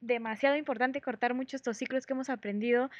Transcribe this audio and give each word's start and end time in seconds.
demasiado 0.00 0.56
importante 0.56 1.00
cortar 1.00 1.34
muchos 1.34 1.54
estos 1.54 1.76
ciclos 1.76 2.06
que 2.06 2.12
hemos 2.12 2.30
aprendido 2.30 2.90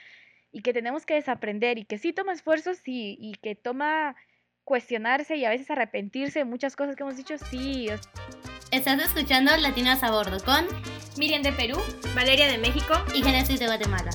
y 0.50 0.62
que 0.62 0.72
tenemos 0.72 1.06
que 1.06 1.14
desaprender 1.14 1.78
y 1.78 1.84
que 1.84 1.98
sí 1.98 2.12
toma 2.12 2.32
esfuerzo, 2.32 2.74
sí, 2.74 3.16
y 3.20 3.34
que 3.34 3.54
toma 3.54 4.16
cuestionarse 4.64 5.36
y 5.36 5.44
a 5.44 5.50
veces 5.50 5.70
arrepentirse 5.70 6.40
de 6.40 6.44
muchas 6.44 6.76
cosas 6.76 6.96
que 6.96 7.02
hemos 7.02 7.16
dicho, 7.16 7.36
sí. 7.38 7.88
Estás 8.70 9.02
escuchando 9.02 9.56
Latinas 9.56 10.02
a 10.02 10.10
Bordo 10.10 10.38
con 10.44 10.66
Miriam 11.16 11.42
de 11.42 11.52
Perú, 11.52 11.78
Valeria 12.14 12.46
de 12.48 12.58
México 12.58 12.94
y 13.14 13.22
Genesis 13.22 13.58
de 13.60 13.66
Guatemala. 13.66 14.10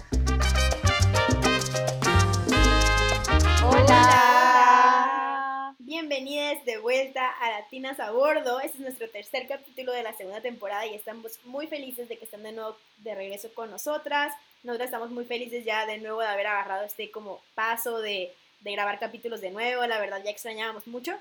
Hola. 3.65 4.22
Bienvenidas 6.13 6.63
de 6.63 6.77
vuelta 6.77 7.27
a 7.27 7.49
Latinas 7.49 7.99
a 7.99 8.11
Bordo. 8.11 8.59
Este 8.59 8.77
es 8.77 8.81
nuestro 8.81 9.09
tercer 9.09 9.47
capítulo 9.47 9.91
de 9.93 10.03
la 10.03 10.13
segunda 10.13 10.41
temporada 10.41 10.85
y 10.85 10.93
estamos 10.93 11.39
muy 11.43 11.65
felices 11.65 12.07
de 12.07 12.19
que 12.19 12.25
estén 12.25 12.43
de 12.43 12.51
nuevo 12.51 12.77
de 12.97 13.15
regreso 13.15 13.51
con 13.55 13.71
nosotras. 13.71 14.31
Nosotras 14.61 14.89
estamos 14.89 15.09
muy 15.09 15.25
felices 15.25 15.65
ya 15.65 15.87
de 15.87 15.97
nuevo 15.97 16.21
de 16.21 16.27
haber 16.27 16.45
agarrado 16.45 16.85
este 16.85 17.09
como 17.09 17.41
paso 17.55 17.99
de, 17.99 18.31
de 18.59 18.71
grabar 18.73 18.99
capítulos 18.99 19.41
de 19.41 19.49
nuevo. 19.49 19.87
La 19.87 19.99
verdad 19.99 20.21
ya 20.23 20.29
extrañábamos 20.29 20.85
mucho. 20.85 21.17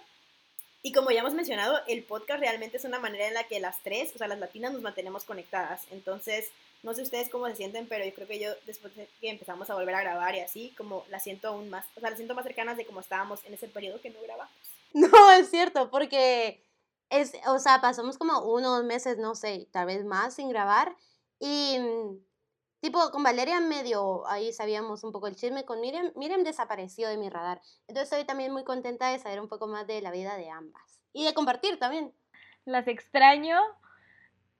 Y 0.82 0.92
como 0.92 1.10
ya 1.10 1.20
hemos 1.20 1.32
mencionado, 1.32 1.80
el 1.88 2.02
podcast 2.02 2.40
realmente 2.40 2.76
es 2.76 2.84
una 2.84 2.98
manera 2.98 3.26
en 3.28 3.32
la 3.32 3.44
que 3.44 3.60
las 3.60 3.82
tres, 3.82 4.14
o 4.14 4.18
sea, 4.18 4.28
las 4.28 4.40
latinas 4.40 4.74
nos 4.74 4.82
mantenemos 4.82 5.24
conectadas. 5.24 5.86
Entonces, 5.90 6.50
no 6.82 6.92
sé 6.92 7.00
ustedes 7.00 7.30
cómo 7.30 7.48
se 7.48 7.56
sienten, 7.56 7.86
pero 7.86 8.04
yo 8.04 8.12
creo 8.12 8.28
que 8.28 8.38
yo 8.38 8.50
después 8.66 8.94
de 8.94 9.08
que 9.22 9.30
empezamos 9.30 9.70
a 9.70 9.74
volver 9.74 9.94
a 9.94 10.02
grabar 10.02 10.34
y 10.34 10.40
así, 10.40 10.74
como 10.76 11.06
la 11.08 11.18
siento 11.18 11.48
aún 11.48 11.70
más, 11.70 11.86
o 11.96 12.00
sea, 12.00 12.10
la 12.10 12.16
siento 12.16 12.34
más 12.34 12.44
cercanas 12.44 12.76
de 12.76 12.84
como 12.84 13.00
estábamos 13.00 13.42
en 13.46 13.54
ese 13.54 13.68
periodo 13.68 13.98
que 13.98 14.10
no 14.10 14.20
grabamos. 14.20 14.52
No, 14.94 15.32
es 15.32 15.48
cierto, 15.48 15.90
porque 15.90 16.62
es, 17.08 17.32
o 17.46 17.58
sea, 17.58 17.80
pasamos 17.80 18.18
como 18.18 18.40
unos 18.52 18.84
meses, 18.84 19.18
no 19.18 19.34
sé, 19.34 19.68
tal 19.72 19.86
vez 19.86 20.04
más 20.04 20.34
sin 20.34 20.48
grabar 20.48 20.96
y 21.38 21.78
mm, 21.78 22.18
tipo 22.80 23.10
con 23.10 23.22
Valeria 23.22 23.60
medio 23.60 24.26
ahí 24.28 24.52
sabíamos 24.52 25.02
un 25.04 25.12
poco 25.12 25.28
el 25.28 25.36
chisme, 25.36 25.64
con 25.64 25.80
Miriam, 25.80 26.12
Miriam 26.16 26.44
desapareció 26.44 27.08
de 27.08 27.16
mi 27.16 27.30
radar. 27.30 27.60
Entonces 27.86 28.12
estoy 28.12 28.24
también 28.26 28.52
muy 28.52 28.64
contenta 28.64 29.10
de 29.10 29.18
saber 29.18 29.40
un 29.40 29.48
poco 29.48 29.66
más 29.66 29.86
de 29.86 30.00
la 30.02 30.10
vida 30.10 30.36
de 30.36 30.50
ambas 30.50 31.00
y 31.12 31.24
de 31.24 31.34
compartir 31.34 31.78
también. 31.78 32.12
Las 32.64 32.86
extraño, 32.86 33.58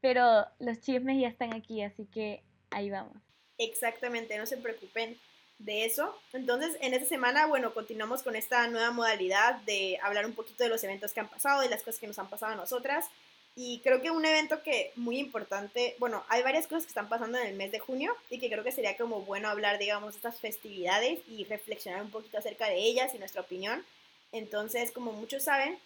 pero 0.01 0.47
los 0.59 0.81
chismes 0.81 1.21
ya 1.21 1.29
están 1.29 1.55
aquí, 1.55 1.83
así 1.83 2.07
que 2.07 2.43
ahí 2.71 2.91
vamos. 2.91 3.17
Exactamente, 3.59 4.37
no 4.39 4.47
se 4.47 4.57
preocupen 4.57 5.17
de 5.65 5.85
eso. 5.85 6.17
Entonces, 6.33 6.77
en 6.81 6.95
esta 6.95 7.09
semana, 7.09 7.47
bueno, 7.47 7.73
continuamos 7.73 8.23
con 8.23 8.37
esta 8.37 8.67
nueva 8.69 8.91
modalidad 8.91 9.57
de 9.63 9.99
hablar 10.03 10.27
un 10.27 10.35
poquito 10.35 10.65
de 10.65 10.71
los 10.71 10.83
eventos 10.85 11.13
que 11.13 11.21
han 11.21 11.29
pasado, 11.29 11.61
de 11.61 11.69
las 11.69 11.83
cosas 11.83 12.01
que 12.01 12.07
nos 12.07 12.19
han 12.19 12.29
pasado 12.29 12.53
a 12.53 12.57
nosotras. 12.57 13.07
Y 13.55 13.81
creo 13.81 14.01
que 14.01 14.11
un 14.11 14.25
evento 14.25 14.63
que 14.63 14.93
muy 14.97 15.19
importante, 15.19 15.95
bueno, 15.99 16.25
hay 16.29 16.43
varias 16.43 16.67
cosas 16.67 16.85
que 16.85 16.89
están 16.89 17.09
pasando 17.09 17.39
en 17.39 17.47
el 17.47 17.55
mes 17.55 17.71
de 17.71 17.81
junio 17.81 18.17
y 18.31 18.39
que 18.39 18.49
creo 18.49 18.65
que 18.65 18.73
sería 18.73 18.97
como 18.97 19.21
bueno 19.23 19.49
hablar, 19.49 19.79
digamos, 19.79 20.17
estas 20.17 20.41
festividades 20.41 21.21
y 21.29 21.45
reflexionar 21.45 22.03
un 22.03 22.11
poquito 22.11 22.39
acerca 22.39 22.67
de 22.67 22.79
ellas 22.79 23.15
y 23.15 23.19
nuestra 23.19 23.43
opinión. 23.43 23.85
Entonces, 24.33 24.91
como 24.91 25.13
muchos 25.13 25.45
saben, 25.45 25.79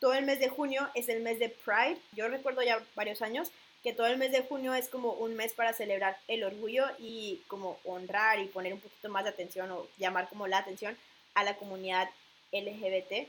todo 0.00 0.14
el 0.14 0.24
mes 0.24 0.40
de 0.40 0.48
junio 0.48 0.90
es 0.94 1.08
el 1.08 1.22
mes 1.22 1.38
de 1.38 1.48
Pride. 1.48 1.98
Yo 2.16 2.26
recuerdo 2.26 2.60
ya 2.62 2.82
varios 2.96 3.22
años 3.22 3.52
que 3.82 3.92
todo 3.92 4.06
el 4.06 4.18
mes 4.18 4.32
de 4.32 4.42
junio 4.42 4.74
es 4.74 4.88
como 4.88 5.12
un 5.12 5.34
mes 5.34 5.52
para 5.52 5.72
celebrar 5.72 6.16
el 6.28 6.44
orgullo 6.44 6.84
y 6.98 7.42
como 7.48 7.78
honrar 7.84 8.38
y 8.40 8.46
poner 8.46 8.72
un 8.72 8.80
poquito 8.80 9.08
más 9.08 9.24
de 9.24 9.30
atención 9.30 9.70
o 9.70 9.86
llamar 9.98 10.28
como 10.28 10.46
la 10.46 10.58
atención 10.58 10.96
a 11.34 11.44
la 11.44 11.56
comunidad 11.56 12.08
LGBT 12.52 13.28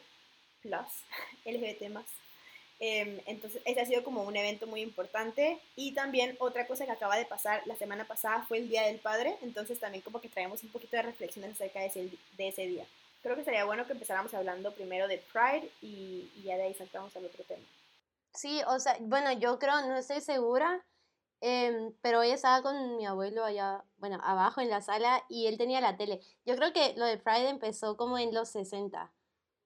plus, 0.62 0.88
LGBT 1.46 1.90
más. 1.90 2.06
Em, 2.80 3.20
entonces, 3.28 3.62
ese 3.66 3.80
ha 3.80 3.86
sido 3.86 4.04
como 4.04 4.24
un 4.24 4.36
evento 4.36 4.68
muy 4.68 4.82
importante. 4.82 5.58
Y 5.76 5.94
también 5.94 6.36
otra 6.40 6.68
cosa 6.68 6.86
que 6.86 6.92
acaba 6.92 7.18
de 7.18 7.26
pasar 7.26 7.62
la 7.66 7.76
semana 7.78 8.06
pasada 8.06 8.44
fue 8.48 8.58
el 8.58 8.70
Día 8.70 8.84
del 8.84 9.00
Padre. 9.00 9.36
Entonces, 9.42 9.80
también 9.80 10.02
como 10.02 10.20
que 10.20 10.28
traemos 10.28 10.64
un 10.64 10.70
poquito 10.70 10.98
de 10.98 11.04
reflexiones 11.04 11.52
acerca 11.52 11.80
de 11.80 12.48
ese 12.48 12.68
día 12.68 12.86
creo 13.24 13.38
que 13.38 13.44
sería 13.44 13.66
bueno 13.66 13.88
que 13.88 13.94
empezáramos 13.94 14.34
hablando 14.34 14.74
primero 14.74 15.08
de 15.08 15.18
Pride 15.32 15.70
y, 15.82 16.30
ya 16.44 16.58
de 16.58 16.64
ahí 16.64 16.74
saltamos 16.74 17.16
al 17.16 17.26
otro 17.26 17.44
tema. 17.46 17.64
Sí, 18.34 18.62
o 18.68 18.80
sea, 18.80 18.98
bueno, 19.02 19.32
yo 19.34 19.60
creo, 19.60 19.82
no 19.88 19.96
estoy 19.96 20.20
segura, 20.22 20.84
em, 21.42 21.94
pero 22.02 22.22
ella 22.24 22.36
estaba 22.36 22.64
con 22.64 22.98
mi 22.98 23.06
abuelo 23.06 23.44
allá, 23.46 23.86
bueno, 23.98 24.20
abajo 24.24 24.62
en 24.62 24.70
la 24.70 24.82
sala 24.82 25.24
y 25.30 25.48
él 25.48 25.58
tenía 25.58 25.82
la 25.82 25.98
tele. 25.98 26.20
Yo 26.46 26.56
creo 26.56 26.74
que 26.74 26.96
lo 26.98 27.06
de 27.06 27.18
Pride 27.18 27.50
empezó 27.50 27.98
como 27.98 28.18
en 28.18 28.34
los 28.34 28.50
60, 28.50 29.14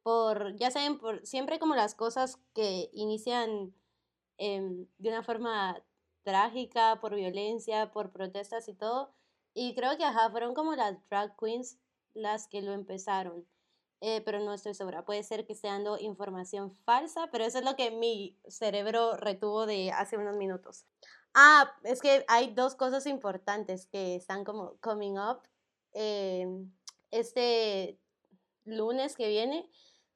por, 0.03 0.55
ya 0.57 0.71
saben, 0.71 0.99
por 0.99 1.25
siempre 1.25 1.59
como 1.59 1.75
las 1.75 1.95
cosas 1.95 2.39
que 2.53 2.89
inician 2.93 3.73
em, 4.37 4.87
de 4.99 5.09
una 5.09 5.23
forma 5.23 5.81
trágica, 6.23 6.99
por 7.01 7.15
violencia, 7.15 7.91
por 7.91 8.11
protestas 8.11 8.67
y 8.69 8.73
todo. 8.75 9.13
Y 9.53 9.75
creo 9.75 9.97
que, 9.97 10.05
ajá, 10.05 10.29
fueron 10.31 10.53
como 10.55 10.75
las 10.75 10.97
drag 11.09 11.35
queens 11.37 11.79
las 12.13 12.47
que 12.47 12.61
lo 12.61 12.73
empezaron. 12.73 13.47
Eh, 14.01 14.21
pero 14.21 14.39
no 14.39 14.53
estoy 14.53 14.73
segura. 14.73 15.05
Puede 15.05 15.23
ser 15.23 15.45
que 15.45 15.53
esté 15.53 15.67
dando 15.67 15.97
información 15.97 16.71
falsa, 16.85 17.29
pero 17.31 17.45
eso 17.45 17.59
es 17.59 17.65
lo 17.65 17.75
que 17.75 17.91
mi 17.91 18.37
cerebro 18.47 19.17
retuvo 19.17 19.65
de 19.65 19.91
hace 19.91 20.17
unos 20.17 20.35
minutos. 20.35 20.85
Ah, 21.33 21.71
es 21.83 22.01
que 22.01 22.23
hay 22.27 22.53
dos 22.53 22.75
cosas 22.75 23.07
importantes 23.07 23.87
que 23.87 24.15
están 24.15 24.43
como 24.43 24.77
coming 24.81 25.17
up. 25.17 25.41
Em, 25.93 26.71
este 27.11 27.99
lunes 28.65 29.15
que 29.15 29.27
viene, 29.29 29.69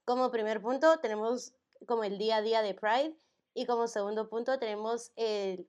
como 0.06 0.32
primer 0.32 0.62
punto, 0.62 1.00
tenemos 1.00 1.54
como 1.88 2.04
el 2.04 2.18
día 2.18 2.38
a 2.38 2.42
día 2.42 2.62
de 2.62 2.76
Pride. 2.76 3.16
Y 3.54 3.66
como 3.66 3.88
segundo 3.88 4.30
punto, 4.30 4.60
tenemos 4.60 5.12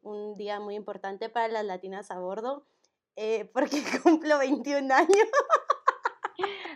un 0.02 0.36
día 0.36 0.60
muy 0.60 0.76
importante 0.76 1.28
para 1.28 1.48
las 1.48 1.64
latinas 1.64 2.10
a 2.10 2.18
bordo, 2.20 2.66
eh, 3.16 3.46
porque 3.52 3.82
cumplo 4.02 4.38
21 4.38 4.94
años. 4.94 5.28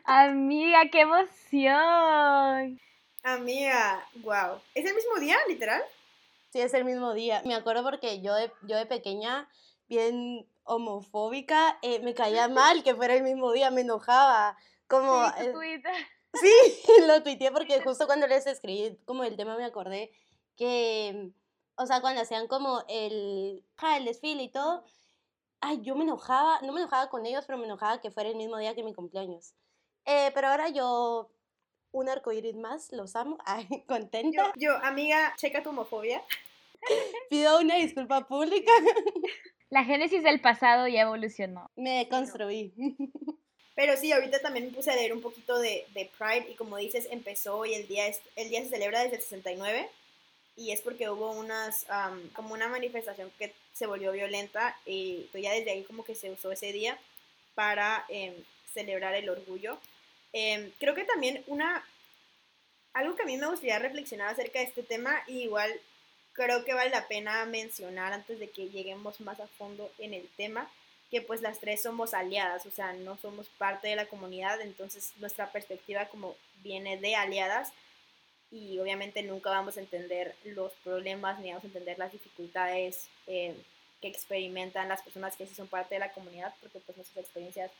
Amiga, 0.08 0.82
qué 0.92 1.00
emoción. 1.00 2.80
Amiga, 3.24 4.08
wow. 4.22 4.60
¿Es 4.72 4.86
el 4.86 4.94
mismo 4.94 5.16
día, 5.16 5.36
literal? 5.48 5.82
Sí, 6.52 6.60
es 6.60 6.74
el 6.74 6.84
mismo 6.84 7.12
día. 7.12 7.42
Me 7.44 7.56
acuerdo 7.56 7.82
porque 7.82 8.20
yo 8.20 8.32
de, 8.36 8.52
yo 8.62 8.76
de 8.76 8.86
pequeña, 8.86 9.48
bien 9.88 10.48
homofóbica, 10.62 11.76
eh, 11.82 11.98
me 11.98 12.14
caía 12.14 12.46
mal 12.48 12.84
que 12.84 12.94
fuera 12.94 13.14
el 13.14 13.24
mismo 13.24 13.50
día, 13.50 13.72
me 13.72 13.80
enojaba. 13.80 14.56
Como, 14.86 15.26
sí, 15.26 15.34
eh, 15.40 15.82
sí, 16.34 16.52
lo 17.08 17.24
tuiteé 17.24 17.50
porque 17.50 17.80
justo 17.80 18.06
cuando 18.06 18.28
les 18.28 18.46
escribí 18.46 18.96
como 19.06 19.24
el 19.24 19.36
tema 19.36 19.56
me 19.56 19.64
acordé 19.64 20.12
que, 20.56 21.32
o 21.74 21.84
sea, 21.84 22.00
cuando 22.00 22.20
hacían 22.20 22.46
como 22.46 22.84
el, 22.88 23.64
el 23.96 24.04
desfile 24.04 24.44
y 24.44 24.52
todo, 24.52 24.84
ay, 25.60 25.80
yo 25.82 25.96
me 25.96 26.04
enojaba, 26.04 26.60
no 26.62 26.72
me 26.72 26.78
enojaba 26.78 27.10
con 27.10 27.26
ellos, 27.26 27.42
pero 27.44 27.58
me 27.58 27.64
enojaba 27.64 28.00
que 28.00 28.12
fuera 28.12 28.30
el 28.30 28.36
mismo 28.36 28.56
día 28.58 28.76
que 28.76 28.84
mi 28.84 28.94
cumpleaños. 28.94 29.56
Eh, 30.06 30.30
pero 30.34 30.48
ahora 30.48 30.68
yo, 30.68 31.30
un 31.92 32.08
arcoíris 32.08 32.54
más, 32.54 32.92
los 32.92 33.16
amo, 33.16 33.38
ay, 33.44 33.66
contenta. 33.86 34.52
Yo, 34.56 34.76
amiga, 34.82 35.34
checa 35.36 35.62
tu 35.62 35.70
homofobia. 35.70 36.22
Pido 37.30 37.60
una 37.60 37.76
disculpa 37.76 38.26
pública. 38.26 38.72
La 39.70 39.84
génesis 39.84 40.22
del 40.22 40.40
pasado 40.40 40.86
ya 40.86 41.02
evolucionó. 41.02 41.70
Me 41.74 42.08
construí. 42.08 42.72
Pero 43.74 43.96
sí, 43.96 44.12
ahorita 44.12 44.40
también 44.40 44.66
me 44.66 44.72
puse 44.72 44.92
a 44.92 44.94
leer 44.94 45.12
un 45.12 45.20
poquito 45.20 45.58
de, 45.58 45.84
de 45.92 46.08
Pride 46.16 46.50
y 46.50 46.54
como 46.54 46.76
dices, 46.76 47.08
empezó 47.10 47.66
y 47.66 47.74
el 47.74 47.88
día, 47.88 48.06
es, 48.06 48.22
el 48.36 48.48
día 48.48 48.62
se 48.62 48.70
celebra 48.70 49.02
desde 49.02 49.16
el 49.16 49.22
69 49.22 49.90
y 50.56 50.70
es 50.70 50.80
porque 50.80 51.10
hubo 51.10 51.32
unas, 51.32 51.86
como 52.32 52.54
una 52.54 52.68
manifestación 52.68 53.30
que 53.38 53.52
se 53.72 53.86
volvió 53.86 54.12
violenta 54.12 54.74
y 54.86 55.28
pues 55.30 55.42
ya 55.42 55.52
desde 55.52 55.72
ahí 55.72 55.82
como 55.82 56.04
que 56.04 56.14
se 56.14 56.30
usó 56.30 56.50
ese 56.50 56.72
día 56.72 56.98
para 57.54 58.06
em, 58.08 58.32
celebrar 58.72 59.14
el 59.14 59.28
orgullo 59.28 59.78
Em, 60.32 60.70
creo 60.78 60.94
que 60.94 61.04
también 61.04 61.42
una, 61.46 61.84
algo 62.92 63.16
que 63.16 63.22
a 63.22 63.26
mí 63.26 63.36
me 63.36 63.46
gustaría 63.46 63.78
reflexionar 63.78 64.28
acerca 64.28 64.58
de 64.58 64.66
este 64.66 64.82
tema, 64.82 65.22
y 65.26 65.42
igual 65.42 65.70
creo 66.32 66.64
que 66.64 66.74
vale 66.74 66.90
la 66.90 67.08
pena 67.08 67.44
mencionar 67.46 68.12
antes 68.12 68.38
de 68.38 68.50
que 68.50 68.68
lleguemos 68.68 69.20
más 69.20 69.40
a 69.40 69.46
fondo 69.46 69.90
en 69.98 70.14
el 70.14 70.28
tema, 70.36 70.70
que 71.10 71.22
pues 71.22 71.40
las 71.40 71.60
tres 71.60 71.82
somos 71.82 72.14
aliadas, 72.14 72.66
o 72.66 72.70
sea, 72.70 72.92
no 72.92 73.16
somos 73.18 73.48
parte 73.58 73.88
de 73.88 73.96
la 73.96 74.06
comunidad, 74.06 74.60
entonces 74.60 75.12
nuestra 75.18 75.50
perspectiva 75.52 76.06
como 76.06 76.36
viene 76.62 76.98
de 76.98 77.14
aliadas 77.14 77.72
y 78.50 78.78
obviamente 78.78 79.22
nunca 79.22 79.50
vamos 79.50 79.76
a 79.76 79.80
entender 79.80 80.34
los 80.44 80.72
problemas 80.84 81.38
ni 81.40 81.48
vamos 81.48 81.64
a 81.64 81.68
entender 81.68 81.98
las 81.98 82.12
dificultades 82.12 83.08
eh, 83.26 83.54
que 84.00 84.08
experimentan 84.08 84.88
las 84.88 85.02
personas 85.02 85.36
que 85.36 85.46
sí 85.46 85.54
son 85.54 85.68
parte 85.68 85.94
de 85.94 86.00
la 86.00 86.12
comunidad, 86.12 86.54
porque 86.60 86.80
pues 86.80 86.96
nuestras 86.96 87.24
experiencias 87.24 87.70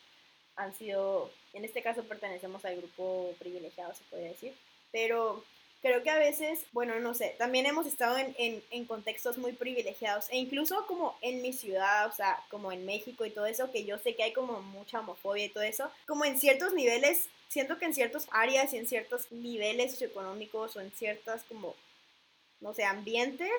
han 0.57 0.75
sido, 0.75 1.31
en 1.53 1.65
este 1.65 1.83
caso 1.83 2.05
pertenecemos 2.05 2.65
al 2.65 2.77
grupo 2.77 3.35
privilegiado, 3.39 3.95
se 3.95 4.05
puede 4.05 4.31
decir, 4.31 4.55
pero 4.91 5.45
creo 5.83 6.03
que 6.03 6.11
a 6.11 6.19
veces, 6.19 6.65
bueno, 6.73 6.99
no 6.99 7.15
sé, 7.15 7.35
también 7.39 7.67
hemos 7.67 7.87
estado 7.87 8.17
en, 8.19 8.35
en, 8.39 8.63
en, 8.71 8.87
contextos 8.87 9.39
muy 9.39 9.53
privilegiados 9.53 10.27
e 10.31 10.39
incluso 10.39 10.87
como 10.87 11.17
en 11.21 11.43
mi 11.43 11.53
ciudad, 11.53 12.07
o 12.09 12.13
sea, 12.13 12.43
como 12.51 12.73
en 12.73 12.85
México 12.87 13.25
y 13.25 13.31
todo 13.31 13.47
eso, 13.47 13.71
que 13.71 13.85
yo 13.85 13.99
sé 13.99 14.15
que 14.15 14.25
hay 14.25 14.33
como 14.33 14.61
mucha 14.63 15.01
homofobia 15.01 15.45
y 15.45 15.51
todo 15.51 15.63
eso, 15.63 15.91
como 16.07 16.25
en 16.25 16.39
ciertos 16.39 16.73
niveles, 16.73 17.29
siento 17.49 17.79
que 17.79 17.85
en 17.85 17.95
ciertas 17.95 18.27
áreas 18.31 18.73
y 18.73 18.79
en 18.79 18.89
ciertos 18.89 19.31
niveles 19.31 19.93
socioeconómicos 19.93 20.77
o 20.77 20.81
en 20.81 20.91
ciertas 20.93 21.45
como, 21.45 21.77
no 22.61 22.75
sé, 22.75 22.85
ambientes, 22.85 23.53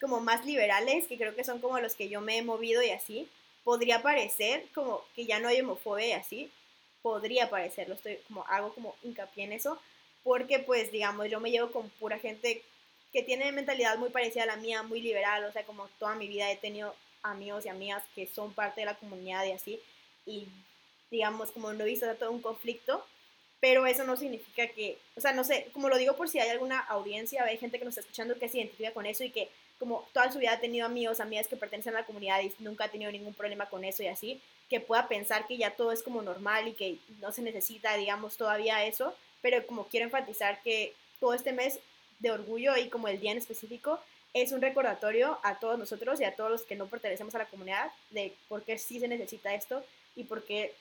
como 0.00 0.18
más 0.20 0.44
liberales, 0.44 1.06
que 1.06 1.16
creo 1.16 1.36
que 1.36 1.44
son 1.44 1.60
como 1.60 1.78
los 1.78 1.94
que 1.94 2.08
yo 2.08 2.20
me 2.20 2.38
he 2.38 2.42
movido 2.42 2.82
y 2.82 2.90
así, 2.90 3.28
podría 3.64 4.02
parecer 4.02 4.66
como 4.74 5.04
que 5.14 5.26
ya 5.26 5.38
no 5.38 5.48
hay 5.48 5.60
homofobia 5.60 6.08
y 6.08 6.12
así, 6.12 6.50
podría 7.02 7.50
parecer, 7.50 7.88
lo 7.88 7.94
estoy 7.94 8.18
como 8.28 8.44
hago 8.46 8.74
como 8.74 8.94
hincapié 9.02 9.44
en 9.44 9.52
eso, 9.52 9.78
porque 10.22 10.60
pues 10.60 10.92
digamos, 10.92 11.28
yo 11.28 11.40
me 11.40 11.50
llevo 11.50 11.72
con 11.72 11.90
pura 11.90 12.18
gente 12.18 12.62
que 13.12 13.22
tiene 13.22 13.52
mentalidad 13.52 13.98
muy 13.98 14.10
parecida 14.10 14.44
a 14.44 14.46
la 14.46 14.56
mía, 14.56 14.82
muy 14.82 15.00
liberal, 15.00 15.44
o 15.44 15.52
sea, 15.52 15.64
como 15.64 15.88
toda 15.98 16.14
mi 16.14 16.28
vida 16.28 16.50
he 16.50 16.56
tenido 16.56 16.94
amigos 17.22 17.66
y 17.66 17.68
amigas 17.68 18.02
que 18.14 18.26
son 18.26 18.52
parte 18.54 18.80
de 18.80 18.86
la 18.86 18.96
comunidad 18.96 19.44
y 19.44 19.52
así, 19.52 19.80
y 20.26 20.48
digamos, 21.10 21.50
como 21.50 21.72
no 21.72 21.84
he 21.84 21.88
visto 21.88 22.12
todo 22.16 22.30
un 22.30 22.40
conflicto, 22.40 23.04
pero 23.60 23.86
eso 23.86 24.02
no 24.04 24.16
significa 24.16 24.66
que, 24.68 24.98
o 25.16 25.20
sea, 25.20 25.32
no 25.32 25.44
sé, 25.44 25.68
como 25.72 25.88
lo 25.88 25.98
digo 25.98 26.16
por 26.16 26.28
si 26.28 26.40
hay 26.40 26.48
alguna 26.48 26.80
audiencia, 26.80 27.44
hay 27.44 27.58
gente 27.58 27.78
que 27.78 27.84
nos 27.84 27.92
está 27.92 28.00
escuchando 28.00 28.38
que 28.38 28.48
se 28.48 28.58
identifica 28.58 28.92
con 28.92 29.06
eso 29.06 29.22
y 29.22 29.30
que 29.30 29.48
como 29.82 30.06
toda 30.12 30.30
su 30.30 30.38
vida 30.38 30.52
ha 30.52 30.60
tenido 30.60 30.86
amigos, 30.86 31.18
amigas 31.18 31.48
que 31.48 31.56
pertenecen 31.56 31.96
a 31.96 31.98
la 31.98 32.06
comunidad 32.06 32.40
y 32.40 32.52
nunca 32.60 32.84
ha 32.84 32.88
tenido 32.88 33.10
ningún 33.10 33.34
problema 33.34 33.66
con 33.66 33.82
eso 33.82 34.04
y 34.04 34.06
así, 34.06 34.40
que 34.70 34.78
pueda 34.78 35.08
pensar 35.08 35.44
que 35.48 35.56
ya 35.56 35.74
todo 35.74 35.90
es 35.90 36.04
como 36.04 36.22
normal 36.22 36.68
y 36.68 36.74
que 36.74 36.98
no 37.20 37.32
se 37.32 37.42
necesita, 37.42 37.96
digamos, 37.96 38.36
todavía 38.36 38.84
eso, 38.84 39.12
pero 39.40 39.66
como 39.66 39.88
quiero 39.88 40.06
enfatizar 40.06 40.62
que 40.62 40.94
todo 41.18 41.34
este 41.34 41.52
mes 41.52 41.80
de 42.20 42.30
orgullo 42.30 42.76
y 42.76 42.90
como 42.90 43.08
el 43.08 43.18
día 43.18 43.32
en 43.32 43.38
específico 43.38 43.98
es 44.34 44.52
un 44.52 44.62
recordatorio 44.62 45.40
a 45.42 45.58
todos 45.58 45.76
nosotros 45.80 46.20
y 46.20 46.24
a 46.24 46.36
todos 46.36 46.52
los 46.52 46.62
que 46.62 46.76
no 46.76 46.86
pertenecemos 46.86 47.34
a 47.34 47.38
la 47.38 47.46
comunidad 47.46 47.90
de 48.10 48.32
por 48.48 48.62
qué 48.62 48.78
sí 48.78 49.00
se 49.00 49.08
necesita 49.08 49.52
esto 49.52 49.84
y 50.14 50.22
por 50.22 50.44
qué 50.44 50.76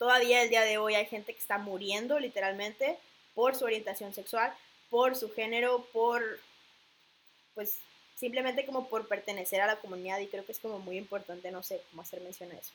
todavía 0.00 0.42
el 0.42 0.50
día 0.50 0.62
de 0.62 0.78
hoy 0.78 0.96
hay 0.96 1.06
gente 1.06 1.32
que 1.32 1.38
está 1.38 1.58
muriendo 1.58 2.18
literalmente 2.18 2.98
por 3.36 3.54
su 3.54 3.64
orientación 3.64 4.12
sexual, 4.12 4.52
por 4.90 5.14
su 5.14 5.32
género, 5.32 5.86
por 5.92 6.40
pues 7.54 7.78
simplemente 8.16 8.66
como 8.66 8.88
por 8.88 9.06
pertenecer 9.06 9.60
a 9.60 9.66
la 9.66 9.78
comunidad 9.78 10.18
y 10.18 10.26
creo 10.26 10.44
que 10.44 10.52
es 10.52 10.58
como 10.58 10.78
muy 10.78 10.96
importante, 10.96 11.52
no 11.52 11.62
sé, 11.62 11.82
cómo 11.90 12.02
hacer 12.02 12.20
mención 12.22 12.50
a 12.50 12.54
eso. 12.56 12.72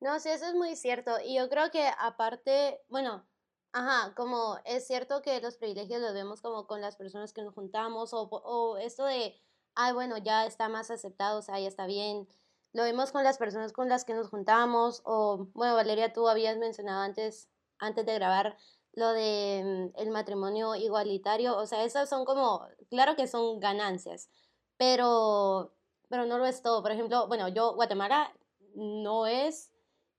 No, 0.00 0.20
sí, 0.20 0.28
eso 0.28 0.46
es 0.46 0.54
muy 0.54 0.76
cierto. 0.76 1.18
Y 1.24 1.36
yo 1.36 1.48
creo 1.48 1.70
que 1.70 1.88
aparte, 1.98 2.80
bueno, 2.88 3.24
ajá, 3.72 4.12
como 4.14 4.58
es 4.64 4.86
cierto 4.86 5.22
que 5.22 5.40
los 5.40 5.56
privilegios 5.56 6.02
los 6.02 6.12
vemos 6.12 6.42
como 6.42 6.66
con 6.66 6.80
las 6.80 6.96
personas 6.96 7.32
que 7.32 7.42
nos 7.42 7.54
juntamos 7.54 8.12
o, 8.12 8.22
o 8.22 8.76
esto 8.76 9.06
de, 9.06 9.34
ay, 9.74 9.92
bueno, 9.92 10.18
ya 10.18 10.44
está 10.44 10.68
más 10.68 10.90
aceptado, 10.90 11.38
o 11.38 11.42
sea, 11.42 11.58
ya 11.60 11.68
está 11.68 11.86
bien. 11.86 12.28
Lo 12.72 12.82
vemos 12.82 13.12
con 13.12 13.24
las 13.24 13.38
personas 13.38 13.72
con 13.72 13.88
las 13.88 14.04
que 14.04 14.12
nos 14.12 14.28
juntamos 14.28 15.02
o, 15.04 15.48
bueno, 15.54 15.76
Valeria, 15.76 16.12
tú 16.12 16.28
habías 16.28 16.58
mencionado 16.58 17.00
antes, 17.00 17.48
antes 17.78 18.04
de 18.04 18.14
grabar 18.14 18.58
lo 18.96 19.12
de 19.12 19.92
mm, 19.94 20.00
el 20.00 20.10
matrimonio 20.10 20.74
igualitario, 20.74 21.56
o 21.56 21.66
sea, 21.66 21.84
esas 21.84 22.08
son 22.08 22.24
como, 22.24 22.66
claro 22.90 23.14
que 23.14 23.28
son 23.28 23.60
ganancias, 23.60 24.28
pero, 24.76 25.72
pero 26.08 26.26
no 26.26 26.38
lo 26.38 26.46
es 26.46 26.62
todo. 26.62 26.82
Por 26.82 26.92
ejemplo, 26.92 27.28
bueno, 27.28 27.48
yo, 27.48 27.74
Guatemala 27.74 28.32
no 28.74 29.26
es 29.26 29.72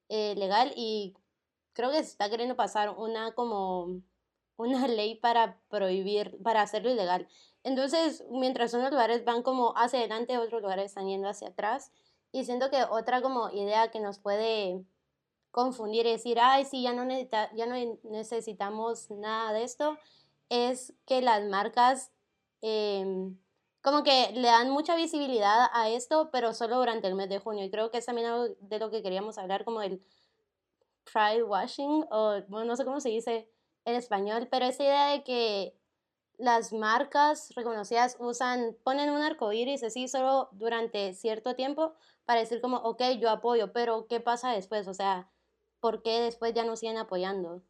eh, 0.10 0.36
legal 0.38 0.74
y 0.76 1.16
creo 1.74 1.92
que 1.92 2.04
se 2.04 2.12
está 2.12 2.30
queriendo 2.30 2.56
pasar 2.56 2.92
una 2.98 3.34
como 3.34 4.02
una 4.58 4.88
ley 4.88 5.16
para 5.16 5.60
prohibir, 5.70 6.38
para 6.44 6.62
hacerlo 6.62 6.92
ilegal. 6.92 7.28
Entonces, 7.64 8.26
mientras 8.32 8.74
unos 8.74 8.92
lugares 8.92 9.26
van 9.26 9.44
como 9.44 9.74
hacia 9.76 10.00
adelante, 10.00 10.38
otros 10.38 10.62
lugares 10.62 10.86
están 10.86 11.08
yendo 11.08 11.30
hacia 11.30 11.50
atrás. 11.50 11.92
Y 12.32 12.46
siento 12.46 12.70
que 12.70 12.84
otra 12.84 13.22
como 13.22 13.50
idea 13.52 13.92
que 13.92 14.00
nos 14.00 14.20
puede 14.20 14.86
confundir 15.58 16.06
y 16.06 16.12
decir, 16.12 16.38
ay, 16.40 16.66
sí, 16.66 16.84
ya 16.84 16.94
no, 16.94 17.04
necesita, 17.04 17.50
ya 17.56 17.66
no 17.66 17.74
necesitamos 18.04 19.10
nada 19.10 19.54
de 19.54 19.64
esto, 19.64 19.98
es 20.50 20.94
que 21.08 21.24
las 21.24 21.44
marcas 21.46 22.12
em, 22.62 23.36
como 23.82 24.04
que 24.04 24.34
le 24.34 24.50
dan 24.50 24.70
mucha 24.70 24.96
visibilidad 24.96 25.68
a 25.74 25.90
esto, 25.90 26.30
pero 26.32 26.54
solo 26.54 26.78
durante 26.78 27.08
el 27.08 27.16
mes 27.16 27.28
de 27.30 27.40
junio. 27.40 27.66
Y 27.66 27.72
creo 27.72 27.90
que 27.90 27.98
es 27.98 28.06
también 28.06 28.28
algo 28.28 28.56
de 28.60 28.78
lo 28.78 28.92
que 28.92 29.02
queríamos 29.02 29.40
hablar, 29.40 29.66
como 29.66 29.82
el 29.82 30.00
pride 31.12 31.42
washing, 31.42 32.06
o 32.12 32.40
bueno, 32.50 32.66
no 32.66 32.76
sé 32.76 32.86
cómo 32.86 33.00
se 33.00 33.10
dice 33.10 33.50
en 33.86 33.96
español, 33.96 34.48
pero 34.52 34.66
esa 34.66 34.84
idea 34.84 35.08
de 35.08 35.24
que 35.24 35.76
las 36.38 36.72
marcas 36.72 37.50
reconocidas 37.56 38.16
usan, 38.20 38.78
ponen 38.84 39.10
un 39.10 39.24
arco 39.24 39.52
iris 39.54 39.82
así 39.82 40.08
solo 40.08 40.50
durante 40.52 41.16
cierto 41.16 41.56
tiempo 41.56 41.96
para 42.26 42.42
decir 42.42 42.62
como, 42.62 42.78
ok, 42.78 43.02
yo 43.20 43.32
apoyo, 43.32 43.74
pero 43.74 44.06
¿qué 44.06 44.20
pasa 44.20 44.52
después? 44.52 44.88
O 44.88 44.94
sea, 44.94 45.32
¿por 45.80 46.02
qué 46.02 46.22
después 46.22 46.54
ya 46.54 46.64
no 46.64 46.76
siguen 46.76 46.98
apoyando? 46.98 47.62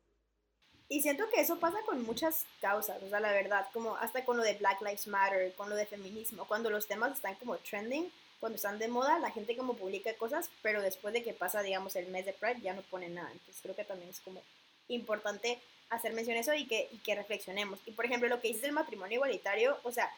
Y 0.89 1.01
siento 1.01 1.30
que 1.30 1.42
eso 1.42 1.59
pasa 1.59 1.80
con 1.86 2.04
muchas 2.06 2.45
causas, 2.62 3.04
o 3.04 3.09
sea, 3.09 3.19
la 3.19 3.33
verdad, 3.33 3.68
como 3.74 3.98
hasta 3.98 4.24
con 4.24 4.38
lo 4.38 4.44
de 4.44 4.54
Black 4.54 4.81
Lives 4.81 5.07
Matter, 5.07 5.54
con 5.56 5.69
lo 5.69 5.75
de 5.75 5.86
feminismo, 5.86 6.45
cuando 6.48 6.69
los 6.69 6.88
temas 6.88 7.12
están 7.12 7.36
como 7.36 7.57
trending, 7.57 8.09
cuando 8.39 8.56
están 8.56 8.80
de 8.80 8.88
moda, 8.88 9.19
la 9.19 9.31
gente 9.31 9.57
como 9.57 9.74
publica 9.74 10.13
cosas, 10.13 10.50
pero 10.62 10.81
después 10.81 11.13
de 11.13 11.24
que 11.24 11.33
pasa, 11.33 11.62
digamos, 11.62 11.95
el 11.95 12.07
mes 12.07 12.25
de 12.25 12.33
Pride, 12.33 12.62
ya 12.62 12.74
no 12.74 12.83
ponen 12.83 13.15
nada. 13.15 13.30
Entonces 13.31 13.62
creo 13.62 13.75
que 13.75 13.83
también 13.83 14.09
es 14.09 14.21
como 14.21 14.42
importante 14.88 15.59
hacer 15.89 16.13
mención 16.13 16.38
a 16.38 16.42
eso 16.42 16.54
y 16.54 16.65
que, 16.68 16.88
y 16.92 16.98
que 17.00 17.15
reflexionemos. 17.15 17.80
Y 17.86 17.92
por 17.92 18.06
ejemplo, 18.06 18.30
lo 18.30 18.39
que 18.39 18.50
dices 18.50 18.62
del 18.62 18.74
matrimonio 18.74 19.15
igualitario, 19.15 19.77
o 19.83 19.92
sea, 19.92 20.09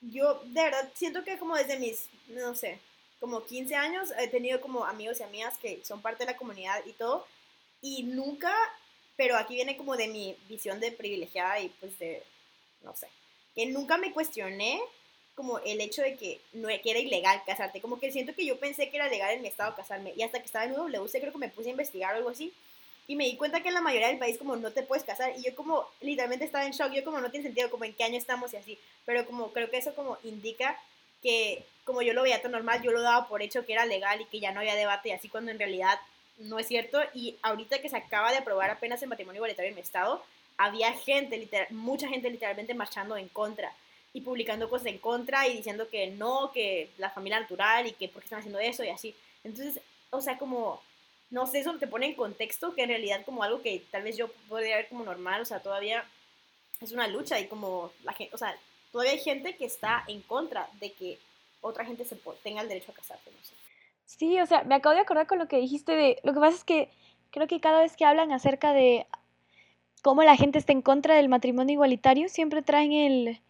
yo 0.00 0.40
de 0.44 0.62
verdad 0.62 0.90
siento 0.94 1.24
que 1.24 1.38
como 1.38 1.56
desde 1.56 1.78
mis, 1.78 2.08
no 2.28 2.54
sé, 2.54 2.78
como 3.20 3.44
15 3.44 3.74
años 3.74 4.10
he 4.18 4.28
tenido 4.28 4.60
como 4.60 4.84
amigos 4.84 5.20
y 5.20 5.22
amigas 5.22 5.58
que 5.58 5.84
son 5.84 6.02
parte 6.02 6.24
de 6.24 6.32
la 6.32 6.36
comunidad 6.36 6.84
y 6.86 6.92
todo, 6.92 7.26
y 7.82 8.04
nunca, 8.04 8.54
pero 9.16 9.36
aquí 9.36 9.54
viene 9.54 9.76
como 9.76 9.96
de 9.96 10.08
mi 10.08 10.36
visión 10.48 10.80
de 10.80 10.92
privilegiada 10.92 11.60
y 11.60 11.68
pues 11.80 11.98
de, 11.98 12.22
no 12.82 12.94
sé, 12.94 13.08
que 13.54 13.66
nunca 13.66 13.96
me 13.98 14.12
cuestioné 14.12 14.80
como 15.34 15.60
el 15.60 15.80
hecho 15.80 16.02
de 16.02 16.16
que, 16.16 16.40
no, 16.52 16.66
que 16.66 16.90
era 16.90 16.98
ilegal 16.98 17.42
casarte, 17.46 17.80
como 17.80 18.00
que 18.00 18.10
siento 18.10 18.34
que 18.34 18.44
yo 18.44 18.58
pensé 18.58 18.90
que 18.90 18.96
era 18.96 19.08
legal 19.08 19.32
en 19.32 19.42
mi 19.42 19.48
estado 19.48 19.76
casarme, 19.76 20.12
y 20.16 20.22
hasta 20.22 20.40
que 20.40 20.46
estaba 20.46 20.64
en 20.64 20.72
UWC 20.72 21.12
creo 21.20 21.32
que 21.32 21.38
me 21.38 21.48
puse 21.48 21.68
a 21.68 21.72
investigar 21.72 22.14
o 22.14 22.18
algo 22.18 22.30
así, 22.30 22.52
y 23.06 23.14
me 23.14 23.24
di 23.24 23.36
cuenta 23.36 23.62
que 23.62 23.68
en 23.68 23.74
la 23.74 23.80
mayoría 23.80 24.08
del 24.08 24.18
país 24.18 24.36
como 24.36 24.56
no 24.56 24.72
te 24.72 24.82
puedes 24.82 25.04
casar, 25.04 25.32
y 25.38 25.42
yo 25.42 25.54
como 25.54 25.86
literalmente 26.00 26.44
estaba 26.44 26.66
en 26.66 26.72
shock, 26.72 26.92
yo 26.92 27.04
como 27.04 27.20
no 27.20 27.30
tiene 27.30 27.46
sentido 27.46 27.70
como 27.70 27.84
en 27.84 27.94
qué 27.94 28.04
año 28.04 28.18
estamos 28.18 28.52
y 28.52 28.56
así, 28.56 28.78
pero 29.06 29.24
como 29.26 29.52
creo 29.52 29.70
que 29.70 29.78
eso 29.78 29.94
como 29.94 30.18
indica 30.24 30.76
que 31.22 31.64
como 31.84 32.02
yo 32.02 32.12
lo 32.12 32.22
veía 32.22 32.42
tan 32.42 32.52
normal, 32.52 32.82
yo 32.82 32.92
lo 32.92 33.00
daba 33.00 33.28
por 33.28 33.40
hecho 33.40 33.64
que 33.64 33.72
era 33.72 33.86
legal 33.86 34.20
y 34.20 34.26
que 34.26 34.40
ya 34.40 34.52
no 34.52 34.60
había 34.60 34.74
debate, 34.74 35.08
y 35.08 35.12
así 35.12 35.28
cuando 35.28 35.50
en 35.50 35.58
realidad 35.58 35.98
no 36.38 36.58
es 36.58 36.68
cierto. 36.68 37.00
Y 37.14 37.36
ahorita 37.42 37.80
que 37.80 37.88
se 37.88 37.96
acaba 37.96 38.30
de 38.30 38.38
aprobar 38.38 38.70
apenas 38.70 39.02
el 39.02 39.08
matrimonio 39.08 39.38
igualitario 39.38 39.70
en 39.70 39.74
mi 39.74 39.80
estado, 39.80 40.22
había 40.58 40.92
gente, 40.92 41.38
literal, 41.38 41.68
mucha 41.70 42.08
gente 42.08 42.30
literalmente 42.30 42.74
marchando 42.74 43.16
en 43.16 43.28
contra 43.28 43.72
y 44.12 44.20
publicando 44.20 44.68
cosas 44.68 44.88
en 44.88 44.98
contra 44.98 45.46
y 45.46 45.56
diciendo 45.56 45.88
que 45.88 46.08
no, 46.08 46.50
que 46.52 46.90
la 46.98 47.10
familia 47.10 47.40
natural 47.40 47.86
y 47.86 47.92
que 47.92 48.08
por 48.08 48.22
qué 48.22 48.26
están 48.26 48.40
haciendo 48.40 48.58
eso 48.58 48.84
y 48.84 48.88
así. 48.88 49.14
Entonces, 49.44 49.80
o 50.10 50.20
sea, 50.20 50.38
como, 50.38 50.82
no 51.30 51.46
sé, 51.46 51.60
eso 51.60 51.74
te 51.78 51.86
pone 51.86 52.06
en 52.06 52.14
contexto 52.14 52.74
que 52.74 52.82
en 52.82 52.88
realidad 52.88 53.24
como 53.24 53.42
algo 53.42 53.62
que 53.62 53.82
tal 53.90 54.02
vez 54.02 54.16
yo 54.16 54.28
podría 54.48 54.76
ver 54.76 54.88
como 54.88 55.04
normal, 55.04 55.42
o 55.42 55.44
sea, 55.44 55.60
todavía 55.60 56.04
es 56.80 56.92
una 56.92 57.06
lucha 57.06 57.38
y 57.38 57.46
como 57.46 57.92
la 58.04 58.12
gente, 58.12 58.34
o 58.34 58.38
sea, 58.38 58.56
todavía 58.98 59.16
hay 59.16 59.24
gente 59.24 59.54
que 59.54 59.64
está 59.64 60.02
en 60.08 60.22
contra 60.22 60.68
de 60.80 60.90
que 60.90 61.20
otra 61.60 61.84
gente 61.84 62.04
se 62.04 62.16
tenga 62.42 62.62
el 62.62 62.68
derecho 62.68 62.90
a 62.90 62.96
casarse, 62.96 63.30
no 63.30 63.44
sé. 63.44 63.54
Sí, 64.06 64.40
o 64.40 64.46
sea, 64.46 64.64
me 64.64 64.74
acabo 64.74 64.96
de 64.96 65.02
acordar 65.02 65.28
con 65.28 65.38
lo 65.38 65.46
que 65.46 65.58
dijiste 65.58 65.92
de, 65.92 66.18
lo 66.24 66.34
que 66.34 66.40
pasa 66.40 66.56
es 66.56 66.64
que 66.64 66.90
creo 67.30 67.46
que 67.46 67.60
cada 67.60 67.80
vez 67.80 67.96
que 67.96 68.04
hablan 68.04 68.32
acerca 68.32 68.72
de 68.72 69.06
cómo 70.02 70.24
la 70.24 70.34
gente 70.34 70.58
está 70.58 70.72
en 70.72 70.82
contra 70.82 71.14
del 71.14 71.28
matrimonio 71.28 71.74
igualitario, 71.74 72.28
siempre 72.28 72.60
traen 72.60 72.90
el, 72.90 73.40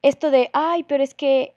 esto 0.00 0.30
de, 0.30 0.48
ay, 0.54 0.82
pero 0.84 1.04
es 1.04 1.12
que 1.12 1.52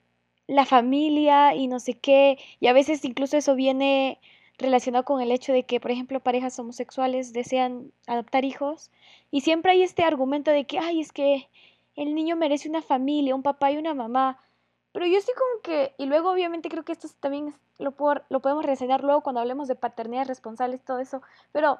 la 0.47 0.65
familia 0.65 1.55
y 1.55 1.67
no 1.67 1.79
sé 1.79 1.93
qué, 1.93 2.37
y 2.59 2.67
a 2.67 2.73
veces 2.73 3.05
incluso 3.05 3.37
eso 3.37 3.55
viene 3.55 4.19
relacionado 4.57 5.05
con 5.05 5.21
el 5.21 5.31
hecho 5.31 5.53
de 5.53 5.63
que, 5.63 5.79
por 5.79 5.91
ejemplo, 5.91 6.19
parejas 6.19 6.59
homosexuales 6.59 7.31
desean 7.31 7.93
adoptar 8.05 8.43
hijos, 8.43 8.91
y 9.31 9.41
siempre 9.41 9.71
hay 9.71 9.83
este 9.83 10.03
argumento 10.03 10.51
de 10.51 10.65
que, 10.65 10.77
ay, 10.77 10.99
es 10.99 11.13
que 11.13 11.47
el 11.99 12.15
niño 12.15 12.37
merece 12.37 12.69
una 12.69 12.81
familia, 12.81 13.35
un 13.35 13.43
papá 13.43 13.71
y 13.71 13.77
una 13.77 13.93
mamá. 13.93 14.39
Pero 14.93 15.05
yo 15.05 15.17
estoy 15.17 15.35
como 15.35 15.61
que, 15.61 15.93
y 15.97 16.05
luego 16.05 16.31
obviamente 16.31 16.69
creo 16.69 16.85
que 16.85 16.93
esto 16.93 17.09
también 17.19 17.53
lo, 17.77 17.93
lo 18.29 18.39
podemos 18.39 18.65
reseñar 18.65 19.03
luego 19.03 19.21
cuando 19.21 19.41
hablemos 19.41 19.67
de 19.67 19.75
paternidad 19.75 20.25
responsables, 20.25 20.83
todo 20.83 20.99
eso, 20.99 21.21
pero, 21.51 21.77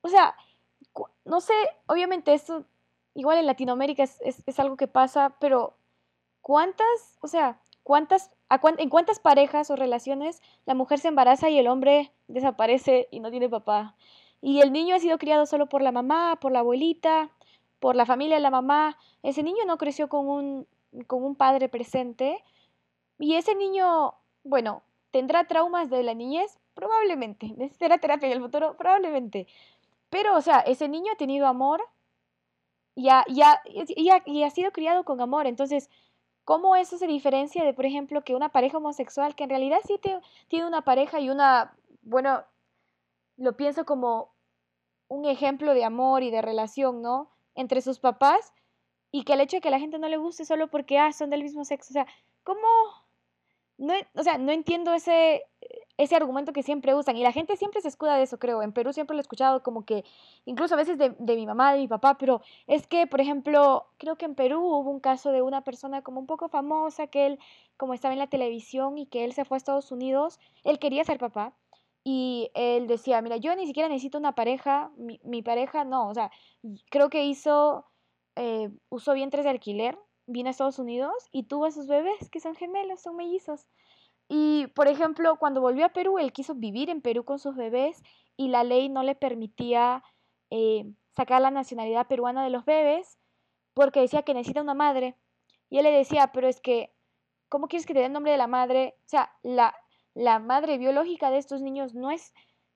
o 0.00 0.08
sea, 0.08 0.34
no 1.26 1.40
sé, 1.42 1.52
obviamente 1.86 2.32
esto, 2.32 2.64
igual 3.14 3.38
en 3.38 3.46
Latinoamérica 3.46 4.02
es, 4.02 4.18
es, 4.22 4.58
algo 4.58 4.76
que 4.76 4.88
pasa, 4.88 5.36
pero 5.38 5.74
¿cuántas, 6.40 7.18
o 7.20 7.28
sea, 7.28 7.60
cuántas, 7.82 8.30
en 8.78 8.88
cuántas 8.88 9.20
parejas 9.20 9.70
o 9.70 9.76
relaciones 9.76 10.42
la 10.64 10.74
mujer 10.74 10.98
se 10.98 11.08
embaraza 11.08 11.50
y 11.50 11.58
el 11.58 11.68
hombre 11.68 12.10
desaparece 12.26 13.06
y 13.10 13.20
no 13.20 13.30
tiene 13.30 13.50
papá? 13.50 13.94
Y 14.40 14.62
el 14.62 14.72
niño 14.72 14.96
ha 14.96 14.98
sido 14.98 15.18
criado 15.18 15.44
solo 15.44 15.66
por 15.66 15.82
la 15.82 15.92
mamá, 15.92 16.38
por 16.40 16.52
la 16.52 16.60
abuelita, 16.60 17.30
por 17.80 17.96
la 17.96 18.06
familia 18.06 18.38
la 18.38 18.50
mamá. 18.50 18.96
Ese 19.22 19.42
niño 19.42 19.64
no 19.66 19.78
creció 19.78 20.08
con 20.08 20.28
un, 20.28 20.66
con 21.06 21.24
un 21.24 21.34
padre 21.34 21.68
presente 21.68 22.42
y 23.18 23.34
ese 23.34 23.54
niño, 23.54 24.14
bueno, 24.44 24.82
tendrá 25.10 25.44
traumas 25.44 25.90
de 25.90 26.02
la 26.02 26.14
niñez, 26.14 26.58
probablemente. 26.74 27.48
Necesitará 27.56 27.98
terapia 27.98 28.28
en 28.28 28.32
el 28.32 28.40
futuro, 28.40 28.76
probablemente. 28.76 29.46
Pero, 30.08 30.36
o 30.36 30.40
sea, 30.40 30.60
ese 30.60 30.88
niño 30.88 31.12
ha 31.12 31.16
tenido 31.16 31.46
amor 31.46 31.82
y 32.94 33.08
ha, 33.08 33.24
y 33.26 33.40
ha, 34.42 34.50
sido 34.50 34.72
criado 34.72 35.04
con 35.04 35.20
amor. 35.20 35.46
Entonces, 35.46 35.88
cómo 36.44 36.76
eso 36.76 36.98
se 36.98 37.06
diferencia 37.06 37.64
de, 37.64 37.74
por 37.74 37.86
ejemplo, 37.86 38.22
que 38.22 38.34
una 38.34 38.48
pareja 38.48 38.78
homosexual, 38.78 39.34
que 39.34 39.44
en 39.44 39.50
realidad 39.50 39.78
sí 39.86 40.00
tiene 40.48 40.66
una 40.66 40.82
pareja 40.82 41.20
y 41.20 41.30
una, 41.30 41.76
bueno, 42.02 42.42
lo 43.36 43.56
pienso 43.56 43.84
como 43.84 44.32
un 45.08 45.26
ejemplo 45.26 45.74
de 45.74 45.84
amor 45.84 46.22
y 46.22 46.30
de 46.30 46.42
relación, 46.42 47.02
¿no? 47.02 47.30
Entre 47.60 47.82
sus 47.82 47.98
papás 47.98 48.52
y 49.12 49.24
que 49.24 49.34
el 49.34 49.40
hecho 49.40 49.56
de 49.58 49.60
que 49.60 49.70
la 49.70 49.80
gente 49.80 49.98
no 49.98 50.08
le 50.08 50.16
guste 50.16 50.44
solo 50.44 50.68
porque, 50.70 50.98
ah, 50.98 51.12
son 51.12 51.30
del 51.30 51.42
mismo 51.42 51.64
sexo, 51.64 51.92
o 51.92 51.94
sea, 51.94 52.06
¿cómo? 52.44 52.60
No, 53.78 53.94
o 54.14 54.22
sea, 54.22 54.38
no 54.38 54.52
entiendo 54.52 54.92
ese, 54.92 55.42
ese 55.96 56.16
argumento 56.16 56.52
que 56.52 56.62
siempre 56.62 56.94
usan 56.94 57.16
y 57.16 57.22
la 57.22 57.32
gente 57.32 57.56
siempre 57.56 57.80
se 57.80 57.88
escuda 57.88 58.16
de 58.16 58.24
eso, 58.24 58.38
creo. 58.38 58.62
En 58.62 58.72
Perú 58.72 58.92
siempre 58.92 59.14
lo 59.14 59.20
he 59.20 59.22
escuchado 59.22 59.62
como 59.62 59.84
que, 59.84 60.04
incluso 60.44 60.74
a 60.74 60.76
veces 60.76 60.98
de, 60.98 61.14
de, 61.18 61.36
mi 61.36 61.46
mamá, 61.46 61.72
de 61.72 61.80
mi 61.80 61.88
papá, 61.88 62.18
pero 62.18 62.42
es 62.66 62.86
que, 62.86 63.06
por 63.06 63.20
ejemplo, 63.20 63.86
creo 63.98 64.16
que 64.16 64.26
en 64.26 64.34
Perú 64.34 64.60
hubo 64.60 64.90
un 64.90 65.00
caso 65.00 65.32
de 65.32 65.42
una 65.42 65.62
persona 65.62 66.02
como 66.02 66.20
un 66.20 66.26
poco 66.26 66.48
famosa, 66.48 67.06
que 67.06 67.26
él, 67.26 67.38
como 67.76 67.94
estaba 67.94 68.12
en 68.14 68.18
la 68.18 68.28
televisión 68.28 68.98
y 68.98 69.06
que 69.06 69.24
él 69.24 69.32
se 69.32 69.44
fue 69.44 69.56
a 69.56 69.58
Estados 69.58 69.92
Unidos, 69.92 70.38
él 70.64 70.78
quería 70.78 71.04
ser 71.04 71.18
papá 71.18 71.54
y 72.04 72.50
él 72.54 72.86
decía, 72.86 73.20
mira, 73.22 73.36
yo 73.36 73.54
ni 73.56 73.66
siquiera 73.66 73.88
necesito 73.88 74.18
una 74.18 74.34
pareja, 74.34 74.90
mi, 74.96 75.20
mi 75.24 75.42
pareja 75.42 75.84
no, 75.84 76.08
o 76.08 76.14
sea, 76.14 76.30
creo 76.90 77.10
que 77.10 77.24
hizo, 77.24 77.86
eh, 78.36 78.70
usó 78.88 79.12
vientres 79.14 79.44
de 79.44 79.50
alquiler, 79.50 79.98
vino 80.26 80.48
a 80.48 80.50
Estados 80.50 80.78
Unidos 80.78 81.12
y 81.32 81.44
tuvo 81.44 81.66
a 81.66 81.70
sus 81.70 81.86
bebés 81.86 82.30
que 82.30 82.40
son 82.40 82.54
gemelos, 82.54 83.02
son 83.02 83.16
mellizos. 83.16 83.66
Y, 84.28 84.68
por 84.68 84.86
ejemplo, 84.86 85.36
cuando 85.36 85.60
volvió 85.60 85.84
a 85.84 85.88
Perú, 85.90 86.18
él 86.18 86.32
quiso 86.32 86.54
vivir 86.54 86.88
en 86.88 87.02
Perú 87.02 87.24
con 87.24 87.38
sus 87.38 87.56
bebés 87.56 88.02
y 88.36 88.48
la 88.48 88.62
ley 88.62 88.88
no 88.88 89.02
le 89.02 89.16
permitía 89.16 90.04
eh, 90.50 90.84
sacar 91.16 91.42
la 91.42 91.50
nacionalidad 91.50 92.06
peruana 92.06 92.44
de 92.44 92.50
los 92.50 92.64
bebés 92.64 93.18
porque 93.74 94.00
decía 94.00 94.22
que 94.22 94.34
necesita 94.34 94.62
una 94.62 94.74
madre. 94.74 95.16
Y 95.68 95.78
él 95.78 95.84
le 95.84 95.90
decía, 95.90 96.30
pero 96.32 96.48
es 96.48 96.60
que, 96.60 96.92
¿cómo 97.48 97.66
quieres 97.66 97.86
que 97.86 97.92
te 97.92 98.00
dé 98.00 98.06
el 98.06 98.12
nombre 98.12 98.32
de 98.32 98.38
la 98.38 98.46
madre? 98.46 98.94
O 99.06 99.08
sea, 99.08 99.32
la, 99.42 99.74
la 100.14 100.38
madre 100.38 100.78
biológica 100.78 101.30
de 101.30 101.38
estos 101.38 101.60
niños 101.60 101.94
no 101.94 102.10
es, 102.10 102.32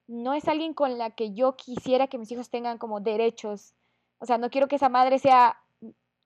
no 0.07 0.35
es 0.35 0.47
alguien 0.49 0.75
con 0.75 0.99
la 0.99 1.11
que 1.11 1.33
yo 1.33 1.57
quisiera 1.57 2.07
que 2.07 2.19
mis 2.19 2.31
hijos 2.31 2.51
tengan 2.51 2.79
como 2.79 3.01
derechos. 3.01 3.75
O 4.19 4.27
sea, 4.27 4.39
no 4.39 4.51
quiero 4.51 4.69
que 4.69 4.77
esa 4.77 4.89
madre 4.89 5.19
sea, 5.19 5.61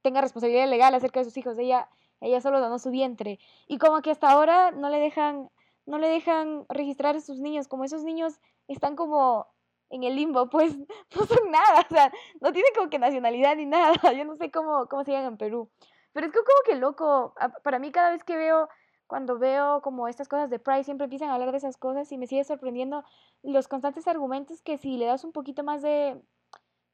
tenga 0.03 0.21
responsabilidad 0.21 0.69
legal 0.69 0.95
acerca 0.95 1.21
de 1.21 1.25
sus 1.25 1.37
hijos. 1.37 1.59
Ella, 1.59 1.89
ella 2.21 2.41
solo 2.41 2.61
donó 2.61 2.79
su 2.79 2.91
vientre. 2.91 3.39
Y 3.67 3.79
como 3.79 4.03
que 4.03 4.11
hasta 4.11 4.31
ahora 4.31 4.71
no 4.71 4.91
le 4.91 4.99
dejan, 4.99 5.51
no 5.87 5.99
le 5.99 6.09
dejan 6.09 6.67
registrar 6.69 7.17
a 7.17 7.21
sus 7.21 7.39
niños, 7.41 7.69
como 7.69 7.85
esos 7.85 8.05
niños 8.05 8.41
están 8.69 8.97
como 8.97 9.47
en 9.91 10.05
el 10.05 10.17
limbo, 10.17 10.51
pues 10.51 10.77
no 10.77 11.27
son 11.27 11.51
nada, 11.51 11.87
o 11.89 11.95
sea, 11.95 12.13
no 12.41 12.53
tienen 12.53 12.73
como 12.77 12.91
que 12.91 12.99
nacionalidad 12.99 13.57
ni 13.57 13.67
nada. 13.67 13.93
Yo 14.17 14.25
no 14.25 14.37
sé 14.37 14.51
cómo, 14.51 14.87
cómo 14.87 15.05
se 15.05 15.13
llaman 15.13 15.33
en 15.33 15.37
Perú. 15.39 15.71
Pero 16.13 16.27
es 16.27 16.33
como 16.33 16.45
que 16.65 16.75
loco, 16.77 17.35
para 17.63 17.79
mí 17.79 17.93
cada 17.93 18.11
vez 18.11 18.25
que 18.25 18.37
veo 18.37 18.69
cuando 19.09 19.39
veo 19.39 19.81
como 19.83 20.07
estas 20.07 20.29
cosas 20.29 20.51
de 20.51 20.59
Pride, 20.61 20.85
siempre 20.85 21.07
empiezan 21.07 21.31
a 21.31 21.35
hablar 21.35 21.51
de 21.51 21.59
esas 21.59 21.77
cosas 21.77 22.13
y 22.13 22.19
me 22.19 22.27
sigue 22.29 22.45
sorprendiendo 22.45 23.05
los 23.43 23.67
constantes 23.67 24.07
argumentos 24.07 24.63
que 24.63 24.79
si 24.79 24.97
le 24.99 25.07
das 25.07 25.25
un 25.25 25.33
poquito 25.33 25.65
más 25.65 25.83
de, 25.83 26.21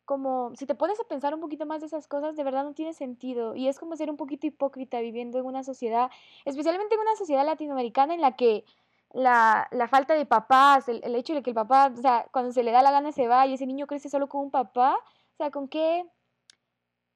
como, 0.04 0.52
si 0.56 0.64
te 0.64 0.74
pones 0.74 1.00
a 1.00 1.04
pensar 1.04 1.34
un 1.34 1.40
poquito 1.40 1.66
más 1.66 1.80
de 1.80 1.86
esas 1.88 2.06
cosas, 2.06 2.36
de 2.36 2.44
verdad 2.44 2.64
no 2.64 2.72
tiene 2.72 2.94
sentido. 2.94 3.54
Y 3.56 3.68
es 3.68 3.78
como 3.78 3.96
ser 3.96 4.10
un 4.10 4.16
poquito 4.16 4.46
hipócrita 4.46 5.00
viviendo 5.00 5.38
en 5.38 5.44
una 5.44 5.64
sociedad, 5.64 6.10
especialmente 6.44 6.94
en 6.94 7.00
una 7.00 7.16
sociedad 7.16 7.44
latinoamericana 7.44 8.14
en 8.14 8.20
la 8.20 8.36
que 8.36 8.64
la, 9.12 9.68
la 9.72 9.88
falta 9.88 10.14
de 10.14 10.24
papás, 10.24 10.88
el, 10.88 11.00
el 11.04 11.14
hecho 11.16 11.34
de 11.34 11.42
que 11.42 11.50
el 11.50 11.54
papá, 11.54 11.92
o 11.92 12.00
sea, 12.00 12.26
cuando 12.32 12.52
se 12.52 12.62
le 12.62 12.72
da 12.72 12.82
la 12.82 12.90
gana 12.90 13.12
se 13.12 13.28
va 13.28 13.46
y 13.46 13.54
ese 13.54 13.66
niño 13.66 13.86
crece 13.86 14.08
solo 14.08 14.28
con 14.28 14.42
un 14.42 14.50
papá, 14.50 14.96
o 14.96 15.36
sea, 15.36 15.50
¿con 15.50 15.68
qué? 15.68 16.04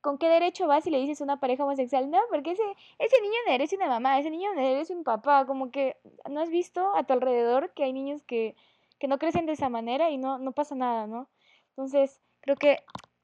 ¿Con 0.00 0.18
qué 0.18 0.28
derecho 0.28 0.66
vas 0.66 0.86
y 0.86 0.90
le 0.90 0.98
dices 0.98 1.20
a 1.20 1.24
una 1.24 1.40
pareja 1.40 1.64
homosexual? 1.64 2.10
No, 2.10 2.18
porque 2.30 2.52
ese, 2.52 2.62
ese 2.98 3.20
niño 3.20 3.36
merece 3.46 3.76
una 3.76 3.88
mamá, 3.88 4.18
ese 4.18 4.30
niño 4.30 4.54
merece 4.54 4.94
un 4.94 5.04
papá, 5.04 5.46
como 5.46 5.70
que 5.70 5.96
no 6.28 6.40
has 6.40 6.50
visto 6.50 6.94
a 6.96 7.04
tu 7.04 7.12
alrededor 7.12 7.72
que 7.74 7.84
hay 7.84 7.92
niños 7.92 8.22
que, 8.22 8.54
que 8.98 9.08
no 9.08 9.18
crecen 9.18 9.46
de 9.46 9.52
esa 9.52 9.68
manera 9.68 10.10
y 10.10 10.18
no, 10.18 10.38
no 10.38 10.52
pasa 10.52 10.74
nada, 10.74 11.06
¿no? 11.06 11.28
Entonces, 11.70 12.20
creo 12.40 12.56
que 12.56 12.78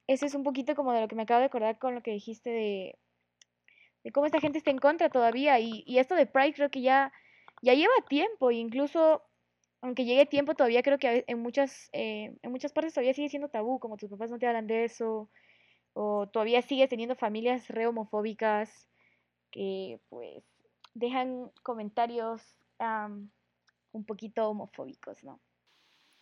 eso 0.07 0.27
es 0.27 0.35
un 0.35 0.43
poquito 0.43 0.75
como 0.75 0.93
de 0.93 1.01
lo 1.01 1.09
que 1.09 1.15
me 1.15 1.23
acabo 1.23 1.41
de 1.41 1.47
acordar 1.47 1.79
con 1.79 1.95
lo 1.95 2.03
que 2.03 2.13
dijiste 2.13 2.51
de, 2.51 2.99
de 4.03 4.13
cómo 4.13 4.27
esta 4.27 4.41
gente 4.41 4.59
está 4.59 4.71
en 4.71 4.79
contra 4.79 5.09
todavía 5.09 5.59
y, 5.61 5.83
y 5.87 5.99
esto 5.99 6.15
de 6.15 6.27
Pride 6.27 6.55
creo 6.55 6.71
que 6.71 6.83
ya, 6.83 7.13
ya 7.63 7.75
lleva 7.75 7.95
tiempo 8.09 8.51
e 8.51 8.57
incluso 8.57 9.23
aunque 9.81 10.07
llegue 10.07 10.25
tiempo 10.25 10.55
todavía 10.55 10.83
creo 10.83 10.99
que 10.99 11.25
en 11.27 11.41
muchas, 11.41 11.91
eh, 11.93 12.35
en 12.43 12.51
muchas 12.51 12.73
partes 12.73 12.95
todavía 12.95 13.13
sigue 13.13 13.29
siendo 13.29 13.49
tabú, 13.51 13.79
como 13.79 13.99
tus 13.99 14.09
papás 14.09 14.31
no 14.31 14.39
te 14.39 14.47
hablan 14.47 14.67
de 14.67 14.85
eso, 14.85 15.29
o 15.95 16.29
todavía 16.29 16.63
sigues 16.63 16.89
teniendo 16.89 17.17
familias 17.17 17.69
re 17.69 17.87
homofóbicas 17.87 18.89
que 19.51 20.01
pues 20.09 20.45
dejan 20.93 21.51
comentarios 21.63 22.43
un 23.93 24.05
poquito 24.05 24.49
homofóbicos, 24.49 25.23
¿no? 25.25 25.41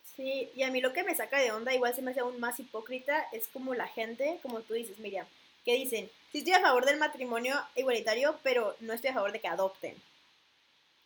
Sí, 0.03 0.49
y 0.55 0.63
a 0.63 0.69
mí 0.69 0.79
lo 0.79 0.93
que 0.93 1.03
me 1.03 1.15
saca 1.15 1.39
de 1.39 1.51
onda, 1.51 1.73
igual 1.73 1.95
se 1.95 2.01
me 2.01 2.11
hace 2.11 2.19
aún 2.19 2.39
más 2.39 2.59
hipócrita, 2.59 3.25
es 3.31 3.47
como 3.47 3.73
la 3.73 3.87
gente, 3.87 4.39
como 4.43 4.61
tú 4.61 4.75
dices, 4.75 4.99
Miriam, 4.99 5.25
que 5.65 5.73
dicen, 5.73 6.09
sí 6.31 6.39
estoy 6.39 6.53
a 6.53 6.61
favor 6.61 6.85
del 6.85 6.99
matrimonio 6.99 7.55
igualitario, 7.75 8.37
pero 8.43 8.75
no 8.79 8.93
estoy 8.93 9.09
a 9.09 9.13
favor 9.13 9.31
de 9.31 9.39
que 9.39 9.47
adopten. 9.47 9.95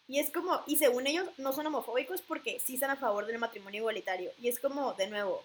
Y 0.10 0.20
es 0.20 0.30
como, 0.32 0.62
y 0.68 0.78
según 0.78 1.08
ellos, 1.08 1.30
no 1.38 1.54
son 1.54 1.68
homofóbicos 1.68 2.22
porque 2.22 2.60
sí 2.60 2.76
están 2.76 2.92
a 2.92 2.96
favor 2.96 3.26
del 3.26 3.40
matrimonio 3.40 3.80
igualitario. 3.80 4.32
Y 4.42 4.48
es 4.48 4.60
como, 4.60 4.94
de 4.94 5.08
nuevo, 5.08 5.44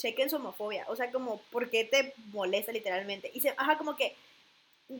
chequen 0.00 0.30
su 0.30 0.36
homofobia. 0.36 0.86
O 0.88 0.96
sea, 0.96 1.10
como, 1.10 1.38
¿por 1.52 1.70
qué 1.70 1.84
te 1.84 2.14
molesta 2.32 2.72
literalmente? 2.72 3.30
Y 3.34 3.40
se, 3.40 3.50
ajá, 3.50 3.76
como 3.76 3.96
que 3.96 4.14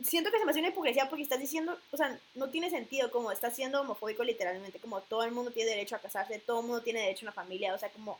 siento 0.03 0.31
que 0.31 0.39
se 0.39 0.45
me 0.45 0.51
hace 0.51 0.59
una 0.59 0.69
hipocresía 0.69 1.09
porque 1.09 1.23
estás 1.23 1.39
diciendo, 1.39 1.77
o 1.91 1.97
sea, 1.97 2.17
no 2.35 2.49
tiene 2.49 2.69
sentido, 2.69 3.11
como 3.11 3.31
estás 3.31 3.55
siendo 3.55 3.81
homofóbico 3.81 4.23
literalmente, 4.23 4.79
como 4.79 5.01
todo 5.01 5.23
el 5.23 5.31
mundo 5.31 5.51
tiene 5.51 5.71
derecho 5.71 5.95
a 5.95 5.99
casarse, 5.99 6.39
todo 6.39 6.61
el 6.61 6.67
mundo 6.67 6.81
tiene 6.81 7.01
derecho 7.01 7.25
a 7.25 7.29
una 7.29 7.33
familia, 7.33 7.73
o 7.73 7.77
sea, 7.77 7.89
como, 7.89 8.17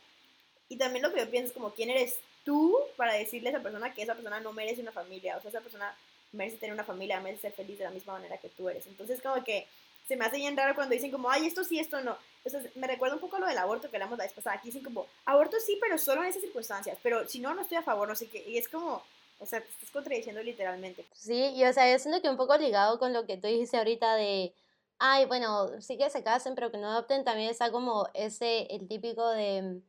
y 0.68 0.76
también 0.76 1.02
lo 1.02 1.12
que 1.12 1.20
yo 1.20 1.30
pienso 1.30 1.48
es 1.48 1.54
como, 1.54 1.70
¿quién 1.72 1.90
eres 1.90 2.18
tú 2.44 2.76
para 2.96 3.14
decirle 3.14 3.48
a 3.48 3.52
esa 3.52 3.62
persona 3.62 3.94
que 3.94 4.02
esa 4.02 4.14
persona 4.14 4.40
no 4.40 4.52
merece 4.52 4.82
una 4.82 4.92
familia? 4.92 5.36
O 5.36 5.40
sea, 5.40 5.50
esa 5.50 5.60
persona 5.60 5.96
merece 6.32 6.56
tener 6.56 6.74
una 6.74 6.84
familia, 6.84 7.20
merece 7.20 7.42
ser 7.42 7.52
feliz 7.52 7.78
de 7.78 7.84
la 7.84 7.90
misma 7.90 8.14
manera 8.14 8.38
que 8.38 8.48
tú 8.48 8.68
eres. 8.68 8.86
Entonces, 8.86 9.22
como 9.22 9.42
que 9.44 9.66
se 10.06 10.16
me 10.16 10.24
hace 10.24 10.36
bien 10.36 10.56
raro 10.56 10.74
cuando 10.74 10.94
dicen 10.94 11.10
como, 11.10 11.30
ay, 11.30 11.46
esto 11.46 11.64
sí, 11.64 11.78
esto 11.78 12.00
no. 12.00 12.16
Entonces, 12.44 12.74
me 12.76 12.86
recuerda 12.86 13.14
un 13.14 13.20
poco 13.20 13.38
lo 13.38 13.46
del 13.46 13.58
aborto 13.58 13.88
que 13.88 13.96
hablamos 13.96 14.18
la 14.18 14.24
vez 14.24 14.32
pasada. 14.32 14.56
Aquí 14.56 14.68
dicen 14.68 14.82
como, 14.82 15.06
aborto 15.24 15.58
sí, 15.60 15.78
pero 15.80 15.96
solo 15.96 16.22
en 16.22 16.30
esas 16.30 16.42
circunstancias. 16.42 16.98
Pero 17.02 17.28
si 17.28 17.38
no, 17.38 17.54
no 17.54 17.62
estoy 17.62 17.78
a 17.78 17.82
favor, 17.82 18.08
no 18.08 18.16
sé 18.16 18.28
qué. 18.28 18.44
Y 18.48 18.58
es 18.58 18.68
como, 18.68 19.02
o 19.38 19.46
sea, 19.46 19.60
te 19.60 19.68
estás 19.68 19.90
contradiciendo 19.90 20.42
literalmente. 20.42 21.06
Sí, 21.12 21.52
y 21.54 21.64
o 21.64 21.72
sea, 21.72 21.90
yo 21.90 21.98
siento 21.98 22.20
que 22.20 22.28
un 22.28 22.36
poco 22.36 22.56
ligado 22.56 22.98
con 22.98 23.12
lo 23.12 23.26
que 23.26 23.36
tú 23.36 23.46
dijiste 23.46 23.76
ahorita 23.76 24.16
de, 24.16 24.52
ay, 24.98 25.26
bueno, 25.26 25.80
sí 25.80 25.98
que 25.98 26.10
se 26.10 26.22
casen, 26.22 26.54
pero 26.54 26.70
que 26.70 26.78
no 26.78 26.88
adopten, 26.88 27.24
también 27.24 27.50
está 27.50 27.70
como 27.70 28.08
ese, 28.14 28.66
el 28.74 28.88
típico 28.88 29.28
de, 29.30 29.80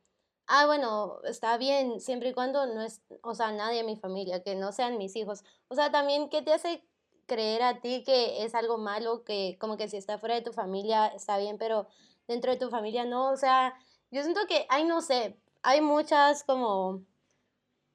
ah, 0.46 0.66
bueno, 0.66 1.20
está 1.24 1.56
bien, 1.56 2.00
siempre 2.00 2.30
y 2.30 2.34
cuando 2.34 2.66
no 2.66 2.82
es, 2.82 3.00
o 3.22 3.34
sea, 3.34 3.52
nadie 3.52 3.80
en 3.80 3.86
mi 3.86 3.96
familia, 3.96 4.42
que 4.42 4.54
no 4.54 4.72
sean 4.72 4.98
mis 4.98 5.16
hijos. 5.16 5.44
O 5.68 5.74
sea, 5.74 5.90
también, 5.90 6.28
¿qué 6.28 6.42
te 6.42 6.52
hace 6.52 6.82
creer 7.26 7.62
a 7.62 7.80
ti 7.80 8.02
que 8.04 8.44
es 8.44 8.54
algo 8.54 8.78
malo, 8.78 9.24
que 9.24 9.56
como 9.60 9.76
que 9.76 9.88
si 9.88 9.96
está 9.96 10.18
fuera 10.18 10.34
de 10.34 10.42
tu 10.42 10.52
familia 10.52 11.06
está 11.08 11.38
bien, 11.38 11.58
pero 11.58 11.86
dentro 12.28 12.50
de 12.52 12.58
tu 12.58 12.70
familia 12.70 13.04
no, 13.04 13.30
o 13.30 13.36
sea, 13.36 13.74
yo 14.10 14.22
siento 14.22 14.40
que, 14.48 14.66
ay, 14.68 14.84
no 14.84 15.00
sé, 15.00 15.38
hay 15.62 15.80
muchas 15.80 16.44
como, 16.44 17.04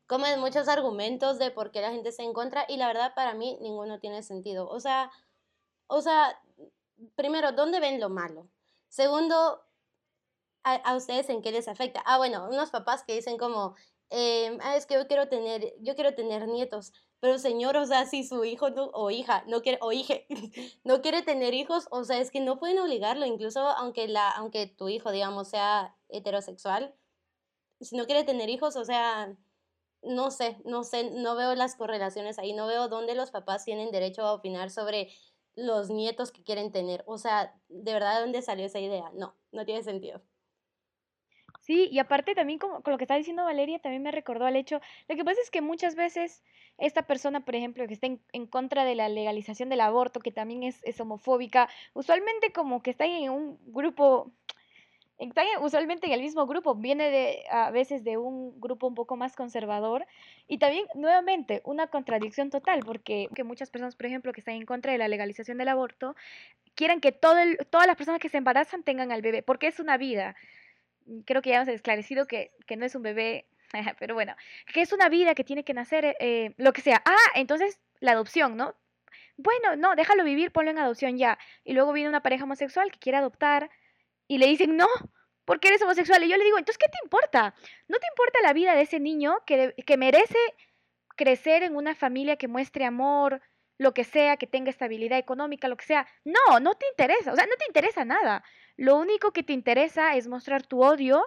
como 0.08 0.26
muchos 0.38 0.68
argumentos 0.68 1.40
de 1.40 1.52
por 1.52 1.72
qué 1.72 1.82
la 1.82 1.92
gente 1.92 2.12
se 2.12 2.24
encuentra 2.24 2.66
y 2.68 2.78
la 2.78 2.88
verdad 2.88 3.14
para 3.16 3.34
mí 3.34 3.58
ninguno 3.62 4.00
tiene 4.00 4.24
sentido. 4.24 4.68
O 4.70 4.80
sea, 4.80 5.12
o 5.88 6.02
sea, 6.02 6.42
primero, 7.16 7.52
¿dónde 7.54 7.80
ven 7.80 8.00
lo 8.00 8.10
malo? 8.10 8.48
Segundo, 8.90 9.64
a, 10.64 10.76
a 10.76 10.96
ustedes 10.96 11.30
en 11.30 11.42
qué 11.42 11.52
les 11.52 11.68
afecta. 11.68 12.02
Ah, 12.06 12.18
bueno, 12.18 12.48
unos 12.50 12.70
papás 12.72 13.04
que 13.04 13.14
dicen 13.14 13.38
como, 13.38 13.76
eh, 14.10 14.58
ah, 14.62 14.76
es 14.76 14.86
que 14.86 14.96
yo 14.96 15.08
quiero 15.08 15.30
tener, 15.30 15.74
yo 15.80 15.96
quiero 15.96 16.16
tener 16.16 16.48
nietos. 16.48 16.94
Pero 17.22 17.38
señor, 17.38 17.76
o 17.78 17.86
sea, 17.86 18.06
si 18.06 18.24
su 18.24 18.46
hijo 18.46 18.68
o 18.94 19.12
hija 19.12 19.44
no 19.48 19.62
quiere, 19.62 19.78
o 19.82 19.92
no 20.84 21.02
quiere 21.02 21.22
tener 21.22 21.54
hijos, 21.54 21.88
o 21.92 22.04
sea, 22.04 22.20
es 22.20 22.32
que 22.32 22.40
no 22.40 22.60
pueden 22.60 22.80
obligarlo, 22.80 23.26
incluso 23.26 23.60
aunque, 23.62 24.08
la, 24.08 24.30
aunque 24.30 24.68
tu 24.68 24.90
hijo, 24.90 25.12
digamos, 25.12 25.50
sea 25.50 25.98
heterosexual, 26.10 26.96
si 27.82 27.98
no 27.98 28.06
quiere 28.06 28.24
tener 28.24 28.50
hijos, 28.50 28.76
o 28.76 28.86
sea, 28.86 29.38
no 30.02 30.32
sé, 30.32 30.58
no 30.66 30.84
sé, 30.84 31.12
no 31.12 31.36
veo 31.36 31.56
las 31.56 31.76
correlaciones 31.76 32.40
ahí, 32.40 32.54
no 32.54 32.68
veo 32.68 32.88
dónde 32.88 33.16
los 33.16 33.32
papás 33.32 33.66
tienen 33.66 33.92
derecho 33.92 34.24
a 34.24 34.34
opinar 34.34 34.70
sobre 34.70 35.10
los 35.56 35.90
nietos 35.90 36.32
que 36.32 36.44
quieren 36.44 36.72
tener. 36.72 37.04
O 37.08 37.18
sea, 37.18 37.60
¿de 37.70 37.94
verdad 37.94 38.16
de 38.16 38.22
dónde 38.22 38.42
salió 38.42 38.66
esa 38.66 38.80
idea? 38.80 39.12
No, 39.16 39.36
no 39.52 39.66
tiene 39.66 39.84
sentido. 39.84 40.22
Sí, 41.70 41.88
y 41.92 42.00
aparte 42.00 42.34
también 42.34 42.58
como, 42.58 42.82
con 42.82 42.92
lo 42.92 42.98
que 42.98 43.04
está 43.04 43.16
diciendo 43.16 43.44
Valeria, 43.44 43.78
también 43.78 44.02
me 44.02 44.10
recordó 44.10 44.48
al 44.48 44.56
hecho, 44.56 44.82
lo 45.08 45.16
que 45.16 45.24
pasa 45.24 45.40
es 45.40 45.52
que 45.52 45.62
muchas 45.62 45.94
veces 45.94 46.42
esta 46.80 47.04
persona, 47.04 47.46
por 47.46 47.54
ejemplo, 47.54 47.86
que 47.86 47.94
está 47.94 48.08
en, 48.08 48.20
en 48.34 48.48
contra 48.48 48.86
de 48.86 48.96
la 48.96 49.08
legalización 49.08 49.70
del 49.70 49.82
aborto, 49.82 50.20
que 50.20 50.32
también 50.32 50.64
es, 50.64 50.84
es 50.84 51.00
homofóbica, 51.00 51.70
usualmente 51.94 52.52
como 52.52 52.82
que 52.82 52.90
está 52.90 53.06
en 53.06 53.30
un 53.30 53.60
grupo 53.68 54.32
están 55.20 55.46
usualmente 55.62 56.08
en 56.08 56.14
el 56.14 56.22
mismo 56.22 56.48
grupo, 56.48 56.74
viene 56.74 57.12
de 57.12 57.44
a 57.52 57.70
veces 57.70 58.04
de 58.04 58.18
un 58.18 58.60
grupo 58.60 58.88
un 58.88 58.96
poco 58.96 59.16
más 59.16 59.36
conservador 59.36 60.08
y 60.48 60.58
también 60.58 60.86
nuevamente 60.96 61.62
una 61.66 61.86
contradicción 61.88 62.50
total 62.50 62.80
porque 62.84 63.28
que 63.36 63.44
muchas 63.44 63.70
personas, 63.70 63.96
por 63.96 64.08
ejemplo, 64.08 64.34
que 64.34 64.42
están 64.42 64.56
en 64.56 64.66
contra 64.66 64.92
de 64.92 64.98
la 64.98 65.08
legalización 65.08 65.60
del 65.60 65.68
aborto, 65.68 66.16
quieren 66.74 67.00
que 67.00 67.12
todo 67.12 67.36
todas 67.70 67.86
las 67.86 67.96
personas 67.96 68.20
que 68.20 68.30
se 68.30 68.38
embarazan 68.38 68.82
tengan 68.82 69.12
al 69.12 69.22
bebé, 69.22 69.44
porque 69.44 69.68
es 69.68 69.80
una 69.80 69.98
vida. 69.98 70.36
Creo 71.26 71.42
que 71.42 71.50
ya 71.50 71.58
hemos 71.58 71.68
esclarecido 71.70 72.28
que, 72.28 72.52
que 72.66 72.78
no 72.78 72.86
es 72.86 72.96
un 72.96 73.04
bebé, 73.04 73.48
pero 74.00 74.14
bueno, 74.14 74.36
que 74.74 74.82
es 74.82 74.94
una 74.94 75.10
vida 75.10 75.36
que 75.36 75.44
tiene 75.44 75.64
que 75.64 75.74
nacer, 75.74 76.16
eh, 76.20 76.54
lo 76.58 76.74
que 76.74 76.82
sea. 76.82 77.02
Ah, 77.06 77.32
entonces 77.36 77.80
la 78.00 78.14
adopción, 78.14 78.58
¿no? 78.58 78.76
Bueno, 79.38 79.76
no, 79.78 79.96
déjalo 79.96 80.24
vivir, 80.24 80.52
ponlo 80.52 80.72
en 80.72 80.80
adopción 80.80 81.18
ya. 81.18 81.38
Y 81.64 81.74
luego 81.74 81.94
viene 81.94 82.10
una 82.10 82.22
pareja 82.22 82.44
homosexual 82.44 82.92
que 82.92 83.00
quiere 83.00 83.18
adoptar 83.18 83.70
y 84.28 84.38
le 84.38 84.48
dicen, 84.48 84.76
no, 84.76 84.88
porque 85.46 85.70
eres 85.70 85.82
homosexual. 85.82 86.24
Y 86.24 86.30
yo 86.30 86.38
le 86.38 86.44
digo, 86.44 86.58
entonces, 86.58 86.78
¿qué 86.78 86.90
te 86.90 87.00
importa? 87.04 87.56
¿No 87.88 87.98
te 87.98 88.08
importa 88.08 88.40
la 88.44 88.54
vida 88.54 88.76
de 88.76 88.82
ese 88.82 89.00
niño 89.00 89.38
que, 89.46 89.74
que 89.86 89.98
merece 89.98 90.38
crecer 91.16 91.64
en 91.64 91.76
una 91.76 91.96
familia 91.96 92.38
que 92.38 92.48
muestre 92.48 92.86
amor, 92.86 93.42
lo 93.80 93.94
que 93.94 94.04
sea, 94.04 94.38
que 94.38 94.46
tenga 94.46 94.70
estabilidad 94.70 95.18
económica, 95.18 95.68
lo 95.68 95.78
que 95.78 95.86
sea? 95.86 96.06
No, 96.26 96.60
no 96.60 96.76
te 96.76 96.86
interesa, 96.88 97.34
o 97.34 97.36
sea, 97.36 97.48
no 97.48 97.56
te 97.58 97.66
interesa 97.68 98.06
nada. 98.06 98.44
Lo 98.78 98.98
único 98.98 99.32
que 99.32 99.42
te 99.42 99.54
interesa 99.54 100.16
es 100.16 100.28
mostrar 100.28 100.68
tu 100.68 100.84
odio 100.84 101.26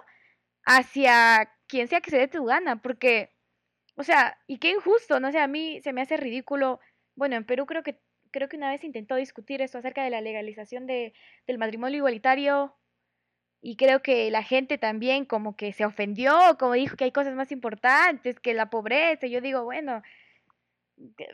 hacia 0.65 1.51
quien 1.67 1.87
sea 1.89 1.99
que 1.99 2.11
se 2.11 2.17
dé 2.17 2.27
tu 2.29 2.45
gana, 2.45 2.81
porque, 2.81 3.31
o 3.95 4.03
sea, 4.03 4.39
y 4.47 4.59
qué 4.59 4.71
injusto, 4.71 5.19
no 5.19 5.31
sé, 5.31 5.39
a 5.39 5.47
mí 5.47 5.81
se 5.81 5.93
me 5.93 6.01
hace 6.01 6.15
ridículo. 6.15 6.79
Bueno, 7.15 7.35
en 7.35 7.45
Perú 7.45 7.65
creo 7.65 7.83
que 7.83 7.99
creo 8.31 8.49
que 8.49 8.57
una 8.57 8.71
vez 8.71 8.83
intentó 8.83 9.15
discutir 9.15 9.61
esto 9.61 9.77
acerca 9.77 10.03
de 10.03 10.09
la 10.09 10.21
legalización 10.21 10.87
de, 10.87 11.13
del 11.47 11.59
matrimonio 11.59 11.97
igualitario 11.97 12.75
y 13.61 13.77
creo 13.77 14.01
que 14.01 14.29
la 14.31 14.43
gente 14.43 14.77
también 14.77 15.25
como 15.25 15.55
que 15.55 15.71
se 15.71 15.85
ofendió, 15.85 16.57
como 16.59 16.73
dijo 16.73 16.97
que 16.97 17.05
hay 17.05 17.11
cosas 17.11 17.35
más 17.35 17.51
importantes 17.51 18.39
que 18.39 18.53
la 18.53 18.69
pobreza. 18.69 19.27
Yo 19.27 19.39
digo, 19.39 19.63
bueno, 19.63 20.01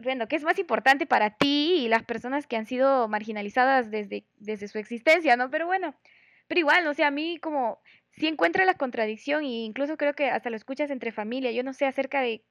bueno, 0.03 0.27
¿qué 0.27 0.35
es 0.35 0.43
más 0.43 0.57
importante 0.59 1.05
para 1.05 1.31
ti 1.31 1.83
y 1.85 1.87
las 1.89 2.03
personas 2.03 2.47
que 2.47 2.55
han 2.55 2.65
sido 2.65 3.07
marginalizadas 3.07 3.91
desde, 3.91 4.25
desde 4.37 4.67
su 4.67 4.77
existencia, 4.77 5.35
¿no? 5.35 5.49
Pero 5.49 5.65
bueno, 5.65 5.95
pero 6.47 6.59
igual, 6.59 6.83
no 6.83 6.93
sé, 6.93 7.03
a 7.03 7.11
mí 7.11 7.37
como 7.39 7.79
sí 8.11 8.27
encuentro 8.27 8.65
la 8.65 8.73
contradicción 8.73 9.43
e 9.43 9.63
incluso 9.63 9.97
creo 9.97 10.13
que 10.13 10.29
hasta 10.29 10.49
lo 10.49 10.55
escuchas 10.55 10.89
entre 10.89 11.11
familia. 11.11 11.51
Yo 11.51 11.63
no 11.63 11.73
sé 11.73 11.85
acerca 11.85 12.21
de, 12.21 12.43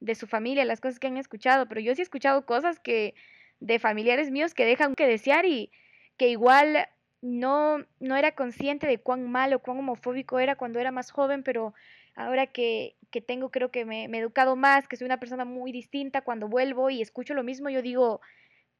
de 0.00 0.14
su 0.14 0.26
familia, 0.26 0.64
las 0.64 0.80
cosas 0.80 0.98
que 0.98 1.06
han 1.06 1.16
escuchado, 1.16 1.68
pero 1.68 1.80
yo 1.80 1.94
sí 1.94 2.02
he 2.02 2.04
escuchado 2.04 2.44
cosas 2.46 2.80
que 2.80 3.14
de 3.60 3.78
familiares 3.78 4.30
míos 4.30 4.54
que 4.54 4.66
dejan 4.66 4.94
que 4.94 5.06
desear 5.06 5.46
y 5.46 5.70
que 6.16 6.28
igual 6.28 6.88
no, 7.22 7.78
no 8.00 8.16
era 8.16 8.32
consciente 8.32 8.86
de 8.86 8.98
cuán 8.98 9.30
malo, 9.30 9.60
cuán 9.60 9.78
homofóbico 9.78 10.38
era 10.38 10.56
cuando 10.56 10.78
era 10.78 10.90
más 10.90 11.10
joven, 11.10 11.42
pero 11.42 11.74
ahora 12.14 12.46
que, 12.46 12.96
que 13.10 13.20
tengo, 13.20 13.50
creo 13.50 13.70
que 13.70 13.84
me, 13.84 14.04
he 14.04 14.18
educado 14.18 14.56
más, 14.56 14.88
que 14.88 14.96
soy 14.96 15.06
una 15.06 15.20
persona 15.20 15.44
muy 15.44 15.72
distinta, 15.72 16.22
cuando 16.22 16.48
vuelvo 16.48 16.90
y 16.90 17.02
escucho 17.02 17.34
lo 17.34 17.42
mismo, 17.42 17.70
yo 17.70 17.82
digo, 17.82 18.20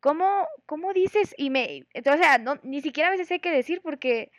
¿cómo, 0.00 0.46
cómo 0.66 0.92
dices? 0.92 1.34
Y 1.38 1.50
me, 1.50 1.86
o 1.94 2.16
sea, 2.16 2.38
no, 2.38 2.58
ni 2.62 2.80
siquiera 2.80 3.08
a 3.08 3.12
veces 3.12 3.28
sé 3.28 3.40
qué 3.40 3.50
decir 3.50 3.80
porque 3.82 4.30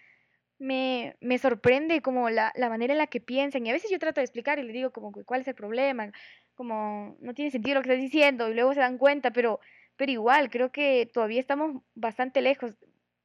me, 0.60 1.16
me 1.22 1.38
sorprende 1.38 2.02
como 2.02 2.30
la, 2.30 2.52
la 2.56 2.70
manera 2.70 2.94
en 2.94 3.00
la 3.00 3.08
que 3.08 3.22
piensan 3.22 3.66
y 3.66 3.70
a 3.70 3.74
veces 3.74 3.92
yo 3.92 4.00
trato 4.00 4.22
de 4.22 4.26
explicar 4.26 4.60
y 4.60 4.64
le 4.64 4.74
digo 4.74 4.92
como, 4.92 5.12
¿cuál 5.12 5.42
es 5.42 5.48
el 5.48 5.56
problema? 5.56 6.12
Como, 6.56 7.18
no 7.20 7.34
tiene 7.34 7.52
sentido 7.52 7.76
lo 7.76 7.82
que 7.82 7.90
estás 7.90 8.02
diciendo 8.02 8.50
y 8.50 8.54
luego 8.54 8.74
se 8.74 8.80
dan 8.80 8.98
cuenta, 8.98 9.32
pero, 9.32 9.60
pero 9.98 10.12
igual, 10.12 10.50
creo 10.50 10.72
que 10.72 11.10
todavía 11.14 11.40
estamos 11.40 11.84
bastante 11.96 12.42
lejos 12.42 12.78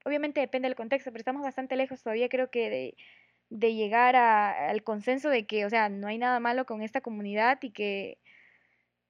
obviamente 0.05 0.41
depende 0.41 0.69
del 0.69 0.77
contexto, 0.77 1.11
pero 1.11 1.21
estamos 1.21 1.43
bastante 1.43 1.77
lejos 1.77 2.03
todavía 2.03 2.29
creo 2.29 2.51
que 2.51 2.71
de, 2.71 2.97
de 3.51 3.75
llegar 3.75 4.17
a, 4.17 4.71
al 4.71 4.83
consenso 4.83 5.29
de 5.29 5.47
que, 5.47 5.67
o 5.67 5.71
sea, 5.71 5.89
no 5.89 6.07
hay 6.09 6.19
nada 6.19 6.41
malo 6.41 6.65
con 6.67 6.83
esta 6.83 7.01
comunidad 7.01 7.59
y 7.63 7.71
que, 7.73 8.19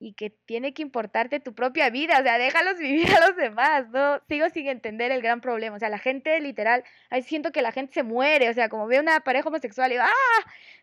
y 0.00 0.14
que 0.14 0.30
tiene 0.30 0.72
que 0.72 0.80
importarte 0.80 1.40
tu 1.40 1.54
propia 1.54 1.90
vida, 1.90 2.18
o 2.18 2.22
sea, 2.22 2.38
déjalos 2.38 2.78
vivir 2.78 3.14
a 3.14 3.28
los 3.28 3.36
demás, 3.36 3.88
¿no? 3.90 4.20
Sigo 4.28 4.48
sin 4.48 4.66
entender 4.66 5.12
el 5.12 5.20
gran 5.22 5.42
problema, 5.42 5.76
o 5.76 5.78
sea, 5.78 5.90
la 5.90 5.98
gente 5.98 6.40
literal, 6.40 6.82
ahí 7.10 7.22
siento 7.22 7.52
que 7.52 7.62
la 7.62 7.70
gente 7.70 7.92
se 7.92 8.02
muere, 8.02 8.48
o 8.48 8.54
sea, 8.54 8.70
como 8.70 8.86
ve 8.86 8.98
una 8.98 9.20
pareja 9.20 9.48
homosexual 9.48 9.92
y 9.92 9.96
¡ah! 9.96 10.10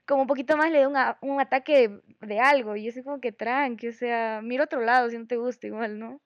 Como 0.06 0.22
un 0.22 0.28
poquito 0.28 0.56
más 0.56 0.72
le 0.72 0.82
da 0.82 1.18
un 1.22 1.42
ataque 1.42 2.00
de, 2.22 2.40
algo, 2.40 2.76
y 2.76 2.86
yo 2.86 2.92
soy 2.92 3.04
como 3.04 3.20
que 3.20 3.32
tranqui, 3.32 3.88
o 3.90 3.94
sea, 3.94 4.40
mira 4.44 4.64
otro 4.64 4.82
lado 4.82 5.10
si 5.10 5.18
no 5.18 5.28
te 5.28 5.36
gusta 5.36 5.68
igual, 5.68 6.00
¿no? 6.00 6.22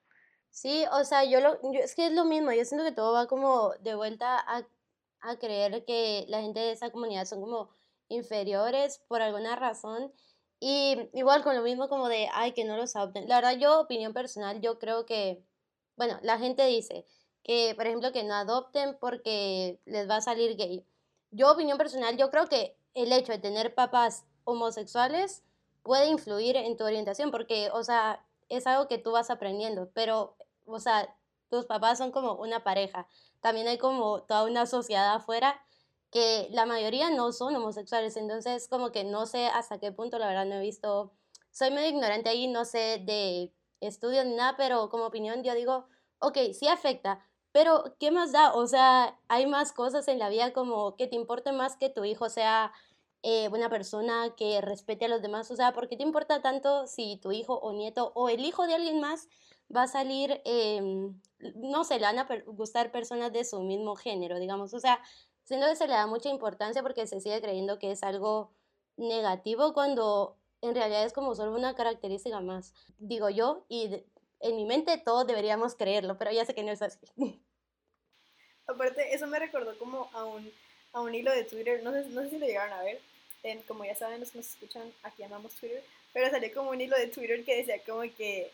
Sí, 0.50 0.84
o 0.92 1.02
sea, 1.04 1.24
yo 1.24 1.40
lo, 1.40 1.58
yo, 1.72 1.80
es 1.80 1.94
que 1.94 2.06
es 2.06 2.12
lo 2.12 2.26
mismo, 2.26 2.52
yo 2.52 2.64
siento 2.66 2.84
que 2.84 2.92
todo 2.92 3.14
va 3.14 3.26
como 3.26 3.72
de 3.80 3.94
vuelta 3.94 4.38
a, 4.38 4.62
a 5.22 5.38
creer 5.38 5.84
que 5.84 6.24
la 6.28 6.40
gente 6.40 6.60
de 6.60 6.72
esa 6.72 6.90
comunidad 6.90 7.24
son 7.24 7.40
como 7.40 7.70
inferiores 8.08 9.00
por 9.08 9.22
alguna 9.22 9.56
razón. 9.56 10.12
Y 10.60 11.08
igual 11.14 11.42
con 11.42 11.56
lo 11.56 11.62
mismo 11.62 11.88
como 11.88 12.08
de, 12.08 12.28
ay, 12.32 12.52
que 12.52 12.64
no 12.64 12.76
los 12.76 12.94
adopten. 12.94 13.28
La 13.28 13.36
verdad, 13.36 13.58
yo, 13.58 13.80
opinión 13.80 14.12
personal, 14.12 14.60
yo 14.60 14.78
creo 14.78 15.06
que, 15.06 15.44
bueno, 15.96 16.18
la 16.22 16.38
gente 16.38 16.64
dice 16.66 17.06
que, 17.42 17.74
por 17.74 17.86
ejemplo, 17.86 18.12
que 18.12 18.22
no 18.24 18.34
adopten 18.34 18.96
porque 19.00 19.80
les 19.86 20.08
va 20.08 20.16
a 20.16 20.20
salir 20.20 20.56
gay. 20.56 20.86
Yo, 21.30 21.50
opinión 21.50 21.78
personal, 21.78 22.16
yo 22.16 22.30
creo 22.30 22.46
que 22.48 22.76
el 22.94 23.12
hecho 23.12 23.32
de 23.32 23.38
tener 23.38 23.74
papás 23.74 24.24
homosexuales 24.44 25.42
puede 25.82 26.08
influir 26.08 26.56
en 26.56 26.76
tu 26.76 26.84
orientación, 26.84 27.30
porque, 27.30 27.70
o 27.72 27.82
sea, 27.82 28.24
es 28.48 28.66
algo 28.66 28.86
que 28.86 28.98
tú 28.98 29.12
vas 29.12 29.30
aprendiendo, 29.30 29.90
pero 29.94 30.36
o 30.66 30.78
sea, 30.78 31.14
tus 31.52 31.66
papás 31.66 31.98
son 31.98 32.12
como 32.12 32.32
una 32.32 32.64
pareja. 32.64 33.06
También 33.42 33.68
hay 33.68 33.76
como 33.76 34.22
toda 34.22 34.44
una 34.44 34.64
sociedad 34.64 35.14
afuera 35.14 35.60
que 36.10 36.48
la 36.50 36.64
mayoría 36.64 37.10
no 37.10 37.30
son 37.30 37.54
homosexuales, 37.54 38.16
entonces 38.16 38.68
como 38.68 38.90
que 38.90 39.04
no 39.04 39.26
sé 39.26 39.46
hasta 39.48 39.78
qué 39.78 39.92
punto, 39.92 40.18
la 40.18 40.28
verdad 40.28 40.46
no 40.46 40.54
he 40.54 40.60
visto, 40.60 41.12
soy 41.50 41.70
medio 41.70 41.90
ignorante 41.90 42.30
ahí, 42.30 42.48
no 42.48 42.64
sé 42.64 43.02
de 43.04 43.52
estudios 43.80 44.24
ni 44.24 44.34
nada, 44.34 44.56
pero 44.56 44.88
como 44.88 45.04
opinión 45.04 45.42
yo 45.42 45.54
digo, 45.54 45.86
ok, 46.20 46.38
sí 46.58 46.68
afecta, 46.68 47.22
pero 47.52 47.96
¿qué 48.00 48.10
más 48.10 48.32
da? 48.32 48.54
O 48.54 48.66
sea, 48.66 49.18
hay 49.28 49.46
más 49.46 49.72
cosas 49.72 50.08
en 50.08 50.18
la 50.18 50.30
vida 50.30 50.54
como 50.54 50.96
que 50.96 51.06
te 51.06 51.16
importe 51.16 51.52
más 51.52 51.76
que 51.76 51.90
tu 51.90 52.04
hijo 52.04 52.30
sea 52.30 52.72
eh, 53.22 53.48
una 53.50 53.68
persona 53.68 54.34
que 54.36 54.62
respete 54.62 55.04
a 55.04 55.08
los 55.08 55.20
demás, 55.20 55.50
o 55.50 55.56
sea, 55.56 55.72
¿por 55.74 55.86
qué 55.86 55.98
te 55.98 56.02
importa 56.02 56.40
tanto 56.40 56.86
si 56.86 57.18
tu 57.18 57.30
hijo 57.30 57.54
o 57.58 57.72
nieto 57.72 58.12
o 58.14 58.30
el 58.30 58.42
hijo 58.44 58.66
de 58.66 58.74
alguien 58.74 59.00
más 59.00 59.28
va 59.74 59.84
a 59.84 59.88
salir, 59.88 60.40
em, 60.44 61.20
no 61.56 61.84
sé, 61.84 61.94
le 61.94 62.02
van 62.02 62.18
a 62.18 62.28
gustar 62.46 62.92
personas 62.92 63.32
de 63.32 63.44
su 63.44 63.60
mismo 63.62 63.96
género, 63.96 64.38
digamos. 64.38 64.74
O 64.74 64.80
sea, 64.80 65.00
siento 65.44 65.66
que 65.66 65.76
se 65.76 65.86
le 65.86 65.94
da 65.94 66.06
mucha 66.06 66.28
importancia 66.28 66.82
porque 66.82 67.06
se 67.06 67.20
sigue 67.20 67.40
creyendo 67.40 67.78
que 67.78 67.90
es 67.90 68.02
algo 68.02 68.52
negativo 68.96 69.72
cuando 69.72 70.36
en 70.60 70.74
realidad 70.74 71.04
es 71.04 71.12
como 71.12 71.34
solo 71.34 71.54
una 71.54 71.74
característica 71.74 72.40
más, 72.40 72.72
digo 72.98 73.28
yo, 73.30 73.64
y 73.68 74.04
en 74.40 74.56
mi 74.56 74.64
mente 74.64 74.96
todos 74.98 75.26
deberíamos 75.26 75.74
creerlo, 75.74 76.18
pero 76.18 76.30
ya 76.30 76.44
sé 76.44 76.54
que 76.54 76.62
no 76.62 76.70
es 76.70 76.82
así. 76.82 76.98
Aparte, 78.66 79.14
eso 79.14 79.26
me 79.26 79.40
recordó 79.40 79.76
como 79.78 80.08
a 80.12 80.24
un, 80.24 80.52
a 80.92 81.00
un 81.00 81.14
hilo 81.14 81.32
de 81.32 81.44
Twitter, 81.44 81.82
no 81.82 81.90
sé, 81.90 82.04
no 82.10 82.22
sé 82.22 82.30
si 82.30 82.38
lo 82.38 82.46
llegaron 82.46 82.72
a 82.74 82.82
ver, 82.82 83.00
como 83.66 83.84
ya 83.84 83.94
saben 83.96 84.20
los 84.20 84.30
que 84.30 84.38
nos 84.38 84.50
escuchan, 84.50 84.92
aquí 85.02 85.24
amamos 85.24 85.52
Twitter, 85.54 85.82
pero 86.12 86.30
salió 86.30 86.54
como 86.54 86.70
un 86.70 86.80
hilo 86.80 86.96
de 86.96 87.08
Twitter 87.08 87.44
que 87.44 87.56
decía 87.56 87.82
como 87.84 88.02
que 88.02 88.52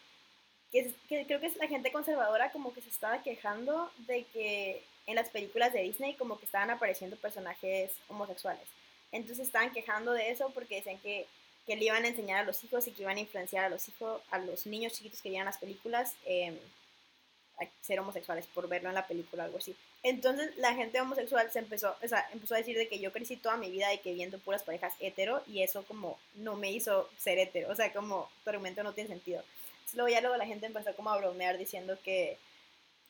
que, 0.72 0.94
creo 1.08 1.40
que 1.40 1.46
es 1.46 1.56
la 1.56 1.66
gente 1.66 1.92
conservadora 1.92 2.50
como 2.52 2.72
que 2.74 2.82
se 2.82 2.90
estaba 2.90 3.22
quejando 3.22 3.90
de 4.06 4.24
que 4.24 4.82
en 5.06 5.14
las 5.14 5.30
películas 5.30 5.72
de 5.72 5.82
Disney 5.82 6.14
como 6.14 6.38
que 6.38 6.44
estaban 6.44 6.70
apareciendo 6.70 7.16
personajes 7.16 7.92
homosexuales. 8.08 8.64
Entonces 9.10 9.46
estaban 9.46 9.72
quejando 9.72 10.12
de 10.12 10.30
eso 10.30 10.50
porque 10.50 10.76
decían 10.76 10.98
que, 10.98 11.26
que 11.66 11.76
le 11.76 11.86
iban 11.86 12.04
a 12.04 12.08
enseñar 12.08 12.40
a 12.40 12.46
los 12.46 12.62
hijos 12.62 12.86
y 12.86 12.92
que 12.92 13.02
iban 13.02 13.16
a 13.16 13.20
influenciar 13.20 13.64
a 13.64 13.70
los 13.70 13.88
hijos, 13.88 14.20
a 14.30 14.38
los 14.38 14.66
niños 14.66 14.92
chiquitos 14.92 15.22
que 15.22 15.30
veían 15.30 15.46
las 15.46 15.56
películas 15.56 16.14
em, 16.26 16.58
a 17.58 17.64
ser 17.80 17.98
homosexuales 18.00 18.46
por 18.48 18.68
verlo 18.68 18.90
en 18.90 18.94
la 18.94 19.06
película 19.06 19.44
o 19.44 19.46
algo 19.46 19.58
así. 19.58 19.74
Entonces 20.02 20.54
la 20.58 20.74
gente 20.74 21.00
homosexual 21.00 21.50
se 21.50 21.60
empezó, 21.60 21.96
o 22.02 22.08
sea, 22.08 22.28
empezó 22.32 22.54
a 22.54 22.58
decir 22.58 22.76
de 22.76 22.88
que 22.88 23.00
yo 23.00 23.10
crecí 23.10 23.36
toda 23.36 23.56
mi 23.56 23.70
vida 23.70 23.88
de 23.88 24.00
que 24.00 24.12
viendo 24.12 24.38
puras 24.38 24.62
parejas 24.62 24.92
hetero 25.00 25.42
y 25.46 25.62
eso 25.62 25.84
como 25.86 26.18
no 26.34 26.54
me 26.56 26.70
hizo 26.70 27.08
ser 27.16 27.38
hetero, 27.38 27.70
o 27.70 27.74
sea, 27.74 27.92
como 27.92 28.30
tu 28.44 28.50
argumento 28.50 28.82
no 28.82 28.92
tiene 28.92 29.08
sentido. 29.08 29.42
Luego 29.94 30.08
ya 30.08 30.20
luego 30.20 30.36
la 30.36 30.46
gente 30.46 30.66
empezó 30.66 30.94
como 30.94 31.10
a 31.10 31.18
bromear 31.18 31.58
diciendo 31.58 31.98
que, 32.04 32.36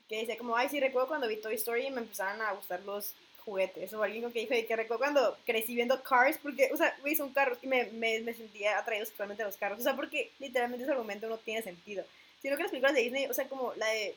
que 0.09 0.21
dice 0.21 0.37
como, 0.37 0.57
ay, 0.57 0.69
sí, 0.69 0.81
recuerdo 0.81 1.09
cuando 1.09 1.29
vi 1.29 1.37
Toy 1.37 1.55
Story 1.55 1.87
y 1.87 1.91
me 1.91 2.01
empezaron 2.01 2.41
a 2.43 2.53
gustar 2.53 2.81
los 2.83 3.15
juguetes. 3.45 3.93
O 3.95 4.03
alguien 4.03 4.31
que 4.31 4.41
dijo 4.41 4.69
que 4.69 4.77
recuerdo 4.77 4.99
cuando 4.99 5.37
crecí 5.47 5.75
viendo 5.75 6.03
Cars, 6.03 6.39
porque, 6.43 6.71
o 6.73 6.77
sea, 6.77 6.95
son 7.17 7.33
carros 7.33 7.59
y 7.63 7.67
me, 7.67 7.87
me, 7.87 8.21
me 8.21 8.35
sentía 8.35 8.79
atraído 8.79 9.07
sexualmente 9.07 9.43
a 9.43 9.47
los 9.47 9.57
carros. 9.57 9.81
O 9.81 9.83
sea, 9.83 9.97
porque 9.97 10.31
literalmente 10.39 10.85
ese 10.85 10.93
argumento 10.93 11.29
no 11.29 11.39
tiene 11.39 11.63
sentido. 11.63 12.05
Sino 12.43 12.57
que 12.57 12.63
las 12.63 12.71
películas 12.71 12.95
de 12.95 13.03
Disney, 13.03 13.27
o 13.27 13.35
sea, 13.35 13.49
como 13.49 13.75
la 13.75 13.87
de, 13.89 14.15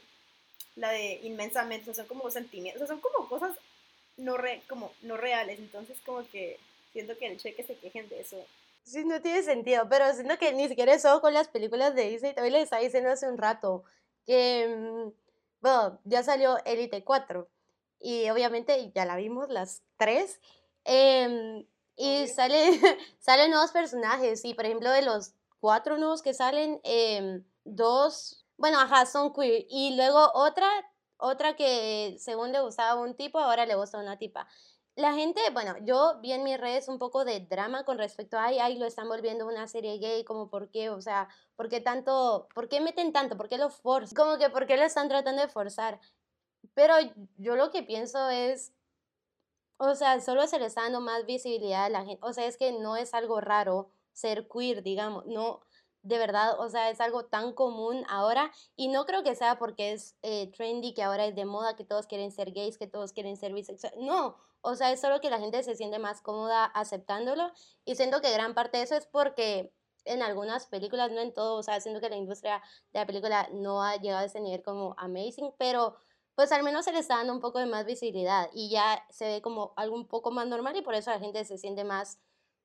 la 0.76 0.92
de 0.92 1.20
Inmensamente, 1.24 1.90
o 1.90 1.94
sea, 1.94 2.06
son 2.06 2.18
como 2.18 2.30
sentimientos, 2.30 2.84
o 2.84 2.86
sea, 2.86 2.96
son 2.96 3.02
como 3.02 3.28
cosas 3.28 3.56
no, 4.18 4.38
re, 4.38 4.62
como 4.68 4.94
no 5.02 5.18
reales. 5.18 5.60
Entonces, 5.60 5.98
como 6.06 6.28
que 6.30 6.60
siento 6.94 7.18
que 7.18 7.28
el 7.28 7.34
hecho 7.34 7.48
de 7.48 7.56
que 7.56 7.64
se 7.64 7.76
quejen 7.76 8.10
de 8.10 8.20
eso 8.20 8.46
Sí, 8.84 9.06
no 9.06 9.22
tiene 9.22 9.44
sentido, 9.44 9.88
pero 9.90 10.12
siento 10.14 10.38
que 10.38 10.54
ni 10.54 10.68
siquiera 10.68 10.94
eso 10.94 11.22
con 11.22 11.34
las 11.34 11.48
películas 11.48 11.96
de 11.96 12.10
Disney. 12.10 12.34
También 12.34 12.54
les 12.54 12.64
estaba 12.64 12.82
diciendo 12.82 13.10
hace 13.12 13.30
un 13.30 13.38
rato 13.38 13.84
que, 14.26 14.68
mm, 14.68 15.12
bueno, 15.62 16.00
ya 16.04 16.24
salió 16.24 16.58
Elite 16.66 17.04
4 17.04 17.48
y 18.00 18.30
obviamente 18.30 18.92
ya 18.94 19.06
la 19.06 19.16
vimos 19.16 19.50
las 19.50 19.84
tres 19.98 20.40
Em, 20.84 21.66
y 21.96 22.28
sale, 22.28 22.58
salen 23.20 23.52
nuevos 23.52 23.72
personajes. 23.72 24.44
Y 24.46 24.54
por 24.54 24.66
ejemplo, 24.66 24.90
de 24.92 25.02
los 25.04 25.34
cuatro 25.60 25.98
nuevos 25.98 26.22
que 26.22 26.34
salen, 26.34 26.80
em, 26.84 27.44
dos, 27.64 28.46
bueno, 28.58 28.80
ajá, 28.80 29.06
son 29.06 29.34
queer. 29.34 29.66
Y 29.70 29.96
luego 29.96 30.32
otra, 30.34 30.68
otra 31.18 31.56
que 31.56 32.16
según 32.20 32.52
le 32.52 32.62
gustaba 32.62 33.00
un 33.00 33.16
tipo, 33.16 33.40
ahora 33.40 33.66
le 33.66 33.76
gusta 33.76 34.00
una 34.00 34.18
tipa. 34.18 34.48
La 35.02 35.14
gente, 35.14 35.42
bueno, 35.52 35.76
yo 35.84 36.20
vi 36.22 36.32
en 36.32 36.44
mis 36.44 36.60
redes 36.60 36.88
un 36.88 37.00
poco 37.00 37.26
de 37.26 37.40
drama 37.40 37.84
con 37.86 37.98
respecto 37.98 38.38
a, 38.38 38.46
ay, 38.46 38.60
ay, 38.60 38.78
lo 38.78 38.86
están 38.86 39.10
volviendo 39.10 39.48
una 39.48 39.68
serie 39.68 39.98
gay, 39.98 40.24
como 40.24 40.48
por 40.48 40.70
qué, 40.70 40.92
o 40.92 41.02
sea, 41.02 41.28
¿por 41.56 41.70
qué 41.70 41.82
tanto, 41.82 42.48
por 42.54 42.70
qué 42.70 42.82
meten 42.82 43.12
tanto, 43.12 43.36
por 43.36 43.50
qué 43.50 43.58
lo 43.58 43.72
forzan? 43.72 44.16
Como 44.16 44.38
que, 44.38 44.52
¿por 44.52 44.68
qué 44.68 44.78
lo 44.78 44.84
están 44.84 45.10
tratando 45.10 45.42
de 45.42 45.48
forzar? 45.48 46.00
Pero 46.76 46.94
yo 47.38 47.56
lo 47.56 47.72
que 47.72 47.82
pienso 47.82 48.30
es, 48.30 48.74
o 49.78 49.96
sea, 49.96 50.22
solo 50.22 50.46
se 50.46 50.60
le 50.60 50.68
está 50.68 50.84
dando 50.84 51.02
más 51.02 51.26
visibilidad 51.26 51.86
a 51.86 51.90
la 51.90 52.06
gente, 52.06 52.20
o 52.24 52.32
sea, 52.32 52.46
es 52.46 52.58
que 52.58 52.72
no 52.72 52.96
es 52.96 53.16
algo 53.16 53.42
raro 53.42 53.90
ser 54.14 54.48
queer, 54.48 54.84
digamos, 54.84 55.26
no, 55.26 55.62
de 56.04 56.18
verdad, 56.18 56.60
o 56.60 56.70
sea, 56.70 56.90
es 56.90 57.00
algo 57.00 57.26
tan 57.26 57.54
común 57.54 58.04
ahora 58.10 58.52
y 58.76 58.88
no 58.88 59.06
creo 59.06 59.24
que 59.24 59.36
sea 59.36 59.58
porque 59.60 59.94
es 59.94 60.16
eh, 60.24 60.52
trendy, 60.52 60.94
que 60.94 61.04
ahora 61.04 61.26
es 61.26 61.36
de 61.36 61.46
moda, 61.46 61.76
que 61.76 61.86
todos 61.86 62.08
quieren 62.08 62.32
ser 62.32 62.52
gays, 62.52 62.78
que 62.78 62.88
todos 62.88 63.14
quieren 63.14 63.38
ser 63.38 63.54
bisexuales, 63.54 64.00
no, 64.00 64.38
o 64.62 64.76
sea, 64.76 64.92
es 64.92 65.02
solo 65.02 65.22
que 65.22 65.30
la 65.30 65.40
gente 65.40 65.62
se 65.64 65.76
siente 65.76 66.00
más 66.00 66.22
cómoda 66.22 66.66
aceptándolo 66.66 67.52
y 67.86 67.96
siento 67.96 68.22
que 68.22 68.32
gran 68.32 68.54
parte 68.54 68.78
de 68.78 68.84
eso 68.84 68.96
es 68.96 69.06
porque 69.08 69.74
en 70.06 70.24
algunas 70.24 70.68
películas, 70.68 71.12
no 71.12 71.20
en 71.20 71.34
todo, 71.34 71.58
o 71.58 71.64
sea, 71.64 71.80
siento 71.80 72.02
que 72.02 72.10
la 72.10 72.16
industria 72.16 72.62
de 72.92 73.00
la 73.00 73.06
película 73.06 73.50
no 73.54 73.84
ha 73.84 73.98
llegado 73.98 74.22
a 74.22 74.26
ese 74.26 74.42
nivel 74.42 74.64
como 74.64 74.96
amazing, 74.98 75.54
pero 75.58 75.96
pues 76.36 76.52
al 76.52 76.64
menos 76.64 76.86
se 76.86 76.92
le 76.92 77.00
está 77.00 77.18
dando 77.18 77.34
un 77.34 77.40
poco 77.40 77.60
de 77.60 77.66
más 77.66 77.86
visibilidad 77.86 78.50
y 78.54 78.70
ya 78.70 79.06
se 79.10 79.26
ve 79.26 79.42
como 79.42 79.74
algo 79.76 79.96
un 79.96 80.08
poco 80.08 80.32
más 80.32 80.48
normal 80.48 80.76
y 80.76 80.82
por 80.82 80.96
eso 80.96 81.12
la 81.12 81.20
gente 81.20 81.44
se 81.46 81.58
siente 81.58 81.84
más 81.84 82.20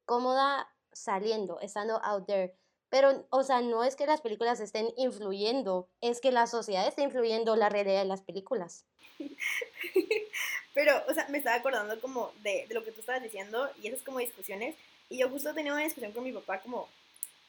cómoda 0.05 0.69
saliendo, 0.93 1.61
estando 1.61 2.01
out 2.03 2.27
there. 2.27 2.57
Pero, 2.89 3.27
o 3.31 3.43
sea, 3.43 3.61
no 3.61 3.85
es 3.85 3.97
que 3.97 4.07
las 4.07 4.21
películas 4.21 4.61
estén 4.61 4.89
influyendo, 4.97 5.89
es 6.01 6.21
que 6.21 6.33
la 6.33 6.47
sociedad 6.47 6.87
está 6.87 7.03
influyendo 7.03 7.57
la 7.57 7.69
realidad 7.69 8.03
de 8.03 8.09
las 8.09 8.23
películas. 8.23 8.85
Pero, 10.75 10.93
o 11.09 11.15
sea, 11.15 11.27
me 11.29 11.39
estaba 11.39 11.57
acordando 11.57 12.01
como 12.01 12.33
de, 12.43 12.67
de, 12.69 12.75
lo 12.75 12.85
que 12.85 12.93
tú 12.93 13.01
estabas 13.01 13.23
diciendo 13.23 13.69
y 13.83 13.89
esas 13.89 14.03
como 14.03 14.19
discusiones. 14.19 14.77
Y 15.09 15.19
yo 15.19 15.29
justo 15.29 15.55
tenía 15.55 15.73
una 15.73 15.83
discusión 15.83 16.13
con 16.13 16.25
mi 16.25 16.33
papá 16.33 16.61
como 16.61 16.89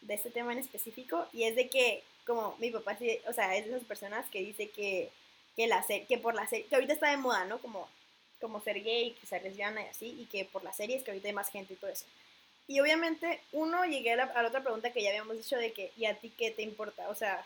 de 0.02 0.14
este 0.14 0.30
tema 0.30 0.54
en 0.54 0.60
específico 0.60 1.26
y 1.34 1.44
es 1.44 1.56
de 1.56 1.70
que 1.70 2.04
como 2.26 2.56
mi 2.60 2.70
papá, 2.70 2.98
o 3.28 3.34
sea, 3.34 3.56
es 3.56 3.66
de 3.66 3.72
esas 3.72 3.88
personas 3.88 4.30
que 4.30 4.40
dice 4.40 4.70
que, 4.70 5.10
que, 5.56 5.68
la 5.68 5.84
que 6.08 6.18
por 6.18 6.36
la 6.36 6.46
serie, 6.46 6.68
que 6.68 6.76
ahorita 6.76 6.94
está 6.94 7.10
de 7.10 7.18
moda, 7.18 7.46
¿no? 7.46 7.60
Como, 7.60 7.88
como 8.42 8.62
ser 8.62 8.84
gay, 8.84 9.14
que 9.14 9.26
ser 9.26 9.44
lesbiana 9.44 9.82
y 9.82 9.86
así, 9.86 10.16
y 10.20 10.26
que 10.26 10.44
por 10.46 10.64
las 10.64 10.76
series 10.76 11.04
que 11.04 11.12
ahorita 11.12 11.30
hay 11.30 11.34
más 11.34 11.50
gente 11.50 11.74
y 11.74 11.78
todo 11.78 11.90
eso. 11.90 12.06
Y 12.68 12.80
obviamente, 12.82 13.42
uno, 13.54 13.86
llegué 13.86 14.14
a 14.14 14.16
la, 14.18 14.48
otra 14.48 14.62
pregunta 14.62 14.92
que 14.92 15.02
ya 15.02 15.10
habíamos 15.10 15.38
dicho 15.38 15.58
de 15.58 15.72
que, 15.72 15.92
¿y 15.96 16.06
a 16.06 16.16
ti 16.16 16.34
qué 16.38 16.52
te 16.52 16.62
importa? 16.64 17.08
O 17.10 17.16
sea, 17.16 17.46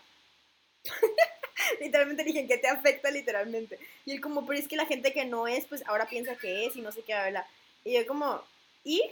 literalmente 1.80 2.24
dije, 2.24 2.48
¿qué 2.48 2.58
te 2.58 2.68
afecta 2.68 3.12
literalmente? 3.12 3.78
Y 4.06 4.14
él 4.14 4.22
como, 4.22 4.46
pero 4.46 4.58
es 4.58 4.68
que 4.68 4.76
la 4.76 4.88
gente 4.88 5.14
que 5.14 5.26
no 5.26 5.48
es, 5.48 5.66
pues 5.66 5.84
ahora 5.88 6.08
piensa 6.08 6.36
que 6.36 6.66
es 6.66 6.76
y 6.76 6.82
no 6.82 6.92
sé 6.92 7.04
qué, 7.04 7.14
habla. 7.14 7.48
Y 7.86 7.94
yo 7.94 8.08
como, 8.08 8.44
¿y? 8.84 9.04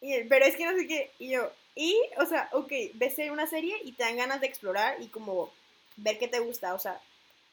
y 0.00 0.24
pero 0.24 0.46
es 0.46 0.56
que 0.56 0.64
no 0.64 0.76
sé 0.76 0.86
qué. 0.86 1.10
Y 1.18 1.30
yo, 1.30 1.52
¿y? 1.74 1.98
O 2.16 2.24
sea, 2.24 2.48
ok, 2.52 2.72
ves 2.94 3.18
una 3.30 3.46
serie 3.46 3.76
y 3.84 3.92
te 3.92 4.04
dan 4.04 4.16
ganas 4.16 4.40
de 4.40 4.46
explorar 4.46 4.96
y 5.02 5.08
como 5.08 5.52
ver 5.96 6.18
qué 6.18 6.28
te 6.28 6.40
gusta, 6.40 6.74
o 6.74 6.78
sea, 6.78 6.98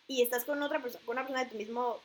y 0.07 0.21
estás 0.21 0.45
con 0.45 0.61
otra 0.63 0.81
persona, 0.81 1.05
con 1.05 1.13
una 1.17 1.23
persona 1.23 1.43
de 1.43 1.51
tu 1.51 1.57
mismo 1.57 2.01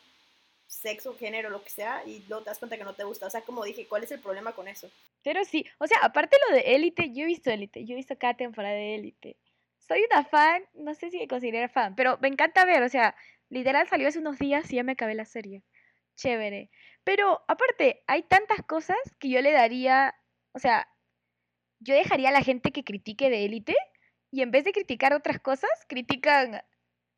sexo, 0.66 1.16
género, 1.16 1.50
lo 1.50 1.62
que 1.62 1.70
sea, 1.70 2.02
y 2.06 2.24
luego 2.28 2.44
te 2.44 2.50
das 2.50 2.58
cuenta 2.58 2.76
que 2.76 2.84
no 2.84 2.94
te 2.94 3.04
gusta. 3.04 3.26
O 3.26 3.30
sea, 3.30 3.42
como 3.42 3.64
dije, 3.64 3.86
¿cuál 3.86 4.04
es 4.04 4.12
el 4.12 4.20
problema 4.20 4.52
con 4.52 4.68
eso? 4.68 4.90
Pero 5.22 5.44
sí, 5.44 5.64
o 5.78 5.86
sea, 5.86 5.98
aparte 6.02 6.36
lo 6.48 6.56
de 6.56 6.74
Élite, 6.74 7.12
yo 7.12 7.22
he 7.22 7.26
visto 7.26 7.50
Élite, 7.50 7.84
yo 7.84 7.94
he 7.94 7.96
visto 7.96 8.18
cada 8.18 8.34
temporada 8.34 8.74
de 8.74 8.96
Élite. 8.96 9.36
Soy 9.78 10.02
una 10.10 10.24
fan, 10.24 10.64
no 10.74 10.94
sé 10.94 11.10
si 11.10 11.18
me 11.18 11.28
considero 11.28 11.68
fan, 11.68 11.94
pero 11.94 12.18
me 12.20 12.28
encanta 12.28 12.64
ver, 12.64 12.82
o 12.82 12.88
sea, 12.88 13.14
literal 13.48 13.88
salió 13.88 14.08
hace 14.08 14.18
unos 14.18 14.38
días 14.38 14.70
y 14.72 14.76
ya 14.76 14.82
me 14.82 14.92
acabé 14.92 15.14
la 15.14 15.24
serie. 15.24 15.62
Chévere. 16.16 16.70
Pero 17.04 17.44
aparte, 17.48 18.02
hay 18.06 18.22
tantas 18.22 18.62
cosas 18.66 18.96
que 19.18 19.28
yo 19.28 19.42
le 19.42 19.52
daría, 19.52 20.14
o 20.52 20.58
sea, 20.58 20.88
yo 21.80 21.94
dejaría 21.94 22.30
a 22.30 22.32
la 22.32 22.42
gente 22.42 22.72
que 22.72 22.84
critique 22.84 23.28
de 23.28 23.44
Élite 23.44 23.76
y 24.30 24.42
en 24.42 24.50
vez 24.50 24.64
de 24.64 24.72
criticar 24.72 25.12
otras 25.12 25.38
cosas, 25.38 25.70
critican 25.86 26.62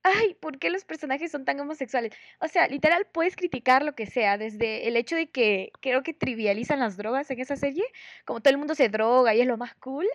ay, 0.07 0.35
¿por 0.35 0.59
qué 0.59 0.71
los 0.71 0.85
personajes 0.85 1.31
son 1.31 1.45
tan 1.45 1.59
homosexuales? 1.59 2.13
O 2.41 2.49
sea, 2.49 2.69
literal 2.69 3.07
puedes 3.13 3.37
criticar 3.37 3.83
lo 3.83 3.95
que 3.95 4.07
sea, 4.07 4.39
desde 4.39 4.87
el 4.87 4.97
hecho 4.97 5.17
de 5.17 5.29
que 5.29 5.73
creo 5.81 6.03
que 6.03 6.15
trivializan 6.15 6.81
las 6.81 6.97
drogas 6.97 7.31
en 7.31 7.41
esa 7.41 7.57
serie, 7.57 7.85
como 8.25 8.41
todo 8.41 8.51
el 8.51 8.59
mundo 8.59 8.75
se 8.75 8.89
droga 8.89 9.35
y 9.35 9.41
es 9.41 9.47
lo 9.47 9.57
más 9.57 9.75
cool, 9.77 10.07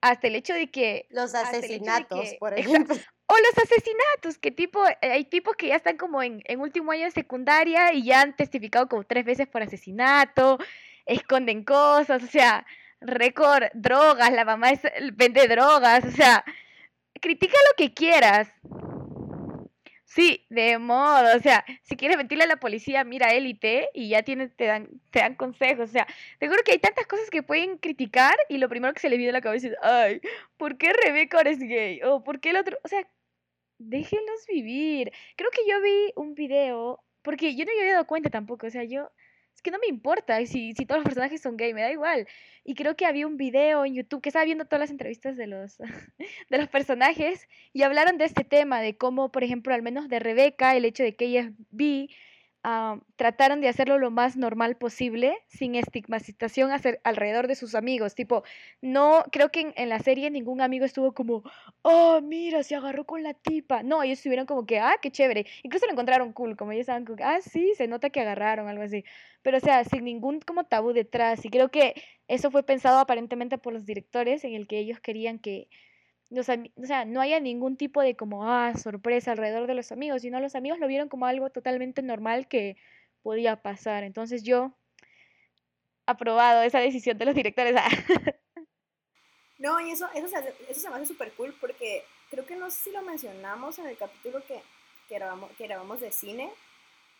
hasta 0.00 0.26
el 0.26 0.36
hecho 0.36 0.54
de 0.54 0.70
que... 0.70 1.06
Los 1.10 1.34
asesinatos, 1.34 2.34
por 2.38 2.52
ejemplo. 2.58 2.94
O 3.26 3.34
los 3.36 3.64
asesinatos, 3.64 4.38
que 4.38 4.50
tipo, 4.50 4.86
eh, 4.86 4.96
hay 5.02 5.24
tipos 5.24 5.56
que 5.56 5.68
ya 5.68 5.76
están 5.76 5.96
como 5.96 6.22
en, 6.22 6.42
en 6.44 6.60
último 6.60 6.92
año 6.92 7.04
de 7.04 7.10
secundaria 7.10 7.92
y 7.92 8.04
ya 8.04 8.22
han 8.22 8.36
testificado 8.36 8.88
como 8.88 9.04
tres 9.04 9.24
veces 9.24 9.46
por 9.48 9.62
asesinato, 9.62 10.58
esconden 11.06 11.64
cosas, 11.64 12.22
o 12.22 12.26
sea, 12.26 12.66
récord, 13.00 13.64
drogas, 13.74 14.32
la 14.32 14.44
mamá 14.44 14.70
es, 14.70 14.80
vende 15.14 15.46
drogas, 15.48 16.04
o 16.04 16.10
sea, 16.10 16.44
critica 17.20 17.56
lo 17.70 17.76
que 17.76 17.92
quieras, 17.92 18.50
Sí, 20.10 20.46
de 20.48 20.78
modo, 20.78 21.36
o 21.36 21.40
sea, 21.40 21.64
si 21.82 21.94
quieres 21.96 22.16
mentirle 22.16 22.44
a 22.44 22.46
la 22.46 22.56
policía, 22.56 23.04
mira 23.04 23.34
élite 23.34 23.90
y 23.92 24.08
ya 24.08 24.22
tienes, 24.22 24.56
te 24.56 24.64
dan, 24.64 24.88
te 25.10 25.18
dan 25.18 25.34
consejos, 25.34 25.90
o 25.90 25.92
sea, 25.92 26.06
te 26.38 26.48
juro 26.48 26.62
que 26.64 26.72
hay 26.72 26.78
tantas 26.78 27.06
cosas 27.06 27.28
que 27.28 27.42
pueden 27.42 27.76
criticar 27.76 28.34
y 28.48 28.56
lo 28.56 28.70
primero 28.70 28.94
que 28.94 29.00
se 29.00 29.10
le 29.10 29.18
viene 29.18 29.30
a 29.30 29.32
la 29.34 29.42
cabeza 29.42 29.68
es, 29.68 29.74
ay, 29.82 30.20
¿por 30.56 30.78
qué 30.78 30.94
Rebeca 30.94 31.36
ahora 31.36 31.50
es 31.50 31.58
gay? 31.60 32.00
O 32.04 32.24
¿por 32.24 32.40
qué 32.40 32.50
el 32.50 32.56
otro? 32.56 32.78
O 32.84 32.88
sea, 32.88 33.06
déjenlos 33.78 34.46
vivir. 34.48 35.12
Creo 35.36 35.50
que 35.50 35.62
yo 35.70 35.80
vi 35.82 36.12
un 36.16 36.34
video, 36.34 37.02
porque 37.22 37.54
yo 37.56 37.64
no 37.66 37.72
me 37.74 37.80
había 37.82 37.94
dado 37.94 38.06
cuenta 38.06 38.30
tampoco, 38.30 38.66
o 38.68 38.70
sea, 38.70 38.84
yo 38.84 39.10
es 39.58 39.62
que 39.62 39.72
no 39.72 39.78
me 39.80 39.88
importa 39.88 40.38
si, 40.46 40.72
si 40.72 40.86
todos 40.86 41.00
los 41.00 41.04
personajes 41.04 41.42
son 41.42 41.56
gay, 41.56 41.74
me 41.74 41.80
da 41.80 41.90
igual. 41.90 42.28
Y 42.62 42.76
creo 42.76 42.94
que 42.94 43.06
había 43.06 43.26
un 43.26 43.36
video 43.36 43.84
en 43.84 43.94
YouTube 43.94 44.22
que 44.22 44.28
estaba 44.28 44.44
viendo 44.44 44.66
todas 44.66 44.78
las 44.78 44.90
entrevistas 44.90 45.36
de 45.36 45.48
los, 45.48 45.78
de 46.48 46.58
los 46.58 46.68
personajes 46.68 47.48
y 47.72 47.82
hablaron 47.82 48.18
de 48.18 48.26
este 48.26 48.44
tema, 48.44 48.80
de 48.80 48.96
cómo, 48.96 49.32
por 49.32 49.42
ejemplo, 49.42 49.74
al 49.74 49.82
menos 49.82 50.08
de 50.08 50.20
Rebeca, 50.20 50.76
el 50.76 50.84
hecho 50.84 51.02
de 51.02 51.16
que 51.16 51.24
ella 51.24 51.40
es 51.40 51.50
bi, 51.70 52.08
Ah, 52.64 52.98
trataron 53.16 53.60
de 53.60 53.68
hacerlo 53.68 53.98
lo 53.98 54.10
más 54.10 54.36
normal 54.36 54.76
posible, 54.76 55.38
sin 55.46 55.76
estigmatización 55.76 56.70
alrededor 57.04 57.46
de 57.46 57.54
sus 57.54 57.74
amigos. 57.76 58.14
Tipo, 58.16 58.42
no, 58.82 59.24
creo 59.30 59.50
que 59.50 59.72
en, 59.76 59.88
la 59.88 60.00
serie 60.00 60.30
ningún 60.30 60.60
amigo 60.60 60.84
estuvo 60.84 61.12
como, 61.12 61.44
oh, 61.82 62.20
mira, 62.20 62.62
se 62.64 62.74
agarró 62.74 63.04
con 63.06 63.22
la 63.22 63.34
tipa. 63.34 63.82
No, 63.84 64.02
ellos 64.02 64.18
estuvieron 64.18 64.46
como 64.46 64.66
que, 64.66 64.80
ah, 64.80 64.96
qué 65.00 65.10
chévere. 65.12 65.46
Incluso 65.62 65.86
lo 65.86 65.92
encontraron 65.92 66.32
cool, 66.32 66.56
como 66.56 66.72
ellos 66.72 66.82
estaban 66.82 67.04
como, 67.04 67.18
ah, 67.24 67.40
sí, 67.40 67.72
se 67.76 67.86
nota 67.86 68.10
que 68.10 68.20
agarraron, 68.20 68.68
algo 68.68 68.82
así. 68.82 69.04
Pero, 69.42 69.58
o 69.58 69.60
sea, 69.60 69.84
sin 69.84 70.04
ningún 70.04 70.40
como 70.40 70.64
tabú 70.64 70.92
detrás. 70.92 71.44
Y 71.44 71.50
creo 71.50 71.70
que 71.70 71.94
eso 72.26 72.50
fue 72.50 72.64
pensado 72.64 72.98
aparentemente 72.98 73.58
por 73.58 73.72
los 73.72 73.86
directores, 73.86 74.44
en 74.44 74.54
el 74.54 74.66
que 74.66 74.78
ellos 74.78 75.00
querían 75.00 75.38
que 75.38 75.68
o 76.30 76.42
sea, 76.42 77.04
no 77.04 77.20
haya 77.20 77.40
ningún 77.40 77.76
tipo 77.76 78.02
de 78.02 78.16
como, 78.16 78.48
ah, 78.48 78.74
sorpresa 78.74 79.32
alrededor 79.32 79.66
de 79.66 79.74
los 79.74 79.92
amigos, 79.92 80.22
sino 80.22 80.40
los 80.40 80.54
amigos 80.54 80.78
lo 80.78 80.86
vieron 80.86 81.08
como 81.08 81.26
algo 81.26 81.50
totalmente 81.50 82.02
normal 82.02 82.48
que 82.48 82.76
podía 83.22 83.62
pasar. 83.62 84.04
Entonces 84.04 84.42
yo, 84.42 84.74
aprobado 86.06 86.62
esa 86.62 86.80
decisión 86.80 87.18
de 87.18 87.24
los 87.24 87.34
directores. 87.34 87.74
Ah. 87.76 87.88
no, 89.58 89.80
y 89.80 89.90
eso, 89.90 90.08
eso, 90.14 90.28
se, 90.28 90.54
eso 90.70 90.80
se 90.80 90.90
me 90.90 90.96
hace 90.96 91.06
súper 91.06 91.32
cool 91.32 91.54
porque 91.60 92.04
creo 92.30 92.44
que 92.46 92.56
no 92.56 92.70
sé 92.70 92.84
si 92.84 92.90
lo 92.90 93.02
mencionamos 93.02 93.78
en 93.78 93.86
el 93.86 93.96
capítulo 93.96 94.42
que, 94.46 94.60
que, 95.08 95.14
grabamos, 95.14 95.50
que 95.56 95.66
grabamos 95.66 96.00
de 96.00 96.12
cine, 96.12 96.50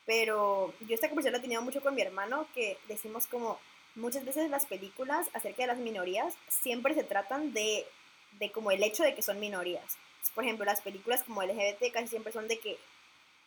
pero 0.06 0.74
yo 0.80 0.94
esta 0.94 1.08
conversación 1.08 1.32
la 1.32 1.38
he 1.38 1.42
tenido 1.42 1.62
mucho 1.62 1.82
con 1.82 1.94
mi 1.94 2.02
hermano, 2.02 2.46
que 2.54 2.78
decimos 2.88 3.26
como 3.26 3.58
muchas 3.94 4.24
veces 4.24 4.48
las 4.50 4.66
películas 4.66 5.28
acerca 5.34 5.62
de 5.62 5.68
las 5.68 5.78
minorías 5.78 6.34
siempre 6.48 6.94
se 6.94 7.04
tratan 7.04 7.52
de 7.52 7.84
de 8.32 8.50
como 8.52 8.70
el 8.70 8.82
hecho 8.82 9.02
de 9.02 9.14
que 9.14 9.22
son 9.22 9.40
minorías. 9.40 9.96
Por 10.34 10.44
ejemplo, 10.44 10.64
las 10.64 10.80
películas 10.80 11.22
como 11.24 11.42
LGBT 11.42 11.92
casi 11.92 12.08
siempre 12.08 12.32
son 12.32 12.48
de 12.48 12.58
que 12.58 12.78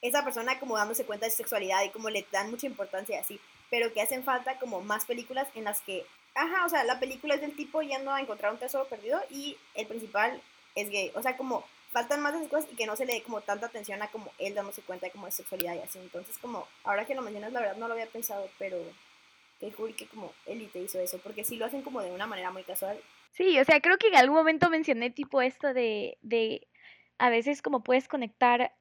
esa 0.02 0.24
persona 0.24 0.60
como 0.60 0.78
dándose 0.78 1.06
cuenta 1.06 1.26
de 1.26 1.32
su 1.32 1.38
sexualidad 1.38 1.84
y 1.84 1.90
como 1.90 2.10
le 2.10 2.26
dan 2.32 2.50
mucha 2.50 2.68
importancia 2.68 3.20
así, 3.20 3.40
pero 3.70 3.94
que 3.94 4.02
hacen 4.02 4.24
falta 4.24 4.58
como 4.60 4.82
más 4.82 5.06
películas 5.06 5.48
en 5.56 5.66
las 5.66 5.82
que, 5.82 6.06
ajá, 6.34 6.66
o 6.66 6.70
sea, 6.70 6.84
la 6.84 7.00
película 7.00 7.36
es 7.36 7.42
del 7.42 7.56
tipo 7.56 7.82
yendo 7.82 8.12
a 8.12 8.20
encontrar 8.20 8.52
un 8.52 8.60
tesoro 8.60 8.86
perdido 8.86 9.22
y 9.30 9.58
el 9.76 9.88
principal 9.88 10.42
es 10.76 10.90
gay, 10.90 11.12
o 11.16 11.22
sea, 11.22 11.38
como 11.38 11.64
faltan 11.92 12.22
más 12.22 12.34
de 12.34 12.40
esas 12.40 12.50
cosas 12.50 12.72
y 12.72 12.76
que 12.76 12.88
no 12.88 12.96
se 12.96 13.06
le 13.06 13.14
dé 13.14 13.24
como 13.24 13.42
tanta 13.42 13.68
atención 13.68 14.02
a 14.02 14.10
como 14.10 14.32
él 14.40 14.56
dándose 14.56 14.82
cuenta 14.82 15.06
de 15.06 15.12
como 15.12 15.26
de 15.26 15.34
sexualidad 15.34 15.76
y 15.76 15.80
así, 15.80 16.00
entonces 16.00 16.38
como, 16.40 16.68
ahora 16.84 17.06
que 17.06 17.16
lo 17.16 17.22
mencionas, 17.22 17.54
la 17.54 17.60
verdad 17.60 17.78
no 17.78 17.88
lo 17.88 17.94
había 17.94 18.08
pensado, 18.08 18.50
pero 18.58 18.78
qué 19.60 19.72
cool 19.72 19.96
que 19.96 20.08
como 20.08 20.34
Elite 20.48 20.80
hizo 20.80 21.00
eso, 21.00 21.20
porque 21.20 21.44
sí 21.44 21.58
lo 21.58 21.66
hacen 21.66 21.84
como 21.84 22.02
de 22.02 22.12
una 22.12 22.26
manera 22.26 22.50
muy 22.50 22.64
casual 22.64 23.00
Sí, 23.32 23.60
o 23.60 23.64
sea, 23.66 23.80
creo 23.82 23.98
que 23.98 24.08
en 24.08 24.16
algún 24.16 24.36
momento 24.36 24.70
mencioné 24.70 25.10
tipo 25.10 25.42
esto 25.42 25.74
de, 25.74 26.18
de 26.22 26.68
a 27.18 27.30
veces 27.30 27.62
como 27.62 27.84
puedes 27.84 28.08
conectar 28.08 28.74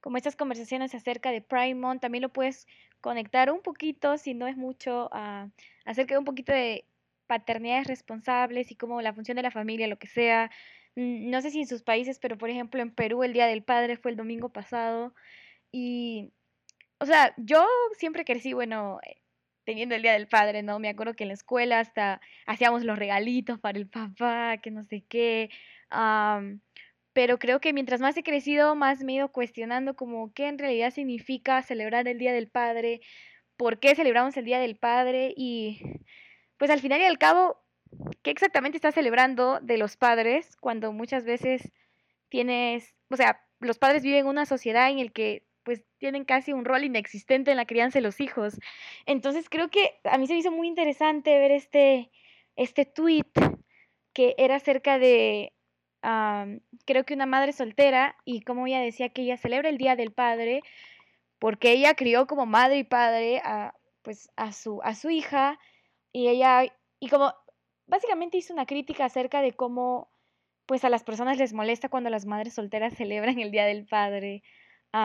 como 0.00 0.16
estas 0.16 0.36
conversaciones 0.36 0.94
acerca 0.94 1.30
de 1.30 1.42
Prime 1.42 1.74
Month, 1.74 2.00
también 2.02 2.22
lo 2.22 2.30
puedes 2.32 2.66
conectar 3.00 3.50
un 3.50 3.60
poquito, 3.62 4.16
si 4.18 4.34
no 4.34 4.46
es 4.46 4.56
mucho, 4.56 5.08
a 5.12 5.50
acerca 5.84 6.14
de 6.14 6.18
un 6.18 6.24
poquito 6.24 6.52
de 6.52 6.86
paternidades 7.26 7.86
responsables 7.86 8.70
y 8.70 8.76
cómo 8.76 9.02
la 9.02 9.12
función 9.14 9.36
de 9.36 9.42
la 9.42 9.50
familia, 9.50 9.86
lo 9.86 9.98
que 9.98 10.08
sea. 10.08 10.50
No 10.96 11.40
sé 11.42 11.50
si 11.50 11.60
en 11.60 11.66
sus 11.68 11.82
países, 11.82 12.18
pero 12.18 12.38
por 12.38 12.50
ejemplo 12.50 12.80
en 12.82 12.90
Perú 12.94 13.22
el 13.22 13.32
Día 13.32 13.46
del 13.46 13.62
Padre 13.62 13.96
fue 13.96 14.10
el 14.10 14.16
domingo 14.16 14.48
pasado 14.50 15.14
y, 15.72 16.32
o 16.98 17.06
sea, 17.06 17.34
yo 17.38 17.66
siempre 17.98 18.24
crecí, 18.24 18.52
bueno, 18.54 19.00
teniendo 19.70 19.94
el 19.94 20.02
Día 20.02 20.14
del 20.14 20.26
Padre, 20.26 20.64
¿no? 20.64 20.80
Me 20.80 20.88
acuerdo 20.88 21.14
que 21.14 21.22
en 21.22 21.28
la 21.28 21.34
escuela 21.34 21.78
hasta 21.78 22.20
hacíamos 22.44 22.82
los 22.84 22.98
regalitos 22.98 23.60
para 23.60 23.78
el 23.78 23.88
papá, 23.88 24.58
que 24.58 24.72
no 24.72 24.84
sé 24.84 25.04
qué. 25.08 25.48
pero 27.12 27.38
creo 27.38 27.60
que 27.60 27.72
mientras 27.72 28.00
más 28.00 28.16
he 28.16 28.24
crecido, 28.24 28.74
más 28.74 29.04
me 29.04 29.12
he 29.12 29.16
ido 29.16 29.30
cuestionando 29.30 29.94
como 29.94 30.32
qué 30.32 30.48
en 30.48 30.58
realidad 30.58 30.90
significa 30.90 31.62
celebrar 31.62 32.08
el 32.08 32.18
Día 32.18 32.32
del 32.32 32.48
Padre, 32.48 33.00
por 33.56 33.78
qué 33.78 33.94
celebramos 33.94 34.36
el 34.36 34.44
Día 34.44 34.58
del 34.58 34.76
Padre 34.76 35.34
y 35.36 35.80
pues 36.56 36.70
al 36.70 36.80
final 36.80 37.00
y 37.00 37.04
al 37.04 37.18
cabo, 37.18 37.62
¿qué 38.22 38.30
exactamente 38.32 38.76
estás 38.76 38.94
celebrando 38.94 39.60
de 39.60 39.78
los 39.78 39.96
padres 39.96 40.56
cuando 40.56 40.92
muchas 40.92 41.24
veces 41.24 41.70
tienes, 42.28 42.96
o 43.08 43.16
sea, 43.16 43.40
los 43.60 43.78
padres 43.78 44.02
viven 44.02 44.20
en 44.20 44.26
una 44.26 44.46
sociedad 44.46 44.90
en 44.90 44.98
el 44.98 45.12
que 45.12 45.46
pues 45.62 45.82
tienen 45.98 46.24
casi 46.24 46.52
un 46.52 46.64
rol 46.64 46.84
inexistente 46.84 47.50
en 47.50 47.56
la 47.56 47.66
crianza 47.66 47.98
de 47.98 48.02
los 48.02 48.20
hijos. 48.20 48.58
Entonces 49.06 49.48
creo 49.48 49.68
que 49.68 49.98
a 50.04 50.18
mí 50.18 50.26
se 50.26 50.34
me 50.34 50.40
hizo 50.40 50.50
muy 50.50 50.68
interesante 50.68 51.38
ver 51.38 51.50
este, 51.52 52.10
este 52.56 52.84
tweet 52.84 53.26
que 54.12 54.34
era 54.38 54.56
acerca 54.56 54.98
de, 54.98 55.52
creo 56.86 57.04
que 57.04 57.14
una 57.14 57.26
madre 57.26 57.52
soltera 57.52 58.16
y 58.24 58.42
como 58.42 58.66
ella 58.66 58.80
decía 58.80 59.10
que 59.10 59.22
ella 59.22 59.36
celebra 59.36 59.68
el 59.68 59.78
Día 59.78 59.96
del 59.96 60.12
Padre 60.12 60.62
porque 61.38 61.72
ella 61.72 61.94
crió 61.94 62.26
como 62.26 62.46
madre 62.46 62.78
y 62.78 62.84
padre 62.84 63.40
a, 63.44 63.74
pues, 64.02 64.30
a, 64.36 64.52
su, 64.52 64.80
a 64.82 64.94
su 64.94 65.10
hija 65.10 65.58
y 66.12 66.28
ella, 66.28 66.64
y 66.98 67.08
como 67.08 67.32
básicamente 67.86 68.36
hizo 68.36 68.52
una 68.52 68.66
crítica 68.66 69.04
acerca 69.04 69.42
de 69.42 69.52
cómo 69.52 70.10
pues 70.66 70.84
a 70.84 70.90
las 70.90 71.02
personas 71.02 71.36
les 71.38 71.52
molesta 71.52 71.88
cuando 71.88 72.10
las 72.10 72.26
madres 72.26 72.54
solteras 72.54 72.94
celebran 72.96 73.38
el 73.38 73.50
Día 73.50 73.64
del 73.64 73.86
Padre 73.86 74.42
y 74.92 74.96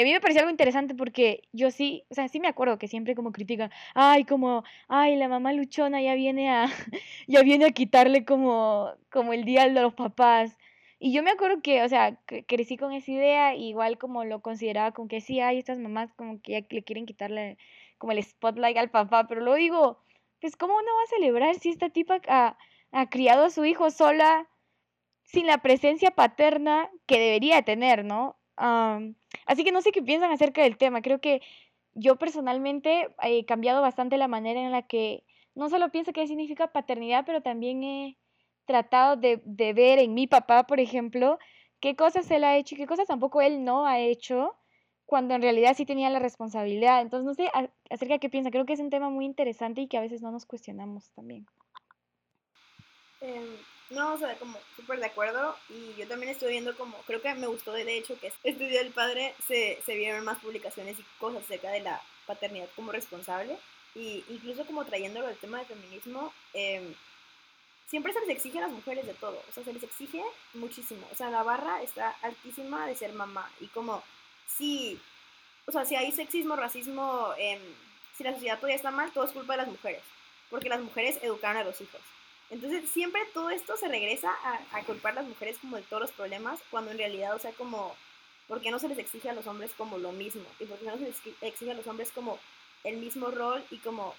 a 0.00 0.04
mí 0.04 0.12
me 0.12 0.20
pareció 0.20 0.40
algo 0.40 0.50
interesante 0.50 0.94
porque 0.94 1.42
yo 1.52 1.70
sí, 1.70 2.04
o 2.10 2.14
sea, 2.14 2.28
sí 2.28 2.38
me 2.38 2.48
acuerdo 2.48 2.78
que 2.78 2.88
siempre 2.88 3.14
como 3.14 3.32
critican, 3.32 3.70
ay, 3.94 4.24
como, 4.24 4.62
ay, 4.88 5.16
la 5.16 5.28
mamá 5.28 5.52
luchona 5.52 6.00
ya 6.00 6.14
viene 6.14 6.50
a, 6.50 6.66
ya 7.26 7.42
viene 7.42 7.66
a 7.66 7.72
quitarle 7.72 8.24
como, 8.24 8.92
como 9.10 9.32
el 9.32 9.44
día 9.44 9.68
de 9.68 9.80
los 9.80 9.94
papás. 9.94 10.56
Y 11.00 11.12
yo 11.12 11.24
me 11.24 11.30
acuerdo 11.32 11.62
que, 11.62 11.82
o 11.82 11.88
sea, 11.88 12.16
crecí 12.46 12.76
con 12.76 12.92
esa 12.92 13.10
idea, 13.10 13.54
igual 13.56 13.98
como 13.98 14.24
lo 14.24 14.40
consideraba 14.42 14.92
como 14.92 15.08
que 15.08 15.20
sí, 15.20 15.40
hay 15.40 15.58
estas 15.58 15.78
mamás 15.78 16.12
como 16.14 16.40
que 16.40 16.52
ya 16.52 16.66
le 16.70 16.84
quieren 16.84 17.06
quitarle 17.06 17.58
como 17.98 18.12
el 18.12 18.22
spotlight 18.22 18.76
al 18.76 18.90
papá, 18.90 19.26
pero 19.26 19.40
luego 19.40 19.56
digo, 19.56 19.98
pues 20.40 20.56
¿cómo 20.56 20.74
no 20.74 20.94
va 20.96 21.02
a 21.04 21.06
celebrar 21.08 21.54
si 21.56 21.70
esta 21.70 21.90
tipa 21.90 22.20
ha, 22.28 22.56
ha 22.92 23.10
criado 23.10 23.46
a 23.46 23.50
su 23.50 23.64
hijo 23.64 23.90
sola, 23.90 24.48
sin 25.24 25.46
la 25.46 25.58
presencia 25.58 26.12
paterna 26.12 26.90
que 27.06 27.18
debería 27.18 27.62
tener, 27.62 28.04
¿no? 28.04 28.36
Así 28.56 29.64
que 29.64 29.72
no 29.72 29.82
sé 29.82 29.92
qué 29.92 30.02
piensan 30.02 30.30
acerca 30.30 30.62
del 30.62 30.76
tema. 30.76 31.02
Creo 31.02 31.20
que 31.20 31.42
yo 31.94 32.16
personalmente 32.16 33.08
he 33.22 33.44
cambiado 33.44 33.82
bastante 33.82 34.16
la 34.16 34.28
manera 34.28 34.60
en 34.60 34.72
la 34.72 34.82
que 34.82 35.24
no 35.54 35.68
solo 35.68 35.90
pienso 35.90 36.12
qué 36.12 36.26
significa 36.26 36.72
paternidad, 36.72 37.24
pero 37.26 37.42
también 37.42 37.82
he 37.84 38.16
tratado 38.64 39.16
de, 39.16 39.42
de, 39.44 39.72
ver 39.72 39.98
en 39.98 40.14
mi 40.14 40.26
papá, 40.26 40.64
por 40.66 40.80
ejemplo, 40.80 41.38
qué 41.80 41.96
cosas 41.96 42.30
él 42.30 42.44
ha 42.44 42.56
hecho 42.56 42.74
y 42.74 42.78
qué 42.78 42.86
cosas 42.86 43.08
tampoco 43.08 43.42
él 43.42 43.64
no 43.64 43.86
ha 43.86 43.98
hecho, 43.98 44.56
cuando 45.12 45.34
en 45.34 45.42
realidad 45.42 45.74
sí 45.76 45.84
tenía 45.84 46.08
la 46.08 46.20
responsabilidad. 46.20 47.02
Entonces, 47.02 47.26
no 47.26 47.34
sé 47.34 47.50
acerca 47.90 48.14
de 48.14 48.18
qué 48.18 48.30
piensa. 48.30 48.50
Creo 48.50 48.64
que 48.64 48.72
es 48.72 48.80
un 48.80 48.88
tema 48.88 49.10
muy 49.10 49.26
interesante 49.26 49.82
y 49.82 49.86
que 49.86 49.98
a 49.98 50.00
veces 50.00 50.22
no 50.22 50.30
nos 50.30 50.46
cuestionamos 50.46 51.10
también. 51.10 51.44
Eh, 53.20 53.58
no, 53.92 54.14
o 54.14 54.18
sea, 54.18 54.36
como 54.36 54.58
súper 54.76 54.98
de 54.98 55.06
acuerdo. 55.06 55.56
Y 55.68 55.94
yo 55.98 56.06
también 56.08 56.32
estoy 56.32 56.52
viendo 56.52 56.76
como, 56.76 56.96
creo 57.06 57.22
que 57.22 57.34
me 57.34 57.46
gustó 57.46 57.72
de 57.72 57.96
hecho 57.96 58.18
que 58.18 58.32
este 58.42 58.68
Día 58.68 58.82
del 58.82 58.92
Padre 58.92 59.34
se, 59.46 59.80
se 59.84 59.96
vieron 59.96 60.24
más 60.24 60.38
publicaciones 60.38 60.98
y 60.98 61.04
cosas 61.18 61.44
acerca 61.44 61.70
de 61.70 61.80
la 61.80 62.00
paternidad 62.26 62.68
como 62.76 62.92
responsable. 62.92 63.56
Y 63.94 64.24
incluso 64.28 64.64
como 64.64 64.84
trayéndolo 64.84 65.26
al 65.26 65.36
tema 65.36 65.58
del 65.58 65.66
feminismo, 65.66 66.32
eh, 66.54 66.94
siempre 67.86 68.12
se 68.14 68.20
les 68.20 68.30
exige 68.30 68.58
a 68.58 68.62
las 68.62 68.70
mujeres 68.70 69.06
de 69.06 69.14
todo. 69.14 69.42
O 69.48 69.52
sea, 69.52 69.62
se 69.64 69.72
les 69.72 69.82
exige 69.82 70.22
muchísimo. 70.54 71.06
O 71.12 71.14
sea, 71.14 71.30
la 71.30 71.42
barra 71.42 71.82
está 71.82 72.10
altísima 72.22 72.86
de 72.86 72.96
ser 72.96 73.12
mamá. 73.12 73.50
Y 73.60 73.66
como, 73.66 74.02
si, 74.46 74.98
o 75.66 75.72
sea, 75.72 75.84
si 75.84 75.94
hay 75.94 76.10
sexismo, 76.12 76.56
racismo, 76.56 77.34
eh, 77.38 77.60
si 78.16 78.24
la 78.24 78.32
sociedad 78.32 78.56
todavía 78.56 78.76
está 78.76 78.90
mal, 78.90 79.12
todo 79.12 79.24
es 79.24 79.32
culpa 79.32 79.52
de 79.54 79.58
las 79.58 79.68
mujeres. 79.68 80.02
Porque 80.48 80.70
las 80.70 80.80
mujeres 80.80 81.18
educan 81.22 81.56
a 81.56 81.64
los 81.64 81.80
hijos. 81.82 82.00
Entonces 82.52 82.90
siempre 82.90 83.22
todo 83.32 83.48
esto 83.48 83.78
se 83.78 83.88
regresa 83.88 84.30
a, 84.72 84.82
culpar 84.82 85.12
a 85.12 85.22
las 85.22 85.24
mujeres 85.24 85.56
como 85.58 85.78
de 85.78 85.82
todos 85.84 86.02
los 86.02 86.12
problemas, 86.12 86.60
cuando 86.70 86.90
en 86.90 86.98
realidad, 86.98 87.34
o 87.34 87.38
sea, 87.38 87.50
como, 87.52 87.96
¿por 88.46 88.60
qué 88.60 88.70
no 88.70 88.78
se 88.78 88.88
les 88.88 88.98
exige 88.98 89.30
a 89.30 89.32
los 89.32 89.46
hombres 89.46 89.72
como 89.74 89.96
lo 89.96 90.12
mismo? 90.12 90.44
¿Y 90.60 90.66
por 90.66 90.78
qué 90.78 90.84
no 90.84 90.98
se 90.98 91.04
les 91.04 91.16
exige 91.40 91.70
a 91.70 91.74
los 91.74 91.86
hombres 91.86 92.12
como 92.12 92.38
el 92.84 92.98
mismo 92.98 93.30
rol 93.30 93.64
y 93.70 93.78
como, 93.78 94.14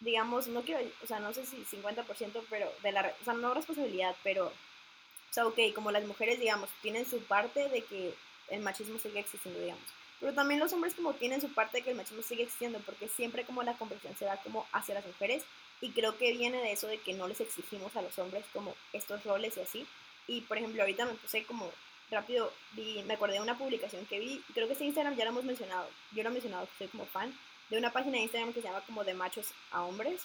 digamos, 0.00 0.46
no 0.46 0.62
quiero, 0.62 0.80
o 1.04 1.06
sea, 1.06 1.20
no 1.20 1.34
sé 1.34 1.44
si 1.44 1.62
50%, 1.76 2.42
pero 2.48 2.72
de 2.82 2.90
la, 2.90 3.14
o 3.20 3.24
sea, 3.24 3.34
no 3.34 3.52
responsabilidad, 3.52 4.16
pero, 4.22 4.46
o 4.46 5.32
sea, 5.32 5.46
ok, 5.46 5.58
como 5.74 5.90
las 5.90 6.04
mujeres, 6.04 6.40
digamos, 6.40 6.70
tienen 6.80 7.04
su 7.04 7.20
parte 7.24 7.68
de 7.68 7.82
que 7.82 8.14
el 8.48 8.62
machismo 8.62 8.98
sigue 8.98 9.20
existiendo, 9.20 9.60
digamos. 9.60 9.84
Pero 10.20 10.32
también 10.32 10.58
los 10.58 10.72
hombres 10.72 10.94
como 10.94 11.12
tienen 11.12 11.42
su 11.42 11.52
parte 11.52 11.78
de 11.78 11.84
que 11.84 11.90
el 11.90 11.96
machismo 11.96 12.22
sigue 12.22 12.44
existiendo, 12.44 12.78
porque 12.78 13.08
siempre 13.08 13.44
como 13.44 13.62
la 13.62 13.74
conversión 13.74 14.16
se 14.16 14.24
da 14.24 14.38
como 14.38 14.66
hacia 14.72 14.94
las 14.94 15.04
mujeres 15.04 15.44
y 15.82 15.90
creo 15.90 16.16
que 16.16 16.32
viene 16.32 16.62
de 16.62 16.72
eso 16.72 16.86
de 16.86 16.98
que 16.98 17.12
no 17.12 17.28
les 17.28 17.40
exigimos 17.40 17.94
a 17.96 18.02
los 18.02 18.18
hombres 18.18 18.44
como 18.54 18.74
estos 18.94 19.22
roles 19.24 19.56
y 19.58 19.60
así. 19.60 19.86
Y 20.26 20.40
por 20.42 20.56
ejemplo, 20.56 20.80
ahorita 20.80 21.04
me 21.04 21.14
puse 21.14 21.44
como 21.44 21.70
rápido, 22.10 22.50
vi, 22.72 23.02
me 23.02 23.14
acordé 23.14 23.34
de 23.34 23.40
una 23.40 23.58
publicación 23.58 24.06
que 24.06 24.20
vi, 24.20 24.40
creo 24.54 24.66
que 24.68 24.74
este 24.74 24.84
Instagram 24.84 25.16
ya 25.16 25.24
lo 25.24 25.32
hemos 25.32 25.44
mencionado, 25.44 25.88
yo 26.12 26.22
lo 26.22 26.28
he 26.28 26.32
mencionado, 26.32 26.68
soy 26.78 26.86
como 26.86 27.04
fan, 27.06 27.36
de 27.68 27.78
una 27.78 27.92
página 27.92 28.18
de 28.18 28.24
Instagram 28.24 28.52
que 28.52 28.62
se 28.62 28.68
llama 28.68 28.82
como 28.86 29.02
de 29.02 29.14
machos 29.14 29.48
a 29.72 29.82
hombres, 29.82 30.22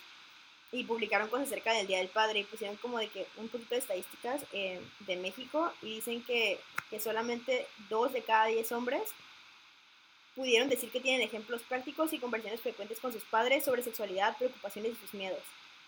y 0.72 0.84
publicaron 0.84 1.30
cosas 1.30 1.48
acerca 1.48 1.72
del 1.74 1.88
Día 1.88 2.00
del 2.00 2.10
Padre 2.10 2.40
y 2.40 2.44
pusieron 2.44 2.76
como 2.78 3.00
de 3.00 3.08
que 3.08 3.26
un 3.38 3.48
poquito 3.48 3.76
de 3.76 3.80
estadísticas 3.80 4.44
eh, 4.52 4.82
de 5.00 5.16
México 5.16 5.72
y 5.82 5.96
dicen 5.96 6.22
que, 6.24 6.60
que 6.90 7.00
solamente 7.00 7.68
dos 7.90 8.12
de 8.12 8.22
cada 8.22 8.48
diez 8.48 8.72
hombres 8.72 9.04
pudieron 10.38 10.70
decir 10.70 10.92
que 10.92 11.02
tienen 11.02 11.24
ejemplos 11.24 11.64
prácticos 11.64 12.14
y 12.14 12.20
conversaciones 12.20 12.62
frecuentes 12.62 13.00
con 13.00 13.12
sus 13.12 13.24
padres 13.24 13.66
sobre 13.66 13.82
sexualidad, 13.82 14.38
preocupaciones 14.38 14.92
y 14.94 14.96
sus 14.96 15.16
miedos, 15.16 15.42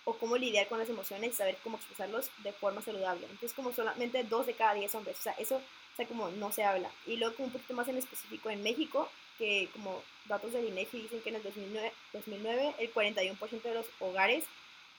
o 0.05 0.17
cómo 0.17 0.38
lidiar 0.38 0.67
con 0.67 0.79
las 0.79 0.89
emociones 0.89 1.33
y 1.33 1.35
saber 1.35 1.55
cómo 1.63 1.77
expresarlos 1.77 2.31
de 2.43 2.51
forma 2.51 2.81
saludable. 2.81 3.27
Entonces, 3.27 3.53
como 3.53 3.71
solamente 3.71 4.23
dos 4.23 4.47
de 4.47 4.55
cada 4.55 4.73
diez 4.73 4.93
hombres, 4.95 5.19
o 5.19 5.21
sea, 5.21 5.33
eso, 5.33 5.57
o 5.57 5.95
sea, 5.95 6.07
como 6.07 6.29
no 6.31 6.51
se 6.51 6.63
habla. 6.63 6.89
Y 7.05 7.17
luego, 7.17 7.35
como 7.35 7.45
un 7.45 7.53
poquito 7.53 7.75
más 7.75 7.88
en 7.89 7.99
específico 7.99 8.49
en 8.49 8.63
México, 8.63 9.07
que 9.38 9.69
como 9.71 10.01
datos 10.25 10.51
del 10.51 10.67
INEGI 10.67 11.03
dicen 11.03 11.21
que 11.21 11.29
en 11.29 11.35
el 11.35 11.43
2009, 11.43 11.93
2009 12.13 12.75
el 12.79 12.93
41% 12.93 13.62
de 13.62 13.73
los 13.75 13.85
hogares 13.99 14.45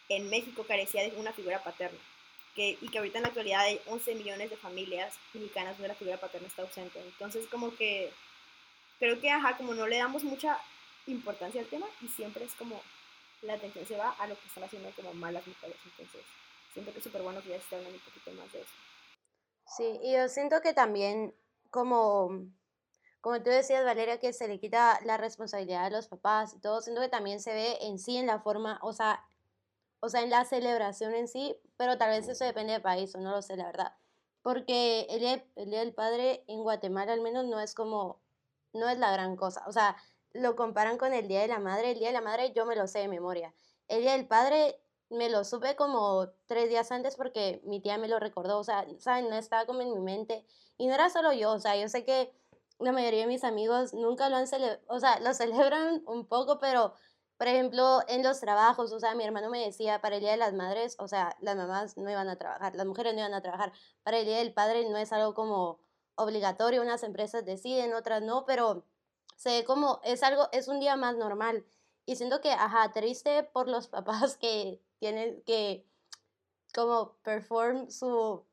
en 0.09 0.31
México 0.31 0.65
carecía 0.67 1.03
de 1.03 1.17
una 1.17 1.33
figura 1.33 1.63
paterna. 1.63 1.99
Que, 2.55 2.79
y 2.81 2.89
que 2.89 2.99
ahorita 2.99 3.19
en 3.19 3.23
la 3.23 3.29
actualidad 3.29 3.61
hay 3.61 3.81
11 3.87 4.15
millones 4.15 4.51
de 4.51 4.57
familias 4.57 5.15
mexicanas 5.35 5.77
donde 5.77 5.89
la 5.89 5.95
figura 5.95 6.19
paterna 6.19 6.47
está 6.47 6.63
ausente. 6.63 7.01
Entonces, 7.01 7.47
como 7.49 7.75
que 7.77 8.13
creo 9.01 9.19
que, 9.19 9.31
ajá, 9.31 9.57
como 9.57 9.75
no 9.75 9.89
le 9.89 9.97
damos 9.97 10.23
mucha 10.23 10.57
importancia 11.07 11.61
al 11.61 11.67
tema 11.67 11.87
y 12.03 12.09
siempre 12.09 12.45
es 12.45 12.55
como 12.55 12.81
la 13.43 13.55
atención 13.55 13.87
se 13.87 13.97
va 13.97 14.11
a 14.11 14.27
lo 14.29 14.39
que 14.39 14.47
están 14.47 14.65
haciendo 14.65 14.91
como 14.95 15.15
malas 15.15 15.45
mujeres. 15.47 15.77
Entonces, 15.85 16.23
siento 16.73 16.93
que 16.93 16.99
es 16.99 17.05
súper 17.05 17.23
bueno 17.23 17.43
que 17.43 17.49
ya 17.49 17.61
se 17.61 17.75
hablando 17.75 17.99
un 17.99 18.05
poquito 18.05 18.31
más 18.33 18.53
de 18.53 18.61
eso. 18.61 18.71
Sí, 19.67 19.99
y 20.03 20.13
yo 20.13 20.29
siento 20.29 20.61
que 20.61 20.75
también, 20.75 21.35
como, 21.71 22.47
como 23.23 23.43
tú 23.43 23.49
decías, 23.49 23.85
Valeria, 23.85 24.21
que 24.21 24.35
se 24.35 24.47
le 24.47 24.61
quita 24.61 25.01
la 25.05 25.17
responsabilidad 25.17 25.87
a 25.87 25.91
los 25.91 26.09
papás 26.09 26.55
y 26.55 26.61
todo, 26.61 26.83
siento 26.83 27.01
que 27.01 27.09
también 27.09 27.41
se 27.41 27.55
ve 27.55 27.79
en 27.81 27.99
sí 27.99 28.19
en 28.19 28.27
la 28.27 28.41
forma, 28.41 28.79
o 28.83 28.93
sea, 28.93 29.25
o 30.01 30.11
sea, 30.11 30.23
en 30.23 30.31
la 30.31 30.45
celebración 30.45 31.15
en 31.15 31.29
sí, 31.29 31.57
pero 31.79 31.97
tal 31.97 32.11
vez 32.11 32.29
eso 32.29 32.45
depende 32.45 32.73
del 32.73 32.83
país, 32.83 33.15
o 33.15 33.21
no 33.21 33.31
lo 33.31 33.41
sé, 33.41 33.57
la 33.57 33.67
verdad. 33.67 33.95
Porque 34.43 35.07
el 35.09 35.43
el 35.57 35.71
día 35.71 35.81
del 35.81 35.95
Padre 35.95 36.45
en 36.49 36.63
Guatemala 36.63 37.13
al 37.13 37.21
menos 37.21 37.47
no 37.47 37.61
es 37.61 37.75
como 37.75 38.21
no 38.73 38.89
es 38.89 38.99
la 38.99 39.13
gran 39.13 39.37
cosa. 39.37 39.63
O 39.67 39.73
sea, 39.73 39.97
lo 40.33 40.57
comparan 40.57 40.99
con 40.99 41.13
el 41.13 41.29
Día 41.29 41.41
de 41.41 41.49
la 41.49 41.59
Madre. 41.59 41.93
El 41.93 41.99
Día 41.99 42.09
de 42.09 42.15
la 42.15 42.21
Madre 42.21 42.53
yo 42.55 42.67
me 42.67 42.77
lo 42.77 42.87
sé 42.87 43.01
de 43.01 43.09
memoria. 43.09 43.55
El 43.89 44.03
Día 44.03 44.13
del 44.13 44.27
Padre 44.27 44.81
me 45.11 45.29
lo 45.29 45.45
supe 45.45 45.75
como 45.77 46.29
tres 46.47 46.69
días 46.69 46.93
antes 46.93 47.17
porque 47.17 47.61
mi 47.65 47.81
tía 47.81 47.99
me 47.99 48.09
lo 48.09 48.19
recordó. 48.21 48.59
O 48.59 48.65
sea, 48.65 48.87
¿saben? 48.99 49.29
No 49.29 49.37
estaba 49.37 49.67
como 49.67 49.81
en 49.83 49.93
mi 49.93 50.01
mente. 50.01 50.47
Y 50.79 50.87
no 50.87 50.95
era 50.95 51.11
solo 51.11 51.33
yo. 51.33 51.53
O 51.53 51.59
sea, 51.59 51.77
yo 51.77 51.89
sé 51.89 52.05
que 52.05 52.33
la 52.79 52.93
mayoría 52.93 53.23
de 53.23 53.27
mis 53.27 53.45
amigos 53.45 53.93
nunca 53.93 54.29
lo 54.29 54.37
han 54.37 54.47
celebrado. 54.47 54.83
O 54.89 55.01
sea, 55.01 55.21
lo 55.21 55.35
celebran 55.35 56.03
un 56.07 56.27
poco, 56.27 56.59
pero... 56.59 56.95
Por 57.37 57.49
ejemplo, 57.49 58.01
en 58.07 58.23
los 58.23 58.39
trabajos, 58.39 58.93
o 58.93 59.01
sea, 59.01 59.15
mi 59.15 59.25
hermano 59.25 59.49
me 59.49 59.65
decía, 59.65 60.03
para 60.03 60.17
el 60.17 60.21
Día 60.21 60.33
de 60.33 60.37
las 60.37 60.53
Madres, 60.53 60.97
o 60.99 61.09
sea, 61.09 61.35
las 61.41 61.57
mamás 61.57 61.97
no 61.97 62.11
iban 62.11 62.29
a 62.29 62.37
trabajar, 62.37 62.75
las 62.75 62.85
mujeres 62.85 63.15
no 63.15 63.21
iban 63.21 63.33
a 63.33 63.41
trabajar. 63.41 63.73
Para 64.03 64.19
el 64.19 64.27
Día 64.27 64.37
del 64.37 64.53
Padre 64.53 64.87
no 64.91 64.99
es 64.99 65.11
algo 65.11 65.33
como, 65.33 65.81
obligatorio, 66.23 66.83
unas 66.83 67.03
empresas 67.03 67.45
deciden, 67.45 67.95
otras 67.95 68.23
no, 68.23 68.45
pero 68.47 68.85
se 69.37 69.51
ve 69.51 69.65
como 69.65 70.01
es 70.05 70.23
algo, 70.23 70.49
es 70.53 70.69
un 70.69 70.81
día 70.81 70.97
más 70.97 71.17
normal. 71.17 71.65
Y 72.07 72.17
siento 72.17 72.41
que, 72.41 72.53
ajá, 72.53 72.93
triste 72.93 73.45
por 73.45 73.69
los 73.69 73.89
papás 73.89 74.37
que 74.37 74.81
tienen 74.99 75.43
que 75.43 75.87
como 76.75 77.17
perform 77.23 77.91
su 77.91 78.45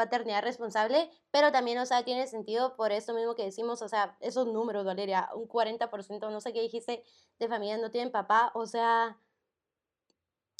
paternidad 0.00 0.42
responsable, 0.42 1.10
pero 1.30 1.52
también, 1.52 1.78
o 1.78 1.84
sea, 1.84 2.04
tiene 2.04 2.26
sentido 2.26 2.74
por 2.74 2.90
eso 2.90 3.12
mismo 3.12 3.34
que 3.34 3.44
decimos, 3.44 3.82
o 3.82 3.88
sea, 3.88 4.16
esos 4.20 4.46
números, 4.46 4.86
Valeria, 4.86 5.28
un 5.34 5.46
40%, 5.46 6.30
no 6.30 6.40
sé 6.40 6.54
qué 6.54 6.62
dijiste, 6.62 7.04
de 7.38 7.48
familias 7.48 7.80
no 7.80 7.90
tienen 7.90 8.10
papá, 8.10 8.50
o 8.54 8.66
sea, 8.66 9.18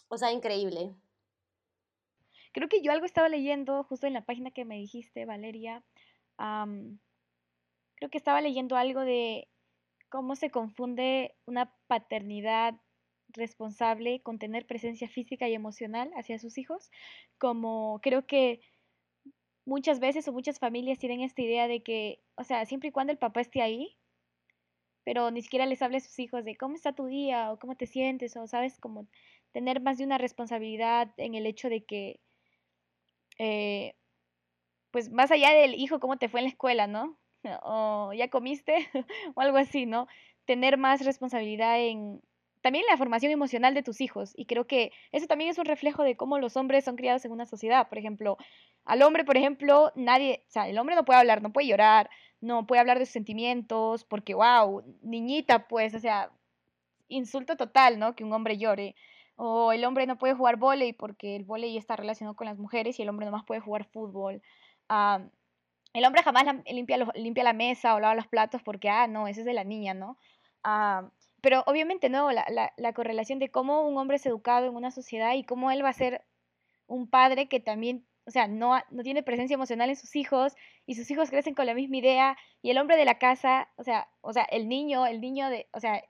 o 0.08 0.18
sea, 0.18 0.30
increíble. 0.30 0.94
Creo 2.52 2.68
que 2.68 2.82
yo 2.82 2.92
algo 2.92 3.06
estaba 3.06 3.28
leyendo 3.28 3.84
justo 3.84 4.06
en 4.06 4.12
la 4.12 4.26
página 4.26 4.50
que 4.50 4.64
me 4.64 4.74
dijiste, 4.74 5.24
Valeria. 5.24 5.82
Creo 7.96 8.10
que 8.10 8.18
estaba 8.18 8.40
leyendo 8.40 8.76
algo 8.76 9.00
de 9.02 9.48
cómo 10.08 10.36
se 10.36 10.50
confunde 10.50 11.36
una 11.46 11.74
paternidad 11.86 12.74
responsable 13.28 14.22
con 14.22 14.38
tener 14.38 14.66
presencia 14.66 15.08
física 15.08 15.48
y 15.48 15.54
emocional 15.54 16.10
hacia 16.16 16.38
sus 16.38 16.58
hijos, 16.58 16.90
como 17.38 18.00
creo 18.02 18.26
que 18.26 18.60
muchas 19.64 20.00
veces 20.00 20.26
o 20.26 20.32
muchas 20.32 20.58
familias 20.58 20.98
tienen 20.98 21.20
esta 21.20 21.42
idea 21.42 21.68
de 21.68 21.82
que, 21.82 22.24
o 22.34 22.44
sea, 22.44 22.66
siempre 22.66 22.88
y 22.88 22.92
cuando 22.92 23.12
el 23.12 23.18
papá 23.18 23.40
esté 23.40 23.62
ahí, 23.62 23.98
pero 25.04 25.30
ni 25.30 25.42
siquiera 25.42 25.66
les 25.66 25.82
hable 25.82 25.98
a 25.98 26.00
sus 26.00 26.18
hijos 26.18 26.44
de 26.44 26.56
cómo 26.56 26.74
está 26.74 26.92
tu 26.92 27.06
día 27.06 27.52
o 27.52 27.58
cómo 27.58 27.76
te 27.76 27.86
sientes 27.86 28.36
o, 28.36 28.46
sabes, 28.46 28.78
como 28.80 29.06
tener 29.52 29.80
más 29.80 29.98
de 29.98 30.04
una 30.04 30.18
responsabilidad 30.18 31.12
en 31.16 31.34
el 31.34 31.46
hecho 31.46 31.68
de 31.68 31.84
que, 31.84 32.20
eh, 33.38 33.94
pues 34.90 35.10
más 35.10 35.30
allá 35.30 35.50
del 35.52 35.74
hijo, 35.74 36.00
cómo 36.00 36.16
te 36.16 36.28
fue 36.28 36.40
en 36.40 36.44
la 36.44 36.50
escuela, 36.50 36.86
¿no? 36.86 37.18
O 37.62 38.12
ya 38.12 38.28
comiste 38.28 38.88
o 39.34 39.40
algo 39.40 39.58
así, 39.58 39.86
¿no? 39.86 40.06
Tener 40.44 40.78
más 40.78 41.04
responsabilidad 41.04 41.78
en, 41.80 42.20
también 42.62 42.84
la 42.90 42.96
formación 42.96 43.32
emocional 43.32 43.74
de 43.74 43.82
tus 43.82 44.00
hijos. 44.00 44.32
Y 44.36 44.46
creo 44.46 44.66
que 44.66 44.92
eso 45.12 45.26
también 45.26 45.50
es 45.50 45.58
un 45.58 45.64
reflejo 45.64 46.02
de 46.02 46.16
cómo 46.16 46.38
los 46.38 46.56
hombres 46.56 46.84
son 46.84 46.96
criados 46.96 47.24
en 47.24 47.32
una 47.32 47.46
sociedad. 47.46 47.88
Por 47.88 47.98
ejemplo, 47.98 48.36
al 48.84 49.02
hombre, 49.02 49.24
por 49.24 49.36
ejemplo, 49.36 49.92
nadie, 49.94 50.44
o 50.48 50.50
sea, 50.50 50.68
el 50.68 50.78
hombre 50.78 50.94
no 50.96 51.04
puede 51.04 51.20
hablar, 51.20 51.42
no 51.42 51.52
puede 51.52 51.68
llorar, 51.68 52.10
no 52.40 52.66
puede 52.66 52.80
hablar 52.80 52.98
de 52.98 53.06
sus 53.06 53.12
sentimientos, 53.12 54.04
porque, 54.04 54.34
wow, 54.34 54.82
niñita, 55.02 55.68
pues, 55.68 55.94
o 55.94 56.00
sea, 56.00 56.30
insulto 57.08 57.56
total, 57.56 57.98
¿no? 57.98 58.14
Que 58.14 58.24
un 58.24 58.32
hombre 58.32 58.58
llore. 58.58 58.94
O 59.36 59.72
el 59.72 59.84
hombre 59.84 60.06
no 60.06 60.18
puede 60.18 60.34
jugar 60.34 60.56
vóley 60.56 60.92
porque 60.92 61.34
el 61.36 61.44
vóley 61.44 61.76
está 61.78 61.96
relacionado 61.96 62.36
con 62.36 62.46
las 62.46 62.58
mujeres 62.58 62.98
y 62.98 63.02
el 63.02 63.08
hombre 63.08 63.26
nomás 63.26 63.44
puede 63.44 63.60
jugar 63.60 63.84
fútbol. 63.86 64.42
El 65.92 66.04
hombre 66.04 66.22
jamás 66.22 66.44
limpia, 66.66 67.44
la 67.44 67.52
mesa 67.52 67.94
o 67.94 68.00
lava 68.00 68.14
los 68.14 68.28
platos 68.28 68.62
porque, 68.62 68.88
ah, 68.88 69.06
no, 69.06 69.28
ese 69.28 69.40
es 69.40 69.46
de 69.46 69.54
la 69.54 69.64
niña, 69.64 69.94
¿no? 69.94 70.18
Pero 71.40 71.62
obviamente 71.66 72.08
no, 72.08 72.30
la, 72.32 72.44
la, 72.50 72.72
la, 72.76 72.92
correlación 72.92 73.38
de 73.38 73.50
cómo 73.50 73.88
un 73.88 73.96
hombre 73.96 74.16
es 74.16 74.26
educado 74.26 74.66
en 74.66 74.76
una 74.76 74.90
sociedad 74.90 75.34
y 75.34 75.44
cómo 75.44 75.70
él 75.70 75.82
va 75.84 75.88
a 75.88 75.94
ser 75.94 76.24
un 76.86 77.08
padre 77.08 77.48
que 77.48 77.60
también, 77.60 78.06
o 78.26 78.30
sea, 78.30 78.46
no, 78.46 78.78
no 78.90 79.02
tiene 79.02 79.22
presencia 79.22 79.54
emocional 79.54 79.88
en 79.88 79.96
sus 79.96 80.16
hijos 80.16 80.54
y 80.86 80.96
sus 80.96 81.10
hijos 81.10 81.30
crecen 81.30 81.54
con 81.54 81.66
la 81.66 81.74
misma 81.74 81.96
idea 81.96 82.36
y 82.62 82.70
el 82.70 82.78
hombre 82.78 82.96
de 82.96 83.04
la 83.06 83.18
casa, 83.18 83.68
o 83.76 83.84
sea, 83.84 84.08
o 84.20 84.32
sea, 84.32 84.42
el 84.44 84.68
niño, 84.68 85.06
el 85.06 85.20
niño 85.20 85.48
de, 85.48 85.68
o 85.72 85.80
sea, 85.80 86.04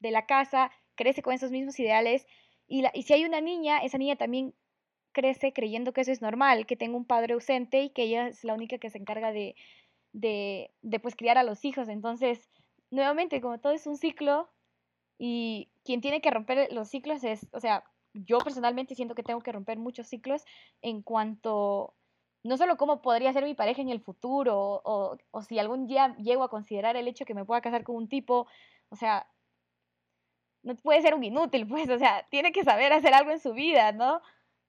de 0.00 0.10
la 0.10 0.26
casa 0.26 0.70
crece 0.96 1.22
con 1.22 1.32
esos 1.32 1.50
mismos 1.50 1.78
ideales 1.80 2.26
y, 2.66 2.84
y 2.92 3.02
si 3.04 3.14
hay 3.14 3.24
una 3.24 3.40
niña, 3.40 3.78
esa 3.78 3.98
niña 3.98 4.16
también 4.16 4.54
crece 5.14 5.54
creyendo 5.54 5.94
que 5.94 6.02
eso 6.02 6.12
es 6.12 6.20
normal, 6.20 6.66
que 6.66 6.76
tenga 6.76 6.98
un 6.98 7.06
padre 7.06 7.32
ausente 7.32 7.82
y 7.82 7.90
que 7.90 8.02
ella 8.02 8.28
es 8.28 8.44
la 8.44 8.52
única 8.52 8.76
que 8.76 8.90
se 8.90 8.98
encarga 8.98 9.32
de, 9.32 9.56
de, 10.12 11.00
pues 11.00 11.16
criar 11.16 11.38
a 11.38 11.42
los 11.42 11.64
hijos. 11.64 11.88
Entonces, 11.88 12.50
nuevamente, 12.90 13.40
como 13.40 13.58
todo 13.58 13.72
es 13.72 13.86
un 13.86 13.96
ciclo, 13.96 14.50
y 15.18 15.70
quien 15.84 16.02
tiene 16.02 16.20
que 16.20 16.30
romper 16.30 16.72
los 16.72 16.88
ciclos 16.88 17.24
es, 17.24 17.46
o 17.52 17.60
sea, 17.60 17.84
yo 18.12 18.38
personalmente 18.38 18.94
siento 18.94 19.14
que 19.14 19.22
tengo 19.22 19.40
que 19.40 19.52
romper 19.52 19.78
muchos 19.78 20.08
ciclos 20.08 20.44
en 20.82 21.02
cuanto, 21.02 21.94
no 22.42 22.56
solo 22.58 22.76
cómo 22.76 23.00
podría 23.00 23.32
ser 23.32 23.44
mi 23.44 23.54
pareja 23.54 23.80
en 23.80 23.90
el 23.90 24.00
futuro, 24.00 24.82
o, 24.84 25.16
o 25.30 25.42
si 25.42 25.58
algún 25.58 25.86
día 25.86 26.14
llego 26.18 26.42
a 26.44 26.50
considerar 26.50 26.96
el 26.96 27.08
hecho 27.08 27.24
que 27.24 27.34
me 27.34 27.44
pueda 27.44 27.62
casar 27.62 27.84
con 27.84 27.96
un 27.96 28.08
tipo, 28.08 28.46
o 28.90 28.96
sea, 28.96 29.26
no 30.64 30.74
puede 30.76 31.02
ser 31.02 31.14
un 31.14 31.22
inútil, 31.24 31.66
pues, 31.66 31.88
o 31.90 31.98
sea, 31.98 32.26
tiene 32.30 32.50
que 32.52 32.64
saber 32.64 32.92
hacer 32.92 33.14
algo 33.14 33.30
en 33.30 33.40
su 33.40 33.52
vida, 33.52 33.92
¿no? 33.92 34.20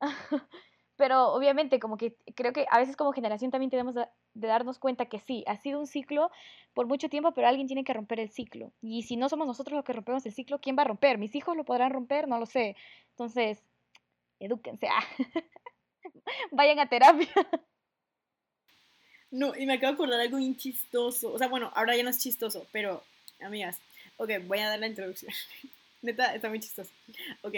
Pero 0.98 1.34
obviamente 1.34 1.80
como 1.80 1.98
que 1.98 2.16
creo 2.36 2.54
que 2.54 2.66
a 2.72 2.80
veces 2.80 2.96
como 2.96 3.12
generación 3.12 3.52
también 3.52 3.70
tenemos 3.70 3.96
de, 3.96 4.08
darnos 4.34 4.80
cuenta 4.80 5.08
que 5.08 5.20
sí, 5.20 5.44
ha 5.46 5.58
sido 5.58 5.80
un 5.80 5.88
ciclo 5.88 6.32
por 6.74 6.88
mucho 6.88 7.10
tiempo, 7.10 7.34
pero 7.34 7.48
alguien 7.48 7.68
tiene 7.68 7.84
que 7.84 7.94
romper 7.94 8.20
el 8.20 8.30
ciclo. 8.30 8.72
Y 8.82 9.04
si 9.04 9.18
no 9.18 9.28
somos 9.28 9.46
nosotros 9.46 9.76
los 9.76 9.86
que 9.86 9.94
rompemos 9.94 10.26
el 10.26 10.34
ciclo, 10.34 10.60
¿quién 10.62 10.78
va 10.78 10.84
a 10.84 10.86
romper? 10.86 11.18
¿Mis 11.18 11.36
hijos 11.36 11.58
lo 11.58 11.66
podrán 11.66 11.92
romper? 11.92 12.28
No 12.30 12.40
lo 12.40 12.46
sé. 12.46 12.78
Entonces, 13.12 13.62
edúquense. 14.40 14.88
Ah. 14.88 15.04
Vayan 16.52 16.80
a 16.80 16.88
terapia. 16.88 17.28
No, 19.32 19.54
y 19.54 19.66
me 19.66 19.74
acabo 19.74 19.92
de 19.92 19.96
acordar 19.96 20.20
algo 20.22 20.38
bien 20.38 20.56
chistoso. 20.56 21.34
O 21.34 21.38
sea, 21.38 21.48
bueno, 21.50 21.72
ahora 21.76 21.96
ya 21.96 22.04
no 22.04 22.10
es 22.10 22.20
chistoso, 22.20 22.68
pero, 22.72 23.04
amigas, 23.42 23.82
ok, 24.16 24.30
voy 24.46 24.60
a 24.60 24.70
dar 24.70 24.80
la 24.80 24.88
introducción. 24.88 25.34
Neta, 26.02 26.34
está 26.34 26.48
muy 26.48 26.62
chistoso. 26.62 26.92
Ok, 27.42 27.56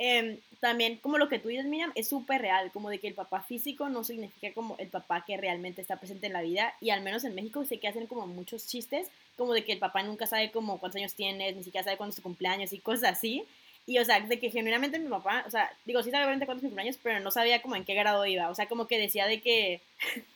Em, 0.00 0.38
también 0.60 0.96
como 0.98 1.18
lo 1.18 1.28
que 1.28 1.40
tú 1.40 1.48
dices, 1.48 1.66
Miriam, 1.66 1.90
es 1.96 2.08
súper 2.08 2.40
real, 2.40 2.70
como 2.72 2.88
de 2.88 3.00
que 3.00 3.08
el 3.08 3.14
papá 3.14 3.42
físico 3.42 3.88
no 3.88 4.04
significa 4.04 4.54
como 4.54 4.76
el 4.78 4.88
papá 4.88 5.24
que 5.26 5.36
realmente 5.36 5.82
está 5.82 5.96
presente 5.96 6.28
en 6.28 6.32
la 6.32 6.42
vida 6.42 6.72
y 6.80 6.90
al 6.90 7.02
menos 7.02 7.24
en 7.24 7.34
México 7.34 7.64
sé 7.64 7.78
que 7.78 7.88
hacen 7.88 8.06
como 8.06 8.28
muchos 8.28 8.66
chistes, 8.66 9.08
como 9.36 9.52
de 9.52 9.64
que 9.64 9.72
el 9.72 9.80
papá 9.80 10.04
nunca 10.04 10.26
sabe 10.26 10.52
como 10.52 10.78
cuántos 10.78 11.00
años 11.00 11.14
tienes, 11.14 11.56
ni 11.56 11.64
siquiera 11.64 11.84
sabe 11.84 11.96
cuándo 11.96 12.10
es 12.10 12.16
tu 12.16 12.22
cumpleaños 12.22 12.72
y 12.72 12.78
cosas 12.78 13.12
así. 13.12 13.44
Y 13.86 13.98
o 13.98 14.04
sea, 14.04 14.20
de 14.20 14.38
que 14.38 14.50
genuinamente 14.50 14.98
mi 15.00 15.08
papá, 15.08 15.44
o 15.46 15.50
sea, 15.50 15.70
digo, 15.84 16.02
sí 16.02 16.10
sabe 16.10 16.24
realmente 16.24 16.46
cuántos 16.46 16.64
cumpleaños, 16.64 16.98
pero 17.02 17.18
no 17.20 17.30
sabía 17.30 17.60
como 17.62 17.74
en 17.74 17.84
qué 17.84 17.94
grado 17.94 18.24
iba, 18.26 18.50
o 18.50 18.54
sea, 18.54 18.66
como 18.68 18.86
que 18.86 18.98
decía 18.98 19.26
de 19.26 19.40
que... 19.40 19.80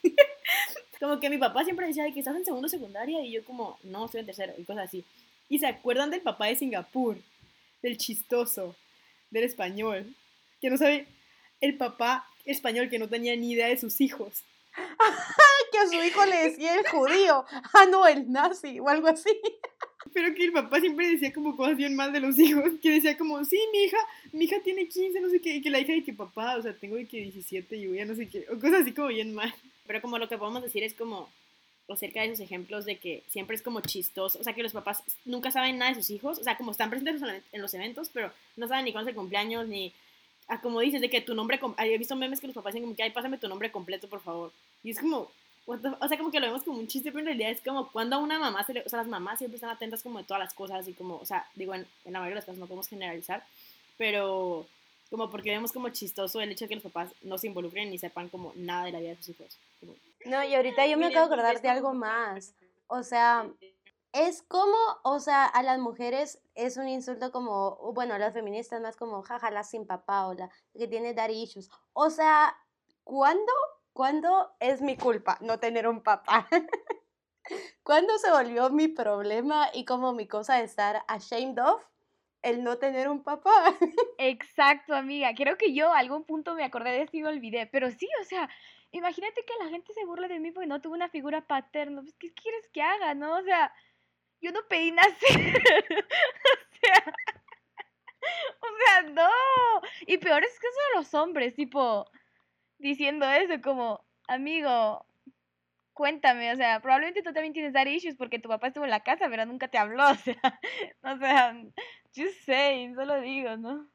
como 1.01 1.21
que 1.21 1.31
mi 1.31 1.39
papá 1.39 1.65
siempre 1.65 1.87
decía 1.87 2.05
de 2.05 2.13
que 2.13 2.21
estás 2.21 2.37
en 2.37 2.45
segundo 2.45 2.69
secundaria 2.69 3.25
y 3.25 3.33
yo 3.33 3.45
como, 3.45 3.79
no, 3.83 4.07
estoy 4.07 4.21
en 4.21 4.27
tercero 4.27 4.55
y 4.57 4.65
cosas 4.65 4.85
así. 4.87 5.05
Y 5.49 5.59
se 5.59 5.67
acuerdan 5.67 6.11
del 6.11 6.21
papá 6.21 6.47
de 6.47 6.57
Singapur, 6.57 7.17
del 7.83 7.99
chistoso 7.99 8.77
del 9.33 9.45
español, 9.45 10.15
que 10.61 10.71
no 10.71 10.77
sabe 10.77 11.07
el 11.61 11.77
papá 11.77 12.27
español 12.45 12.89
que 12.89 12.99
no 12.99 13.09
tenía 13.09 13.35
ni 13.35 13.53
idea 13.53 13.69
de 13.69 13.79
sus 13.79 14.01
hijos. 14.01 14.45
que 15.73 15.79
a 15.79 15.87
su 15.87 16.03
hijo 16.03 16.25
le 16.27 16.51
decía 16.51 16.77
el 16.77 16.87
judío, 16.89 17.45
ah 17.51 17.87
no, 17.91 18.07
el 18.07 18.31
nazi 18.31 18.79
o 18.79 18.89
algo 18.89 19.09
así. 19.09 19.31
Pero 20.13 20.35
que 20.35 20.45
el 20.45 20.53
papá 20.53 20.81
siempre 20.81 21.11
decía 21.11 21.33
como 21.33 21.57
cosas 21.57 21.77
bien 21.77 21.97
mal 21.97 22.13
de 22.13 22.21
los 22.21 22.39
hijos, 22.39 22.65
que 22.83 22.91
decía 22.91 23.17
como, 23.17 23.43
sí, 23.45 23.59
mi 23.73 23.85
hija, 23.85 23.99
mi 24.33 24.45
hija 24.45 24.57
tiene 24.63 24.87
15, 24.87 25.21
no 25.21 25.31
sé 25.31 25.41
qué, 25.41 25.57
y 25.57 25.63
que 25.63 25.71
la 25.71 25.81
hija 25.81 25.93
de 25.93 26.05
que 26.05 26.13
papá, 26.13 26.57
o 26.57 26.63
sea, 26.63 26.77
tengo 26.77 26.97
de 26.97 27.07
que 27.07 27.19
17 27.19 27.77
y 27.77 27.87
voy 27.87 28.01
a 28.01 28.05
no 28.05 28.15
sé 28.15 28.29
qué, 28.29 28.47
o 28.51 28.59
cosas 28.59 28.83
así 28.83 28.93
como 28.93 29.09
bien 29.09 29.35
mal. 29.35 29.55
Pero 29.87 30.03
como 30.03 30.19
lo 30.19 30.29
que 30.29 30.39
podemos 30.39 30.63
decir 30.63 30.83
es 30.83 30.95
como, 30.95 31.31
acerca 31.93 32.21
de 32.21 32.29
esos 32.29 32.41
ejemplos 32.41 32.85
de 32.85 32.97
que 32.97 33.23
siempre 33.29 33.57
es 33.57 33.63
como 33.63 33.81
chistoso, 33.81 34.39
o 34.41 34.45
sea, 34.45 34.55
que 34.55 34.63
los 34.63 34.73
papás 34.73 35.03
nunca 35.25 35.51
saben 35.51 35.79
nada 35.79 35.93
de 35.93 36.01
sus 36.01 36.11
hijos, 36.11 36.39
o 36.39 36.45
sea, 36.45 36.57
como 36.57 36.71
están 36.71 36.91
presentes 36.91 37.23
en 37.53 37.63
los 37.63 37.75
eventos, 37.75 38.11
pero 38.13 38.33
no 38.57 38.69
saben 38.69 38.85
ni 38.85 38.93
cuándo 38.93 39.11
es 39.11 39.15
el 39.15 39.19
cumpleaños, 39.19 39.67
ni, 39.69 39.93
ah, 40.49 40.61
como 40.61 40.81
dices, 40.81 41.01
de 41.01 41.11
que 41.11 41.21
tu 41.21 41.35
nombre, 41.35 41.61
he 41.79 41.99
visto 41.99 42.17
memes 42.17 42.41
que 42.41 42.47
los 42.47 42.55
papás 42.55 42.75
dicen 42.75 42.85
como 42.85 42.97
que, 42.97 43.03
ay, 43.03 43.11
pásame 43.11 43.39
tu 43.39 43.49
nombre 43.49 43.71
completo, 43.73 44.09
por 44.09 44.21
favor, 44.21 44.53
y 44.83 44.91
es 44.91 44.99
como, 44.99 45.31
o 45.67 46.09
sea, 46.09 46.19
como 46.19 46.31
que 46.31 46.41
lo 46.41 46.47
vemos 46.47 46.63
como 46.63 46.79
un 46.79 46.89
chiste, 46.89 47.11
pero 47.13 47.21
en 47.21 47.27
realidad 47.27 47.51
es 47.51 47.61
como 47.61 47.91
cuando 47.91 48.17
a 48.17 48.19
una 48.19 48.39
mamá, 48.39 48.65
se 48.65 48.75
le, 48.75 48.83
o 48.83 48.89
sea, 48.89 48.99
las 48.99 49.09
mamás 49.09 49.39
siempre 49.39 49.57
están 49.57 49.71
atentas 49.71 50.03
como 50.03 50.19
de 50.19 50.25
todas 50.25 50.43
las 50.43 50.55
cosas, 50.55 50.87
y 50.89 50.93
como, 50.93 51.17
o 51.17 51.27
sea, 51.27 51.47
digo, 51.55 51.75
en, 51.75 51.87
en 52.05 52.13
la 52.13 52.19
mayoría 52.19 52.35
de 52.35 52.41
las 52.41 52.45
cosas 52.45 52.59
no 52.59 52.67
podemos 52.67 52.89
generalizar, 52.89 53.45
pero 53.97 54.67
como 55.13 55.29
porque 55.29 55.51
vemos 55.51 55.73
como 55.73 55.91
chistoso 55.91 56.41
el 56.41 56.51
hecho 56.51 56.65
de 56.65 56.71
que 56.71 56.75
los 56.77 56.85
papás 56.85 57.13
no 57.21 57.37
se 57.37 57.47
involucren 57.47 57.91
ni 57.91 57.99
sepan 57.99 58.31
como 58.31 58.55
nada 58.57 58.87
de 58.87 58.93
la 58.93 58.99
vida 58.99 59.11
de 59.11 59.17
sus 59.17 59.29
hijos. 59.29 59.59
No, 60.25 60.43
y 60.43 60.55
ahorita 60.55 60.87
yo 60.87 60.97
me 60.97 61.09
acabo 61.09 61.29
de 61.29 61.35
acordar 61.35 61.61
de 61.61 61.69
algo 61.69 61.93
más. 61.93 62.55
O 62.87 63.03
sea, 63.03 63.47
es 64.13 64.41
como, 64.41 64.75
o 65.03 65.21
sea, 65.21 65.45
a 65.45 65.63
las 65.63 65.79
mujeres 65.79 66.41
es 66.55 66.79
un 66.79 66.89
insulto 66.89 67.31
como, 67.31 67.93
bueno, 67.93 68.15
a 68.15 68.19
las 68.19 68.33
feministas 68.33 68.81
más 68.81 68.97
como, 68.97 69.21
jaja, 69.21 69.63
sin 69.65 69.87
papá 69.87 70.29
o 70.29 70.33
la 70.33 70.49
que 70.73 70.89
tiene 70.89 71.13
dar 71.13 71.31
issues. 71.31 71.71
O 71.93 72.09
sea, 72.09 72.57
¿cuándo, 73.05 73.53
¿cuándo 73.93 74.51
es 74.61 74.81
mi 74.81 74.97
culpa 74.97 75.37
no 75.43 75.59
tener 75.59 75.89
un 75.89 76.03
papá? 76.03 76.49
¿Cuándo 77.83 78.17
se 78.17 78.31
volvió 78.31 78.71
mi 78.71 78.89
problema 78.89 79.69
y 79.75 79.85
como 79.85 80.15
mi 80.15 80.27
cosa 80.27 80.57
de 80.57 80.65
estar 80.65 81.05
ashamed 81.07 81.59
of 81.59 81.83
el 82.43 82.65
no 82.65 82.79
tener 82.79 83.09
un 83.09 83.23
papá? 83.23 83.53
Exacto, 84.19 84.95
amiga. 84.95 85.35
Creo 85.35 85.57
que 85.57 85.75
yo 85.75 85.93
a 85.93 85.99
algún 85.99 86.25
punto 86.25 86.55
me 86.55 86.65
acordé 86.65 86.91
de 86.91 87.03
esto 87.03 87.17
y 87.17 87.25
olvidé. 87.25 87.67
Pero 87.67 87.91
sí, 87.91 88.09
o 88.21 88.25
sea, 88.25 88.49
imagínate 88.91 89.45
que 89.45 89.65
la 89.65 89.71
gente 89.71 89.93
se 89.95 90.05
burla 90.05 90.29
de 90.29 90.41
mí 90.41 90.51
porque 90.53 90.67
no 90.69 90.81
tuve 90.81 90.95
una 90.95 91.09
figura 91.09 91.47
paterna. 91.47 92.03
Pues, 92.03 92.15
¿Qué 92.19 92.33
quieres 92.35 92.69
que 92.73 92.83
haga, 92.83 93.15
no? 93.15 93.39
O 93.39 93.43
sea, 93.43 93.73
yo 94.41 94.53
no 94.53 94.61
pedí 94.69 94.93
nacer. 94.93 95.13
o 96.73 96.77
sea, 96.81 97.15
o 98.61 98.67
sea, 98.87 99.03
no. 99.11 99.31
Y 100.07 100.19
peor 100.19 100.45
es 100.45 100.59
que 100.59 100.67
son 100.67 101.01
los 101.01 101.15
hombres, 101.15 101.55
tipo, 101.55 102.11
diciendo 102.79 103.27
eso, 103.31 103.61
como, 103.63 104.05
amigo, 104.29 105.07
cuéntame, 105.93 106.53
o 106.53 106.57
sea, 106.57 106.81
probablemente 106.81 107.23
tú 107.23 107.33
también 107.33 107.53
tienes 107.53 107.73
dar 107.73 107.89
issues 107.89 108.17
porque 108.17 108.39
tu 108.39 108.49
papá 108.49 108.69
estuvo 108.69 108.85
en 108.85 108.91
la 108.91 109.03
casa, 109.03 109.29
pero 109.29 109.47
nunca 109.47 109.69
te 109.69 109.79
habló, 109.79 110.05
o 110.11 110.15
sea, 110.15 110.61
o 111.03 111.17
sea, 111.19 111.57
just 112.15 112.45
saying, 112.45 112.95
solo 112.95 113.21
digo, 113.21 113.57
¿no? 113.57 113.87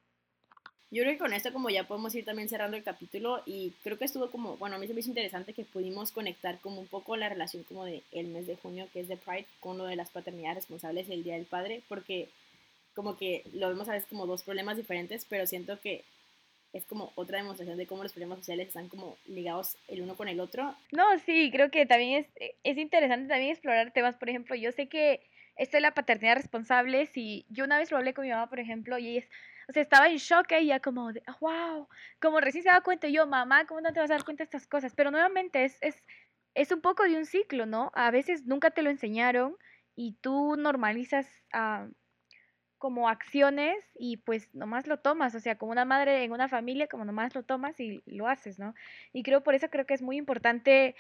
Yo 0.90 1.04
creo 1.04 1.14
que 1.14 1.20
con 1.20 1.34
esto 1.34 1.52
como 1.52 1.70
ya 1.70 1.86
podemos 1.86 2.16
ir 2.16 2.24
también 2.24 2.48
cerrando 2.48 2.78
el 2.78 2.84
capítulo 2.84 3.44
y 3.46 3.74
creo 3.84 3.98
que 3.98 4.06
estuvo 4.06 4.32
como, 4.32 4.56
bueno, 4.56 4.78
a 4.78 4.80
mí 4.80 4.88
se 4.88 4.94
me 4.94 5.02
hizo 5.02 5.10
interesante 5.10 5.54
que 5.54 5.66
pudimos 5.66 6.12
conectar 6.12 6.60
como 6.60 6.80
un 6.80 6.88
poco 6.88 7.18
la 7.18 7.28
relación 7.28 7.64
como 7.64 7.84
de 7.84 8.04
el 8.14 8.28
mes 8.28 8.48
de 8.48 8.56
junio 8.56 8.88
que 8.94 9.02
es 9.02 9.10
de 9.10 9.18
Pride 9.18 9.46
con 9.60 9.78
lo 9.78 9.84
de 9.84 9.98
las 9.98 10.12
paternidades 10.12 10.56
responsables 10.56 11.10
y 11.10 11.14
el 11.14 11.24
Día 11.24 11.34
del 11.34 11.46
Padre, 11.46 11.84
porque 11.90 12.30
como 12.94 13.18
que 13.18 13.44
lo 13.54 13.68
vemos 13.68 13.90
a 13.90 13.94
veces 13.94 14.08
como 14.08 14.26
dos 14.26 14.44
problemas 14.44 14.78
diferentes, 14.78 15.26
pero 15.26 15.46
siento 15.46 15.78
que 15.82 16.06
es 16.72 16.86
como 16.86 17.12
otra 17.16 17.40
demostración 17.40 17.78
de 17.78 17.86
cómo 17.86 18.04
los 18.04 18.14
problemas 18.14 18.40
sociales 18.40 18.70
están 18.70 18.88
como 18.88 19.18
ligados 19.26 19.76
el 19.90 20.02
uno 20.02 20.16
con 20.16 20.30
el 20.30 20.40
otro. 20.40 20.74
No, 20.94 21.20
sí, 21.20 21.50
creo 21.52 21.70
que 21.70 21.86
también 21.86 22.24
es, 22.24 22.54
es 22.64 22.78
interesante 22.78 23.28
también 23.28 23.52
explorar 23.52 23.92
temas, 23.92 24.16
por 24.16 24.30
ejemplo, 24.30 24.56
yo 24.56 24.72
sé 24.72 24.88
que 24.88 25.22
esto 25.58 25.78
de 25.78 25.82
la 25.82 25.94
paternidad 25.94 26.36
responsable, 26.36 27.06
si 27.08 27.46
yo 27.50 27.66
una 27.66 27.78
vez 27.78 27.92
lo 27.92 27.98
hablé 27.98 28.14
con 28.14 28.26
mi 28.26 28.32
mamá, 28.32 28.48
por 28.50 28.60
ejemplo, 28.60 28.98
y 28.98 29.10
ella 29.10 29.20
es 29.20 29.30
o 29.70 29.74
sea, 29.74 29.84
estaba 29.84 30.08
en 30.08 30.18
shock 30.18 30.52
ella 30.52 30.80
como 30.80 31.12
de, 31.12 31.22
wow, 31.42 31.88
como 32.22 32.40
recién 32.40 32.64
se 32.64 32.70
da 32.70 32.82
cuenta 32.82 33.10
yo, 33.10 33.28
mamá, 33.28 33.66
¿cómo 33.66 33.82
no 33.82 33.92
te 33.92 34.00
vas 34.00 34.10
a 34.10 34.14
dar 34.14 34.24
cuenta 34.24 34.44
de 34.44 34.46
estas 34.46 34.66
cosas? 34.66 34.96
Pero 34.96 35.12
nuevamente 35.12 35.66
es, 35.66 35.78
es, 35.82 36.02
es 36.54 36.72
un 36.72 36.82
poco 36.82 37.04
de 37.04 37.18
un 37.18 37.26
ciclo, 37.26 37.66
¿no? 37.66 37.92
A 37.94 38.10
veces 38.10 38.46
nunca 38.46 38.72
te 38.72 38.82
lo 38.82 38.90
enseñaron 38.90 39.58
y 39.96 40.14
tú 40.22 40.56
normalizas 40.58 41.28
ah, 41.52 41.88
como 42.78 43.10
acciones 43.10 43.78
y 44.00 44.18
pues 44.18 44.54
nomás 44.54 44.88
lo 44.88 45.00
tomas, 45.00 45.36
o 45.36 45.40
sea, 45.42 45.58
como 45.58 45.74
una 45.74 45.86
madre 45.86 46.24
en 46.24 46.32
una 46.32 46.48
familia, 46.48 46.88
como 46.88 47.04
nomás 47.04 47.36
lo 47.36 47.44
tomas 47.44 47.78
y 47.80 48.02
lo 48.06 48.28
haces, 48.28 48.60
¿no? 48.60 48.74
Y 49.12 49.24
creo 49.24 49.44
por 49.44 49.54
eso 49.54 49.70
creo 49.70 49.86
que 49.86 49.96
es 49.96 50.02
muy 50.02 50.16
importante 50.18 50.96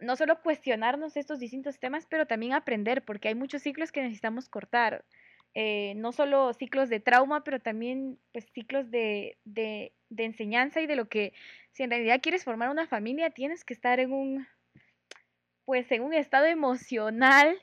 no 0.00 0.16
solo 0.16 0.40
cuestionarnos 0.42 1.16
estos 1.16 1.38
distintos 1.38 1.78
temas, 1.78 2.06
pero 2.06 2.26
también 2.26 2.52
aprender, 2.52 3.02
porque 3.02 3.28
hay 3.28 3.34
muchos 3.34 3.62
ciclos 3.62 3.92
que 3.92 4.02
necesitamos 4.02 4.48
cortar. 4.48 5.04
Eh, 5.54 5.94
no 5.96 6.12
solo 6.12 6.52
ciclos 6.54 6.88
de 6.88 7.00
trauma, 7.00 7.42
pero 7.42 7.58
también 7.58 8.18
pues, 8.32 8.46
ciclos 8.52 8.90
de, 8.90 9.36
de, 9.44 9.92
de, 10.08 10.24
enseñanza 10.24 10.80
y 10.80 10.86
de 10.86 10.94
lo 10.94 11.08
que 11.08 11.32
si 11.72 11.82
en 11.82 11.90
realidad 11.90 12.20
quieres 12.22 12.44
formar 12.44 12.70
una 12.70 12.86
familia, 12.86 13.30
tienes 13.30 13.64
que 13.64 13.74
estar 13.74 13.98
en 13.98 14.12
un, 14.12 14.46
pues, 15.64 15.90
en 15.90 16.02
un 16.02 16.14
estado 16.14 16.46
emocional 16.46 17.60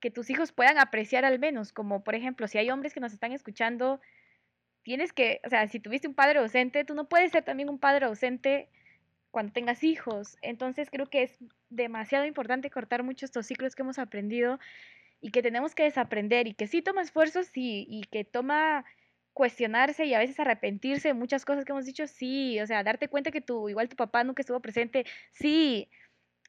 que 0.00 0.10
tus 0.10 0.28
hijos 0.28 0.52
puedan 0.52 0.78
apreciar 0.78 1.24
al 1.24 1.38
menos, 1.38 1.72
como 1.72 2.04
por 2.04 2.14
ejemplo, 2.14 2.46
si 2.46 2.58
hay 2.58 2.70
hombres 2.70 2.92
que 2.92 3.00
nos 3.00 3.12
están 3.12 3.32
escuchando, 3.32 4.00
tienes 4.82 5.12
que, 5.12 5.40
o 5.44 5.48
sea, 5.48 5.66
si 5.68 5.80
tuviste 5.80 6.08
un 6.08 6.14
padre 6.14 6.40
ausente, 6.40 6.84
tú 6.84 6.94
no 6.94 7.08
puedes 7.08 7.32
ser 7.32 7.42
también 7.42 7.68
un 7.68 7.78
padre 7.78 8.06
ausente 8.06 8.68
cuando 9.30 9.52
tengas 9.52 9.84
hijos. 9.84 10.36
Entonces 10.42 10.90
creo 10.90 11.06
que 11.06 11.22
es 11.24 11.38
demasiado 11.70 12.26
importante 12.26 12.70
cortar 12.70 13.02
muchos 13.02 13.28
estos 13.28 13.46
ciclos 13.46 13.74
que 13.74 13.82
hemos 13.82 13.98
aprendido 13.98 14.58
y 15.20 15.30
que 15.30 15.42
tenemos 15.42 15.74
que 15.74 15.84
desaprender 15.84 16.46
y 16.46 16.54
que 16.54 16.66
sí 16.66 16.82
toma 16.82 17.02
esfuerzos, 17.02 17.46
sí, 17.48 17.86
y 17.88 18.02
que 18.04 18.24
toma 18.24 18.84
cuestionarse 19.32 20.04
y 20.04 20.14
a 20.14 20.18
veces 20.18 20.40
arrepentirse 20.40 21.08
de 21.08 21.14
muchas 21.14 21.44
cosas 21.44 21.64
que 21.64 21.72
hemos 21.72 21.86
dicho, 21.86 22.06
sí, 22.06 22.60
o 22.60 22.66
sea, 22.66 22.82
darte 22.82 23.08
cuenta 23.08 23.30
que 23.30 23.40
tu, 23.40 23.68
igual 23.68 23.88
tu 23.88 23.96
papá 23.96 24.24
nunca 24.24 24.42
estuvo 24.42 24.60
presente, 24.60 25.06
sí. 25.32 25.88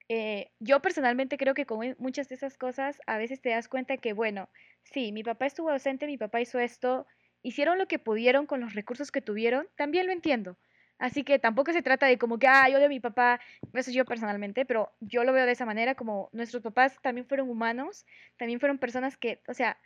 Eh, 0.10 0.52
yo 0.60 0.82
personalmente 0.82 1.38
creo 1.38 1.54
que 1.54 1.68
con 1.68 1.96
muchas 2.00 2.30
de 2.30 2.36
esas 2.36 2.58
cosas 2.58 3.00
a 3.08 3.18
veces 3.20 3.42
te 3.42 3.50
das 3.50 3.68
cuenta 3.68 3.98
que, 3.98 4.14
bueno, 4.14 4.50
sí, 4.84 5.12
mi 5.12 5.24
papá 5.24 5.46
estuvo 5.46 5.70
ausente, 5.70 6.08
mi 6.08 6.18
papá 6.18 6.42
hizo 6.42 6.60
esto, 6.60 7.06
hicieron 7.44 7.78
lo 7.78 7.88
que 7.88 8.00
pudieron 8.00 8.48
con 8.48 8.60
los 8.60 8.74
recursos 8.74 9.12
que 9.12 9.22
tuvieron, 9.22 9.68
también 9.76 10.08
lo 10.08 10.12
entiendo. 10.12 10.58
Así 11.00 11.24
que 11.24 11.40
tampoco 11.40 11.72
se 11.72 11.82
trata 11.82 12.06
de 12.08 12.18
como 12.18 12.38
que, 12.38 12.48
ah, 12.48 12.70
yo 12.70 12.78
odio 12.78 12.88
a 12.88 12.90
mi 12.90 13.00
papá, 13.00 13.40
eso 13.74 13.90
yo 13.90 14.04
personalmente, 14.04 14.66
pero 14.66 14.92
yo 15.00 15.24
lo 15.24 15.32
veo 15.32 15.46
de 15.46 15.54
esa 15.54 15.66
manera, 15.66 15.96
como 15.96 16.30
nuestros 16.34 16.62
papás 16.62 16.98
también 17.02 17.26
fueron 17.26 17.50
humanos, 17.50 18.06
también 18.38 18.60
fueron 18.60 18.78
personas 18.78 19.16
que, 19.16 19.42
o 19.48 19.54
sea, 19.54 19.78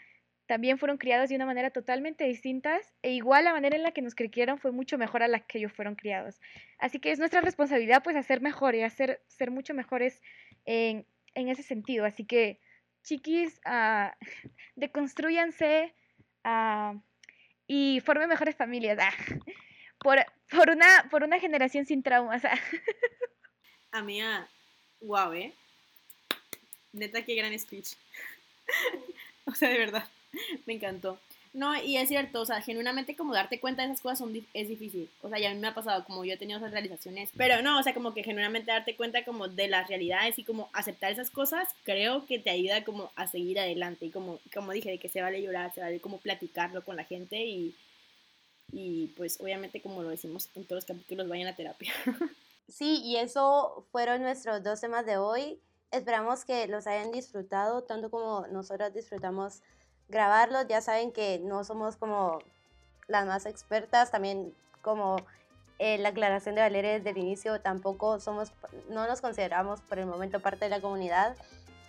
también 0.47 0.77
fueron 0.77 0.97
criados 0.97 1.29
de 1.29 1.35
una 1.35 1.45
manera 1.45 1.69
totalmente 1.69 2.25
distinta 2.25 2.79
e 3.01 3.11
igual 3.11 3.45
la 3.45 3.53
manera 3.53 3.77
en 3.77 3.83
la 3.83 3.91
que 3.91 4.01
nos 4.01 4.15
criaron 4.15 4.57
fue 4.57 4.71
mucho 4.71 4.97
mejor 4.97 5.23
a 5.23 5.27
la 5.27 5.39
que 5.39 5.59
ellos 5.59 5.71
fueron 5.71 5.95
criados. 5.95 6.41
Así 6.79 6.99
que 6.99 7.11
es 7.11 7.19
nuestra 7.19 7.41
responsabilidad 7.41 8.03
pues 8.03 8.15
hacer 8.15 8.41
mejor 8.41 8.75
y 8.75 8.81
hacer, 8.81 9.21
ser 9.27 9.51
mucho 9.51 9.73
mejores 9.73 10.21
en, 10.65 11.05
en 11.35 11.47
ese 11.47 11.63
sentido. 11.63 12.05
Así 12.05 12.25
que, 12.25 12.59
chiquis, 13.03 13.61
uh, 13.67 14.09
deconstruyanse 14.75 15.93
uh, 16.43 16.99
y 17.67 18.01
formen 18.01 18.29
mejores 18.29 18.55
familias. 18.55 18.97
Ah 18.99 19.13
por, 20.03 20.19
por, 20.49 20.69
una, 20.69 21.07
por 21.09 21.23
una 21.23 21.39
generación 21.39 21.85
sin 21.85 22.03
traumas. 22.03 22.43
Amiga, 23.91 24.47
guau, 24.99 25.33
¿eh? 25.33 25.53
Neta, 26.91 27.23
qué 27.23 27.35
gran 27.35 27.57
speech. 27.57 27.93
o 29.45 29.55
sea, 29.55 29.69
de 29.69 29.79
verdad, 29.79 30.07
me 30.65 30.73
encantó. 30.73 31.19
No, 31.53 31.79
y 31.79 31.97
es 31.97 32.09
cierto, 32.09 32.41
o 32.41 32.45
sea, 32.45 32.61
genuinamente 32.61 33.15
como 33.15 33.35
darte 33.35 33.59
cuenta 33.59 33.83
de 33.83 33.89
esas 33.89 34.01
cosas 34.01 34.17
son, 34.17 34.35
es 34.55 34.67
difícil. 34.67 35.07
O 35.21 35.29
sea, 35.29 35.37
ya 35.37 35.51
a 35.51 35.53
mí 35.53 35.59
me 35.59 35.67
ha 35.67 35.75
pasado, 35.75 36.03
como 36.03 36.25
yo 36.25 36.33
he 36.33 36.37
tenido 36.37 36.57
esas 36.57 36.71
realizaciones. 36.71 37.29
Pero 37.37 37.61
no, 37.61 37.79
o 37.79 37.83
sea, 37.83 37.93
como 37.93 38.15
que 38.15 38.23
genuinamente 38.23 38.71
darte 38.71 38.95
cuenta 38.95 39.23
como 39.23 39.47
de 39.47 39.67
las 39.67 39.87
realidades 39.87 40.39
y 40.39 40.43
como 40.43 40.69
aceptar 40.73 41.11
esas 41.11 41.29
cosas, 41.29 41.69
creo 41.83 42.25
que 42.25 42.39
te 42.39 42.49
ayuda 42.49 42.83
como 42.83 43.11
a 43.15 43.27
seguir 43.27 43.59
adelante. 43.59 44.07
Y 44.07 44.09
como, 44.09 44.39
como 44.51 44.71
dije, 44.71 44.89
de 44.89 44.97
que 44.97 45.09
se 45.09 45.21
vale 45.21 45.43
llorar, 45.43 45.71
se 45.75 45.81
vale 45.81 45.99
como 45.99 46.17
platicarlo 46.17 46.83
con 46.83 46.95
la 46.95 47.03
gente 47.03 47.45
y, 47.45 47.75
y 48.73 49.13
pues 49.15 49.39
obviamente 49.39 49.81
como 49.81 50.01
lo 50.01 50.09
decimos 50.09 50.49
en 50.55 50.65
todos 50.65 50.83
los 50.83 50.85
capítulos, 50.85 51.29
vayan 51.29 51.47
a 51.47 51.55
terapia. 51.55 51.93
Sí, 52.69 53.01
y 53.03 53.17
eso 53.17 53.85
fueron 53.91 54.21
nuestros 54.21 54.63
dos 54.63 54.79
temas 54.79 55.05
de 55.05 55.17
hoy. 55.17 55.59
Esperamos 55.91 56.45
que 56.45 56.65
los 56.67 56.87
hayan 56.87 57.11
disfrutado 57.11 57.83
tanto 57.83 58.09
como 58.09 58.47
nosotros 58.47 58.93
disfrutamos 58.93 59.61
grabarlos. 60.07 60.65
Ya 60.69 60.79
saben 60.79 61.11
que 61.11 61.39
no 61.39 61.65
somos 61.65 61.97
como 61.97 62.39
las 63.07 63.27
más 63.27 63.45
expertas, 63.45 64.11
también 64.11 64.55
como 64.81 65.17
eh, 65.79 65.97
la 65.97 66.09
aclaración 66.09 66.55
de 66.55 66.61
Valeria 66.61 66.93
desde 66.93 67.09
el 67.09 67.17
inicio, 67.17 67.59
tampoco 67.59 68.19
somos, 68.19 68.53
no 68.89 69.07
nos 69.07 69.21
consideramos 69.21 69.81
por 69.81 69.99
el 69.99 70.05
momento 70.05 70.39
parte 70.39 70.65
de 70.65 70.69
la 70.69 70.81
comunidad. 70.81 71.35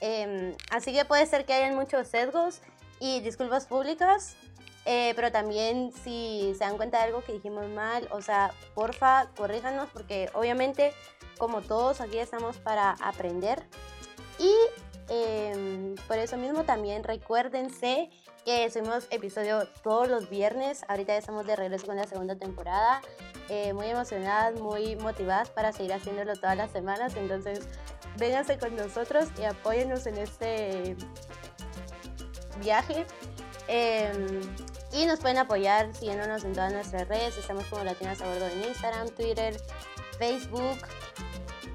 Em, 0.00 0.54
así 0.70 0.92
que 0.92 1.04
puede 1.04 1.24
ser 1.26 1.44
que 1.44 1.54
hayan 1.54 1.76
muchos 1.76 2.08
sesgos 2.08 2.60
y 3.00 3.20
disculpas 3.20 3.66
públicas, 3.66 4.36
eh, 4.84 5.12
pero 5.16 5.32
también 5.32 5.92
si 5.92 6.52
se 6.52 6.64
dan 6.64 6.76
cuenta 6.76 6.98
de 6.98 7.04
algo 7.04 7.22
que 7.22 7.32
dijimos 7.32 7.68
mal, 7.68 8.06
o 8.10 8.20
sea, 8.20 8.52
porfa, 8.74 9.28
corríjanos 9.36 9.88
porque 9.92 10.28
obviamente 10.34 10.92
como 11.38 11.62
todos 11.62 12.00
aquí 12.00 12.18
estamos 12.18 12.58
para 12.58 12.90
aprender. 13.00 13.62
Y 14.38 14.52
em, 15.08 15.94
por 16.06 16.18
eso 16.18 16.36
mismo 16.36 16.64
también 16.64 17.04
recuérdense 17.04 18.10
que 18.44 18.70
subimos 18.70 19.06
episodio 19.10 19.66
todos 19.82 20.08
los 20.08 20.28
viernes. 20.28 20.84
Ahorita 20.88 21.14
ya 21.14 21.18
estamos 21.18 21.46
de 21.46 21.56
regreso 21.56 21.86
con 21.86 21.96
la 21.96 22.04
segunda 22.04 22.36
temporada. 22.36 23.00
Eh, 23.48 23.72
muy 23.72 23.86
emocionadas, 23.86 24.58
muy 24.60 24.96
motivadas 24.96 25.50
para 25.50 25.72
seguir 25.72 25.92
haciéndolo 25.92 26.34
todas 26.34 26.56
las 26.56 26.70
semanas. 26.70 27.14
Entonces, 27.16 27.60
vénganse 28.18 28.58
con 28.58 28.76
nosotros 28.76 29.28
y 29.38 29.44
apóyennos 29.44 30.06
en 30.06 30.18
este 30.18 30.96
viaje. 32.62 33.06
Em, 33.66 34.40
y 34.94 35.06
nos 35.06 35.18
pueden 35.18 35.38
apoyar 35.38 35.94
siguiéndonos 35.94 36.44
en 36.44 36.52
todas 36.52 36.72
nuestras 36.72 37.08
redes. 37.08 37.36
Estamos 37.36 37.64
como 37.64 37.84
Latinas 37.84 38.20
a 38.20 38.26
Bordo 38.26 38.46
en 38.46 38.64
Instagram, 38.64 39.08
Twitter, 39.10 39.60
Facebook 40.18 40.78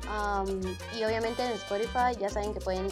um, 0.07 0.61
y 0.97 1.03
obviamente 1.03 1.43
en 1.45 1.51
Spotify. 1.51 2.15
Ya 2.19 2.29
saben 2.29 2.53
que 2.53 2.61
pueden 2.61 2.87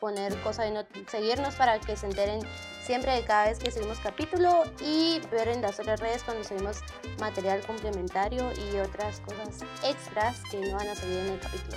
poner 0.00 0.36
cosas 0.42 0.66
y 0.70 1.10
seguirnos 1.10 1.54
para 1.54 1.78
que 1.78 1.96
se 1.96 2.06
enteren 2.06 2.40
siempre 2.84 3.12
de 3.12 3.24
cada 3.24 3.46
vez 3.46 3.58
que 3.58 3.70
subimos 3.70 3.98
capítulo 4.00 4.64
y 4.80 5.20
ver 5.30 5.48
en 5.48 5.62
las 5.62 5.80
otras 5.80 6.00
redes 6.00 6.22
cuando 6.24 6.44
subimos 6.44 6.80
material 7.18 7.64
complementario 7.64 8.50
y 8.52 8.78
otras 8.78 9.20
cosas 9.20 9.60
extras 9.84 10.42
que 10.50 10.60
no 10.60 10.76
van 10.76 10.88
a 10.88 10.94
salir 10.94 11.18
en 11.18 11.28
el 11.28 11.40
capítulo. 11.40 11.76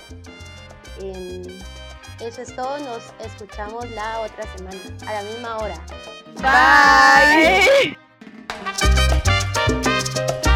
Eso 2.20 2.42
es 2.42 2.54
todo, 2.54 2.78
nos 2.78 3.12
escuchamos 3.20 3.88
la 3.90 4.20
otra 4.20 4.44
semana, 4.56 4.78
a 5.06 5.12
la 5.14 5.22
misma 5.22 5.58
hora. 5.58 5.78
Bye. 6.40 7.96